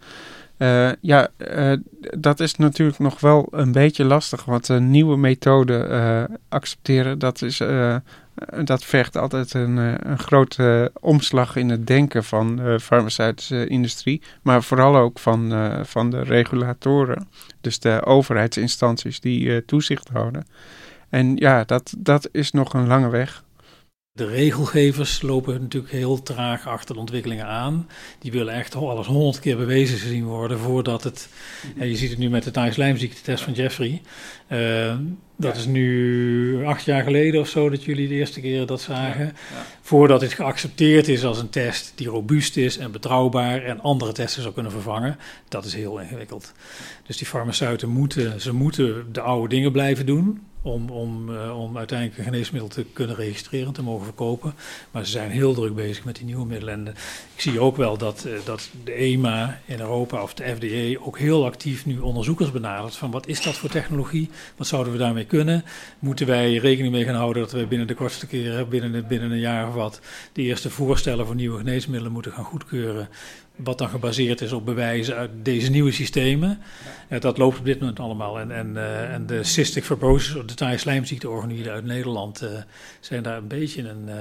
Uh, 0.58 0.90
ja, 1.00 1.28
uh, 1.38 1.72
dat 2.18 2.40
is 2.40 2.56
natuurlijk 2.56 2.98
nog 2.98 3.20
wel 3.20 3.48
een 3.50 3.72
beetje 3.72 4.04
lastig, 4.04 4.44
want 4.44 4.68
een 4.68 4.90
nieuwe 4.90 5.16
methode 5.16 5.88
uh, 5.90 6.36
accepteren, 6.48 7.18
dat, 7.18 7.42
is, 7.42 7.62
dat 8.64 8.84
vergt 8.84 9.16
altijd 9.16 9.54
een, 9.54 9.76
een 10.10 10.18
grote 10.18 10.92
omslag 11.00 11.56
in 11.56 11.68
het 11.68 11.86
denken 11.86 12.24
van 12.24 12.56
de 12.56 12.80
farmaceutische 12.80 13.66
industrie, 13.66 14.22
maar 14.42 14.62
vooral 14.62 14.96
ook 14.96 15.18
van, 15.18 15.52
van 15.86 16.10
de 16.10 16.22
regulatoren, 16.22 17.28
dus 17.60 17.78
de 17.78 18.04
overheidsinstanties 18.04 19.20
die 19.20 19.64
toezicht 19.64 20.08
houden. 20.12 20.46
En 21.08 21.36
ja, 21.36 21.64
dat, 21.64 21.94
dat 21.98 22.28
is 22.32 22.50
nog 22.50 22.74
een 22.74 22.86
lange 22.86 23.08
weg. 23.08 23.44
De 24.16 24.26
regelgevers 24.26 25.22
lopen 25.22 25.60
natuurlijk 25.60 25.92
heel 25.92 26.22
traag 26.22 26.66
achter 26.66 26.94
de 26.94 27.00
ontwikkelingen 27.00 27.46
aan. 27.46 27.88
Die 28.18 28.32
willen 28.32 28.54
echt 28.54 28.74
alles 28.74 29.06
honderd 29.06 29.40
keer 29.40 29.56
bewezen 29.56 29.98
gezien 29.98 30.24
worden 30.24 30.58
voordat 30.58 31.04
het... 31.04 31.28
Je 31.80 31.96
ziet 31.96 32.10
het 32.10 32.18
nu 32.18 32.30
met 32.30 32.42
de 32.42 32.50
Thijs-lijmziektetest 32.50 33.44
van 33.44 33.52
Jeffrey. 33.52 34.02
Uh, 34.48 34.94
dat 35.36 35.56
is 35.56 35.66
nu 35.66 36.64
acht 36.64 36.84
jaar 36.84 37.02
geleden 37.02 37.40
of 37.40 37.48
zo 37.48 37.70
dat 37.70 37.84
jullie 37.84 38.08
de 38.08 38.14
eerste 38.14 38.40
keer 38.40 38.66
dat 38.66 38.80
zagen. 38.80 39.36
Voordat 39.80 40.20
het 40.20 40.32
geaccepteerd 40.32 41.08
is 41.08 41.24
als 41.24 41.38
een 41.38 41.50
test 41.50 41.92
die 41.94 42.08
robuust 42.08 42.56
is 42.56 42.78
en 42.78 42.90
betrouwbaar 42.90 43.62
en 43.62 43.80
andere 43.80 44.12
testen 44.12 44.42
zou 44.42 44.54
kunnen 44.54 44.72
vervangen. 44.72 45.18
Dat 45.48 45.64
is 45.64 45.74
heel 45.74 46.00
ingewikkeld. 46.00 46.52
Dus 47.06 47.16
die 47.16 47.26
farmaceuten 47.26 47.88
moeten, 47.88 48.40
ze 48.40 48.52
moeten 48.52 49.06
de 49.12 49.20
oude 49.20 49.48
dingen 49.48 49.72
blijven 49.72 50.06
doen 50.06 50.40
om, 50.66 50.90
om, 50.90 51.30
uh, 51.30 51.60
om 51.60 51.78
uiteindelijk 51.78 52.18
een 52.18 52.24
geneesmiddel 52.24 52.68
te 52.68 52.84
kunnen 52.92 53.16
registreren, 53.16 53.72
te 53.72 53.82
mogen 53.82 54.04
verkopen. 54.04 54.54
Maar 54.90 55.04
ze 55.04 55.10
zijn 55.10 55.30
heel 55.30 55.54
druk 55.54 55.74
bezig 55.74 56.04
met 56.04 56.16
die 56.16 56.24
nieuwe 56.24 56.46
middelen. 56.46 56.74
En 56.74 56.94
ik 57.34 57.40
zie 57.40 57.60
ook 57.60 57.76
wel 57.76 57.98
dat, 57.98 58.24
uh, 58.26 58.32
dat 58.44 58.68
de 58.84 58.92
EMA 58.92 59.60
in 59.64 59.80
Europa 59.80 60.22
of 60.22 60.34
de 60.34 60.44
FDA 60.44 61.04
ook 61.04 61.18
heel 61.18 61.44
actief 61.44 61.86
nu 61.86 61.98
onderzoekers 61.98 62.52
benadert 62.52 62.96
van 62.96 63.10
wat 63.10 63.26
is 63.26 63.42
dat 63.42 63.54
voor 63.54 63.70
technologie, 63.70 64.30
wat 64.56 64.66
zouden 64.66 64.92
we 64.92 64.98
daarmee 64.98 65.24
kunnen. 65.24 65.64
Moeten 65.98 66.26
wij 66.26 66.56
rekening 66.56 66.92
mee 66.92 67.04
gaan 67.04 67.14
houden 67.14 67.42
dat 67.42 67.52
we 67.52 67.66
binnen 67.66 67.86
de 67.86 67.94
kortste 67.94 68.26
keren, 68.26 68.68
binnen, 68.68 69.06
binnen 69.06 69.30
een 69.30 69.38
jaar 69.38 69.68
of 69.68 69.74
wat, 69.74 70.00
de 70.32 70.42
eerste 70.42 70.70
voorstellen 70.70 71.26
voor 71.26 71.34
nieuwe 71.34 71.58
geneesmiddelen 71.58 72.12
moeten 72.12 72.32
gaan 72.32 72.44
goedkeuren 72.44 73.08
wat 73.56 73.78
dan 73.78 73.88
gebaseerd 73.88 74.40
is 74.40 74.52
op 74.52 74.64
bewijzen 74.64 75.16
uit 75.16 75.30
deze 75.42 75.70
nieuwe 75.70 75.92
systemen. 75.92 76.60
Ja. 77.08 77.18
dat 77.18 77.38
loopt 77.38 77.58
op 77.58 77.64
dit 77.64 77.80
moment 77.80 78.00
allemaal. 78.00 78.40
En, 78.40 78.50
en, 78.50 78.70
uh, 78.74 79.12
en 79.12 79.26
de 79.26 79.44
cystic 79.44 79.84
fibrosis, 79.84 80.34
of 80.34 80.44
de 80.44 80.54
taaie 80.54 80.78
slijmziekteorganieden 80.78 81.72
uit 81.72 81.84
Nederland, 81.84 82.42
uh, 82.42 82.50
zijn 83.00 83.22
daar 83.22 83.36
een 83.36 83.48
beetje 83.48 83.88
een, 83.88 84.02
uh, 84.08 84.14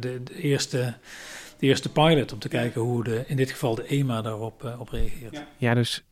de, 0.00 0.22
de, 0.22 0.34
eerste, 0.34 0.94
de 1.58 1.66
eerste 1.66 1.88
pilot 1.88 2.32
om 2.32 2.38
te 2.38 2.48
kijken 2.48 2.80
hoe 2.80 3.04
de, 3.04 3.24
in 3.26 3.36
dit 3.36 3.50
geval 3.50 3.74
de 3.74 3.86
EMA 3.86 4.22
daarop 4.22 4.76
op 4.78 4.88
reageert. 4.88 5.34
Ja, 5.34 5.46
ja 5.56 5.74
dus, 5.74 6.04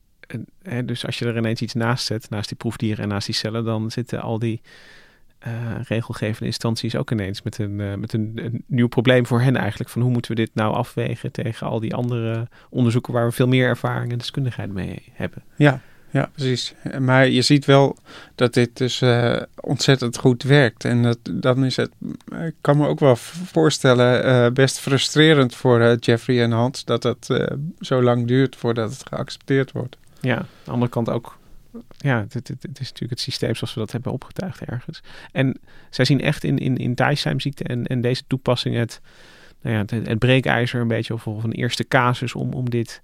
dus 0.85 1.07
als 1.07 1.19
je 1.19 1.25
er 1.25 1.37
ineens 1.37 1.61
iets 1.61 1.75
naast 1.75 2.07
zet, 2.07 2.31
naast 2.31 2.49
die 2.49 2.59
proefdieren 2.59 3.03
en 3.03 3.09
naast 3.09 3.27
die 3.27 3.35
cellen, 3.35 3.65
dan 3.65 3.91
zitten 3.91 4.21
al 4.21 4.39
die 4.39 4.61
regelgevende 5.89 6.47
instanties 6.47 6.97
ook 6.97 7.11
ineens 7.11 7.43
met, 7.43 7.59
een, 7.59 7.79
uh, 7.79 7.95
met 7.95 8.13
een, 8.13 8.33
een, 8.35 8.65
nieuw 8.67 8.89
probleem 8.89 9.27
voor 9.27 9.41
hen 9.41 9.57
eigenlijk. 9.57 9.91
Van 9.91 10.03
hoe 10.03 10.11
moeten 10.11 10.31
we 10.31 10.37
dit 10.37 10.51
nou 10.55 10.75
afwegen 10.75 11.33
tegen 11.33 11.67
al 11.67 11.81
die 11.81 11.95
andere 11.95 12.49
onderzoeken 12.71 13.13
waar 13.13 13.27
we 13.27 13.33
veel 13.33 13.49
meer 13.49 13.67
ervaring 13.67 14.13
en 14.13 14.19
deskundigheid 14.19 14.73
mee 14.73 15.03
hebben. 15.13 15.43
Ja, 15.57 15.81
ja, 16.11 16.31
precies. 16.33 16.75
Maar 16.99 17.29
je 17.29 17.43
ziet 17.43 17.65
wel 17.65 17.97
dat 18.35 18.55
dit 18.55 18.77
dus 18.77 19.03
uh, 19.03 19.37
ontzettend 19.61 20.19
goed 20.19 20.43
werkt. 20.43 20.85
En 20.85 21.03
dat, 21.03 21.19
dan 21.31 21.65
is 21.65 21.77
het, 21.77 21.91
ik 22.31 22.55
kan 22.61 22.77
me 22.77 22.87
ook 22.87 23.01
wel 23.01 23.17
voorstellen, 23.17 24.55
best 24.55 24.79
frustrerend 24.79 25.55
voor 25.55 25.97
Jeffrey 26.01 26.43
en 26.43 26.51
Hans 26.51 26.85
dat 26.85 27.03
het 27.03 27.27
zo 27.81 28.03
lang 28.03 28.27
duurt 28.27 28.57
voordat 28.57 28.91
het 28.91 29.09
geaccepteerd 29.09 29.73
wordt. 29.73 29.97
Ja, 30.21 30.37
aan 30.37 30.47
de 30.65 30.71
andere 30.71 30.91
kant 30.91 31.11
ook 31.11 31.38
ja, 31.99 32.27
het, 32.29 32.51
is 32.61 32.63
natuurlijk 32.63 33.11
het 33.11 33.21
systeem 33.21 33.55
zoals 33.55 33.75
we 33.75 33.81
dat 33.81 33.93
hebben 33.93 34.13
opgetuigd 34.13 34.61
ergens. 34.61 35.01
En 35.33 35.61
zij 35.91 36.05
zien 36.05 36.21
echt 36.21 36.45
in, 36.45 36.59
in, 36.59 36.77
in 36.77 36.95
en, 36.95 37.87
en 37.87 38.01
deze 38.01 38.23
toepassing 38.27 38.77
het, 38.77 39.01
nou 39.61 39.75
ja, 39.75 39.81
het, 39.81 39.91
het 39.91 40.19
breekijzer 40.19 40.81
een 40.81 40.89
beetje 40.89 41.15
of, 41.15 41.27
een 41.27 41.53
eerste 41.53 41.89
casus 41.89 42.35
om, 42.35 42.53
om 42.53 42.71
dit 42.71 43.03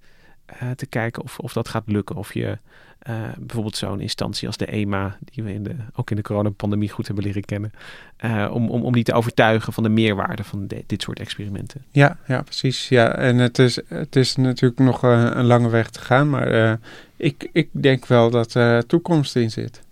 uh, 0.61 0.71
te 0.71 0.85
kijken 0.85 1.23
of, 1.23 1.39
of 1.39 1.53
dat 1.53 1.69
gaat 1.69 1.83
lukken. 1.85 2.15
Of 2.15 2.33
je 2.33 2.57
uh, 3.09 3.15
bijvoorbeeld 3.39 3.77
zo'n 3.77 3.99
instantie 3.99 4.47
als 4.47 4.57
de 4.57 4.65
EMA, 4.65 5.17
die 5.33 5.43
we 5.43 5.53
in 5.53 5.63
de, 5.63 5.75
ook 5.95 6.09
in 6.09 6.15
de 6.15 6.21
coronapandemie 6.21 6.89
goed 6.89 7.07
hebben 7.07 7.25
leren 7.25 7.45
kennen, 7.45 7.71
uh, 8.25 8.49
om, 8.53 8.69
om, 8.69 8.83
om 8.83 8.93
die 8.93 9.03
te 9.03 9.13
overtuigen 9.13 9.73
van 9.73 9.83
de 9.83 9.89
meerwaarde 9.89 10.43
van 10.43 10.67
dit 10.85 11.01
soort 11.01 11.19
experimenten. 11.19 11.83
Ja, 11.91 12.17
ja, 12.27 12.41
precies. 12.41 12.89
Ja, 12.89 13.15
en 13.15 13.37
het 13.37 13.59
is, 13.59 13.79
het 13.87 14.15
is 14.15 14.35
natuurlijk 14.35 14.79
nog 14.79 15.03
een, 15.03 15.37
een 15.37 15.45
lange 15.45 15.69
weg 15.69 15.89
te 15.89 15.99
gaan, 15.99 16.29
maar 16.29 16.79
ik, 17.17 17.49
ik 17.51 17.69
denk 17.71 18.05
wel 18.05 18.29
dat 18.29 18.53
er 18.53 18.85
toekomst 18.85 19.35
in 19.35 19.51
zit. 19.51 19.83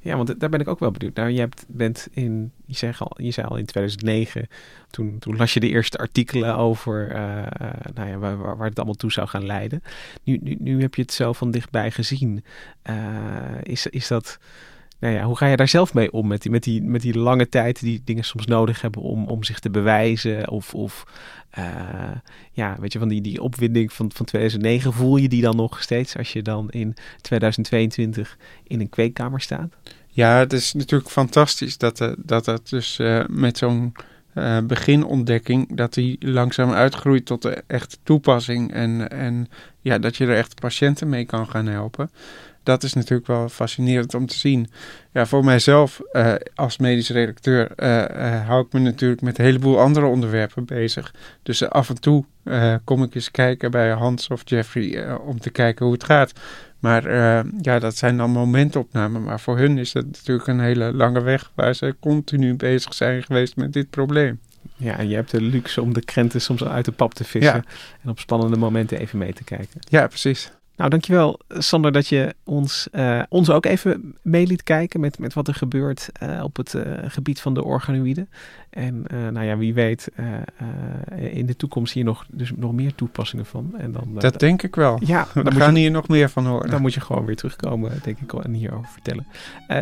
Ja, 0.00 0.16
want 0.16 0.40
daar 0.40 0.48
ben 0.48 0.60
ik 0.60 0.68
ook 0.68 0.78
wel 0.78 0.90
benieuwd. 0.90 1.14
Nou, 1.14 1.28
je 1.28 1.38
hebt, 1.38 1.64
bent 1.68 2.08
in, 2.10 2.52
je 2.66 2.76
zei, 2.76 2.92
al, 2.98 3.22
je 3.22 3.30
zei 3.30 3.46
al 3.46 3.56
in 3.56 3.66
2009, 3.66 4.48
toen, 4.90 5.18
toen 5.18 5.36
las 5.36 5.54
je 5.54 5.60
de 5.60 5.68
eerste 5.68 5.98
artikelen 5.98 6.56
over 6.56 7.10
uh, 7.10 7.16
nou 7.94 8.08
ja, 8.08 8.16
waar, 8.16 8.56
waar, 8.56 8.68
het 8.68 8.76
allemaal 8.76 8.94
toe 8.94 9.12
zou 9.12 9.28
gaan 9.28 9.46
leiden. 9.46 9.82
Nu, 10.22 10.38
nu, 10.58 10.80
heb 10.80 10.94
je 10.94 11.02
het 11.02 11.12
zelf 11.12 11.38
van 11.38 11.50
dichtbij 11.50 11.90
gezien. 11.90 12.44
Uh, 12.90 12.94
is, 13.62 13.86
is 13.86 14.08
dat 14.08 14.38
nou 14.98 15.14
ja, 15.14 15.24
hoe 15.24 15.36
ga 15.36 15.46
je 15.46 15.56
daar 15.56 15.68
zelf 15.68 15.94
mee 15.94 16.12
om 16.12 16.26
met 16.26 16.42
die, 16.42 16.50
met 16.50 16.62
die, 16.62 16.82
met 16.82 17.00
die 17.00 17.18
lange 17.18 17.48
tijd 17.48 17.80
die 17.80 18.02
dingen 18.04 18.24
soms 18.24 18.46
nodig 18.46 18.80
hebben 18.80 19.02
om, 19.02 19.26
om 19.26 19.44
zich 19.44 19.58
te 19.58 19.70
bewijzen? 19.70 20.48
Of, 20.50 20.74
of 20.74 21.04
uh, 21.58 21.64
ja, 22.52 22.76
weet 22.80 22.92
je, 22.92 22.98
van 22.98 23.08
die, 23.08 23.20
die 23.20 23.42
opwinding 23.42 23.92
van, 23.92 24.10
van 24.14 24.26
2009, 24.26 24.92
voel 24.92 25.16
je 25.16 25.28
die 25.28 25.42
dan 25.42 25.56
nog 25.56 25.82
steeds 25.82 26.16
als 26.16 26.32
je 26.32 26.42
dan 26.42 26.70
in 26.70 26.94
2022 27.20 28.36
in 28.64 28.80
een 28.80 28.88
kweekkamer 28.88 29.40
staat? 29.40 29.74
Ja, 30.08 30.38
het 30.38 30.52
is 30.52 30.72
natuurlijk 30.72 31.10
fantastisch 31.10 31.78
dat, 31.78 32.00
uh, 32.00 32.12
dat 32.16 32.44
dat 32.44 32.68
dus 32.68 32.98
uh, 32.98 33.24
met 33.28 33.58
zo'n 33.58 33.92
beginontdekking, 34.66 35.76
dat 35.76 35.94
die 35.94 36.16
langzaam 36.20 36.70
uitgroeit 36.70 37.26
tot 37.26 37.42
de 37.42 37.62
echte 37.66 37.96
toepassing 38.02 38.72
en, 38.72 39.10
en 39.10 39.48
ja, 39.80 39.98
dat 39.98 40.16
je 40.16 40.26
er 40.26 40.36
echt 40.36 40.60
patiënten 40.60 41.08
mee 41.08 41.24
kan 41.24 41.48
gaan 41.48 41.66
helpen 41.66 42.10
dat 42.68 42.82
is 42.82 42.92
natuurlijk 42.92 43.26
wel 43.26 43.48
fascinerend 43.48 44.14
om 44.14 44.26
te 44.26 44.38
zien. 44.38 44.70
Ja, 45.12 45.26
voor 45.26 45.44
mijzelf 45.44 46.00
uh, 46.12 46.34
als 46.54 46.78
medisch 46.78 47.10
redacteur 47.10 47.70
uh, 47.76 47.88
uh, 47.88 48.46
hou 48.46 48.66
ik 48.66 48.72
me 48.72 48.80
natuurlijk 48.80 49.20
met 49.20 49.38
een 49.38 49.44
heleboel 49.44 49.80
andere 49.80 50.06
onderwerpen 50.06 50.64
bezig. 50.64 51.14
Dus 51.42 51.68
af 51.68 51.88
en 51.88 52.00
toe 52.00 52.24
kom 52.84 53.02
ik 53.02 53.14
eens 53.14 53.30
kijken 53.30 53.70
bij 53.70 53.90
Hans 53.90 54.28
of 54.28 54.42
Jeffrey 54.44 55.14
om 55.16 55.40
te 55.40 55.50
kijken 55.50 55.84
hoe 55.84 55.94
het 55.94 56.04
gaat. 56.04 56.32
Maar 56.78 57.12
ja, 57.60 57.78
dat 57.78 57.96
zijn 57.96 58.16
dan 58.16 58.30
momentopnamen. 58.30 59.22
Maar 59.22 59.40
voor 59.40 59.58
hun 59.58 59.78
is 59.78 59.92
het 59.92 60.06
natuurlijk 60.06 60.48
een 60.48 60.60
hele 60.60 60.92
lange 60.92 61.22
weg 61.22 61.50
waar 61.54 61.74
ze 61.74 61.96
continu 62.00 62.54
bezig 62.54 62.94
zijn 62.94 63.22
geweest 63.22 63.56
met 63.56 63.72
dit 63.72 63.90
probleem. 63.90 64.40
Ja, 64.76 64.98
en 64.98 65.08
je 65.08 65.14
hebt 65.14 65.30
de 65.30 65.40
luxe 65.40 65.82
om 65.82 65.92
de 65.92 66.04
krenten 66.04 66.40
soms 66.40 66.64
uit 66.64 66.84
de 66.84 66.92
pap 66.92 67.14
te 67.14 67.24
vissen. 67.24 67.54
Ja. 67.54 67.72
En 68.02 68.10
op 68.10 68.18
spannende 68.18 68.56
momenten 68.56 68.98
even 68.98 69.18
mee 69.18 69.32
te 69.32 69.44
kijken. 69.44 69.80
Ja, 69.88 70.06
precies. 70.06 70.50
Nou, 70.78 70.90
dankjewel 70.90 71.38
Sander 71.48 71.92
dat 71.92 72.08
je 72.08 72.34
ons, 72.44 72.88
uh, 72.92 73.22
ons 73.28 73.50
ook 73.50 73.64
even 73.64 74.14
mee 74.22 74.46
liet 74.46 74.62
kijken 74.62 75.00
met, 75.00 75.18
met 75.18 75.34
wat 75.34 75.48
er 75.48 75.54
gebeurt 75.54 76.08
uh, 76.22 76.42
op 76.42 76.56
het 76.56 76.74
uh, 76.74 76.82
gebied 77.06 77.40
van 77.40 77.54
de 77.54 77.64
organoïden. 77.64 78.28
En 78.70 79.04
nou 79.08 79.46
ja, 79.46 79.56
wie 79.56 79.74
weet 79.74 80.08
in 81.16 81.46
de 81.46 81.56
toekomst 81.56 81.94
hier 81.94 82.04
nog, 82.04 82.26
dus 82.30 82.52
nog 82.56 82.72
meer 82.72 82.94
toepassingen 82.94 83.46
van. 83.46 83.74
En 83.78 83.92
dan, 83.92 84.10
dat 84.14 84.40
denk 84.40 84.62
ik 84.62 84.74
wel. 84.74 85.00
Ja, 85.04 85.26
we 85.34 85.50
gaan 85.50 85.74
je, 85.74 85.80
hier 85.80 85.90
nog 85.90 86.08
meer 86.08 86.28
van 86.28 86.46
horen. 86.46 86.70
Dan 86.70 86.80
moet 86.80 86.94
je 86.94 87.00
gewoon 87.00 87.24
weer 87.24 87.36
terugkomen, 87.36 87.92
denk 88.02 88.18
ik, 88.18 88.32
en 88.32 88.52
hierover 88.52 88.90
vertellen. 88.90 89.26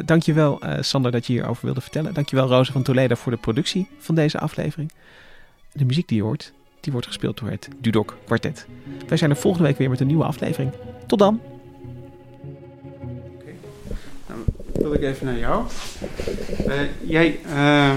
dankjewel 0.05 0.61
Sander 0.81 1.13
dat 1.13 1.27
je 1.27 1.33
hierover 1.33 1.65
wilde 1.65 1.81
vertellen. 1.81 2.15
Dankjewel 2.15 2.49
Rosa 2.49 2.73
van 2.73 2.83
Toledo 2.83 3.15
voor 3.15 3.33
de 3.33 3.39
productie 3.39 3.89
van 3.99 4.15
deze 4.15 4.39
aflevering. 4.39 4.93
De 5.73 5.85
muziek 5.85 6.09
die 6.09 6.17
je 6.17 6.23
hoort, 6.23 6.53
die 6.87 6.95
wordt 6.95 7.11
gespeeld 7.11 7.39
door 7.39 7.51
het 7.51 7.69
Dudok 7.79 8.17
Quartet. 8.25 8.67
Wij 9.09 9.17
zijn 9.17 9.31
er 9.31 9.37
volgende 9.37 9.69
week 9.69 9.79
weer 9.79 9.91
met 9.91 10.01
een 10.01 10.07
nieuwe 10.07 10.25
aflevering. 10.25 10.73
Tot 11.07 11.19
dan. 11.19 11.41
Okay. 13.35 13.55
Nou, 14.27 14.41
wil 14.73 14.93
ik 14.93 15.03
even 15.03 15.27
naar 15.27 15.39
jou. 15.39 15.65
Uh, 16.67 16.75
jij 17.03 17.41
uh, 17.47 17.95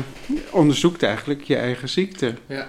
onderzoekt 0.51 1.03
eigenlijk 1.03 1.41
je 1.41 1.55
eigen 1.55 1.89
ziekte. 1.89 2.33
Ja. 2.45 2.67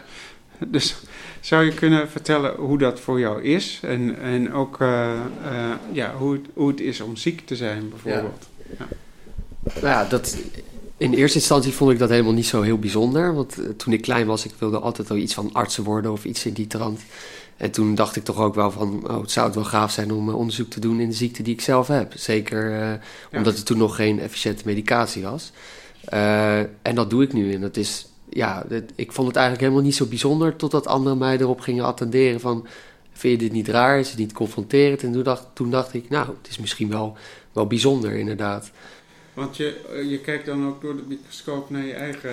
Dus 0.66 0.96
zou 1.40 1.64
je 1.64 1.74
kunnen 1.74 2.10
vertellen 2.10 2.54
hoe 2.54 2.78
dat 2.78 3.00
voor 3.00 3.20
jou 3.20 3.42
is? 3.42 3.80
En, 3.82 4.18
en 4.18 4.52
ook 4.52 4.80
uh, 4.80 5.20
ja, 5.92 6.14
hoe, 6.14 6.32
het, 6.32 6.46
hoe 6.54 6.68
het 6.68 6.80
is 6.80 7.00
om 7.00 7.16
ziek 7.16 7.46
te 7.46 7.56
zijn, 7.56 7.88
bijvoorbeeld. 7.88 8.48
Ja. 8.56 8.74
ja. 8.78 8.86
Nou 9.74 9.86
ja, 9.86 10.04
dat, 10.04 10.36
in 11.00 11.14
eerste 11.14 11.38
instantie 11.38 11.72
vond 11.72 11.90
ik 11.90 11.98
dat 11.98 12.08
helemaal 12.08 12.32
niet 12.32 12.46
zo 12.46 12.62
heel 12.62 12.78
bijzonder. 12.78 13.34
Want 13.34 13.58
eh, 13.58 13.68
toen 13.76 13.92
ik 13.92 14.02
klein 14.02 14.26
was, 14.26 14.44
ik 14.44 14.52
wilde 14.58 14.78
altijd 14.78 15.08
wel 15.08 15.18
iets 15.18 15.34
van 15.34 15.50
artsen 15.52 15.84
worden 15.84 16.12
of 16.12 16.24
iets 16.24 16.46
in 16.46 16.52
die 16.52 16.66
trant. 16.66 17.00
En 17.56 17.70
toen 17.70 17.94
dacht 17.94 18.16
ik 18.16 18.24
toch 18.24 18.38
ook 18.38 18.54
wel 18.54 18.70
van, 18.70 19.10
oh, 19.10 19.20
het 19.20 19.30
zou 19.30 19.46
het 19.46 19.54
wel 19.54 19.64
gaaf 19.64 19.90
zijn 19.90 20.12
om 20.12 20.28
uh, 20.28 20.34
onderzoek 20.34 20.70
te 20.70 20.80
doen 20.80 21.00
in 21.00 21.08
de 21.08 21.14
ziekte 21.14 21.42
die 21.42 21.54
ik 21.54 21.60
zelf 21.60 21.86
heb. 21.86 22.12
Zeker 22.16 22.80
uh, 22.80 22.92
omdat 23.38 23.56
er 23.56 23.64
toen 23.64 23.78
nog 23.78 23.96
geen 23.96 24.20
efficiënte 24.20 24.62
medicatie 24.66 25.22
was. 25.22 25.52
en 26.82 26.94
dat 26.94 27.10
doe 27.10 27.22
ik 27.22 27.32
nu. 27.32 27.54
En 27.54 27.60
dat 27.60 27.76
is, 27.76 28.06
ja, 28.28 28.66
ik 28.94 29.12
vond 29.12 29.26
het 29.26 29.36
eigenlijk 29.36 29.66
helemaal 29.66 29.86
niet 29.86 29.96
zo 29.96 30.06
bijzonder 30.06 30.56
totdat 30.56 30.86
anderen 30.86 31.18
mij 31.18 31.38
erop 31.38 31.60
gingen 31.60 31.84
attenderen 31.84 32.40
van, 32.40 32.66
vind 33.12 33.40
je 33.40 33.46
dit 33.46 33.56
niet 33.56 33.68
raar? 33.68 33.98
Is 33.98 34.08
het 34.08 34.18
niet 34.18 34.32
confronterend? 34.32 35.02
En 35.02 35.12
toen 35.12 35.22
dacht, 35.22 35.46
toen 35.52 35.70
dacht 35.70 35.94
ik, 35.94 36.08
nou, 36.08 36.26
het 36.26 36.50
is 36.50 36.58
misschien 36.58 36.90
wel, 36.90 37.16
wel 37.52 37.66
bijzonder 37.66 38.12
inderdaad. 38.12 38.70
Want 39.40 39.56
je, 39.56 39.80
eh, 39.94 40.10
je 40.10 40.18
kijkt 40.18 40.46
dan 40.46 40.66
ook 40.66 40.82
door 40.82 40.96
de 40.96 41.02
microscoop 41.08 41.70
naar 41.70 41.84
je 41.84 41.92
eigen... 41.92 42.30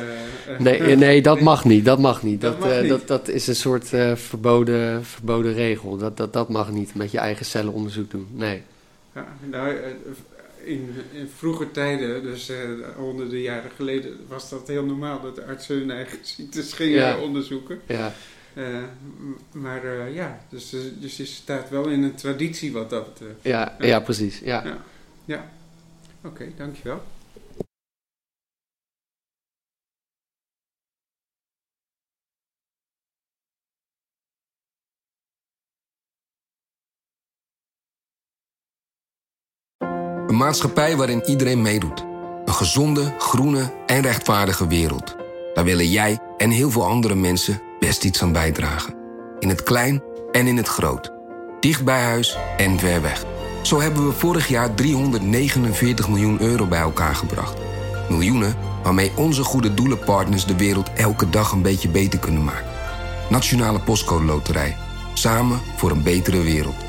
Uh, 0.49 0.59
nee, 0.59 0.95
nee, 0.95 1.21
dat 1.21 1.39
mag 1.39 1.65
niet. 1.65 1.85
Dat 1.85 1.99
mag 1.99 2.23
niet. 2.23 2.41
Dat, 2.41 2.59
dat, 2.59 2.69
mag 2.69 2.83
uh, 2.83 2.89
dat, 2.89 3.07
dat 3.07 3.27
is 3.27 3.47
een 3.47 3.55
soort 3.55 3.93
uh, 3.93 4.15
verboden, 4.15 5.05
verboden 5.05 5.53
regel. 5.53 5.97
Dat, 5.97 6.17
dat, 6.17 6.33
dat 6.33 6.49
mag 6.49 6.71
niet 6.71 6.95
met 6.95 7.11
je 7.11 7.17
eigen 7.17 7.45
cellen 7.45 7.73
onderzoek 7.73 8.11
doen. 8.11 8.27
Nee. 8.31 8.61
Ja, 9.15 9.27
nou, 9.39 9.75
in, 10.63 10.95
in 11.11 11.29
vroege 11.37 11.71
tijden, 11.71 12.23
dus 12.23 12.51
honderden 12.95 13.39
jaren 13.39 13.71
geleden, 13.75 14.17
was 14.27 14.49
dat 14.49 14.67
heel 14.67 14.85
normaal 14.85 15.21
dat 15.21 15.35
de 15.35 15.45
artsen 15.45 15.77
hun 15.77 15.91
eigen 15.91 16.17
ziektes 16.35 16.73
gingen 16.73 16.97
ja. 16.97 17.17
onderzoeken. 17.17 17.79
Ja. 17.85 18.13
maar 19.51 20.11
ja, 20.11 20.39
dus, 20.49 20.75
dus 20.99 21.17
je 21.17 21.25
staat 21.25 21.69
wel 21.69 21.87
in 21.87 22.03
een 22.03 22.15
traditie 22.15 22.71
wat 22.71 22.89
dat 22.89 23.13
betreft. 23.13 23.39
Ja, 23.41 23.75
ja. 23.79 23.85
ja 23.85 23.99
precies. 23.99 24.39
ja. 24.39 24.63
ja. 24.65 24.77
ja. 25.25 25.55
Oké, 26.27 26.53
dankjewel. 26.57 27.01
Een 40.27 40.37
maatschappij 40.37 40.95
waarin 40.95 41.23
iedereen 41.25 41.61
meedoet. 41.61 42.05
Een 42.45 42.53
gezonde, 42.53 43.15
groene 43.17 43.73
en 43.85 44.01
rechtvaardige 44.01 44.67
wereld. 44.67 45.15
Daar 45.53 45.63
willen 45.63 45.89
jij 45.89 46.19
en 46.37 46.49
heel 46.49 46.71
veel 46.71 46.85
andere 46.85 47.15
mensen 47.15 47.61
best 47.79 48.03
iets 48.03 48.21
aan 48.21 48.31
bijdragen. 48.31 48.95
In 49.39 49.49
het 49.49 49.63
klein 49.63 50.03
en 50.31 50.47
in 50.47 50.57
het 50.57 50.67
groot. 50.67 51.11
Dicht 51.59 51.85
bij 51.85 52.01
huis 52.01 52.37
en 52.57 52.79
ver 52.79 53.01
weg. 53.01 53.36
Zo 53.67 53.81
hebben 53.81 54.07
we 54.07 54.13
vorig 54.13 54.47
jaar 54.47 54.73
349 54.73 56.07
miljoen 56.09 56.41
euro 56.41 56.65
bij 56.65 56.79
elkaar 56.79 57.15
gebracht. 57.15 57.57
Miljoenen 58.09 58.55
waarmee 58.83 59.11
onze 59.15 59.43
goede 59.43 59.73
doelenpartners 59.73 60.45
de 60.45 60.55
wereld 60.55 60.93
elke 60.93 61.29
dag 61.29 61.51
een 61.51 61.61
beetje 61.61 61.89
beter 61.89 62.19
kunnen 62.19 62.43
maken. 62.43 62.71
Nationale 63.29 63.79
Postcode 63.79 64.25
Loterij. 64.25 64.77
Samen 65.13 65.59
voor 65.75 65.91
een 65.91 66.03
betere 66.03 66.41
wereld. 66.41 66.86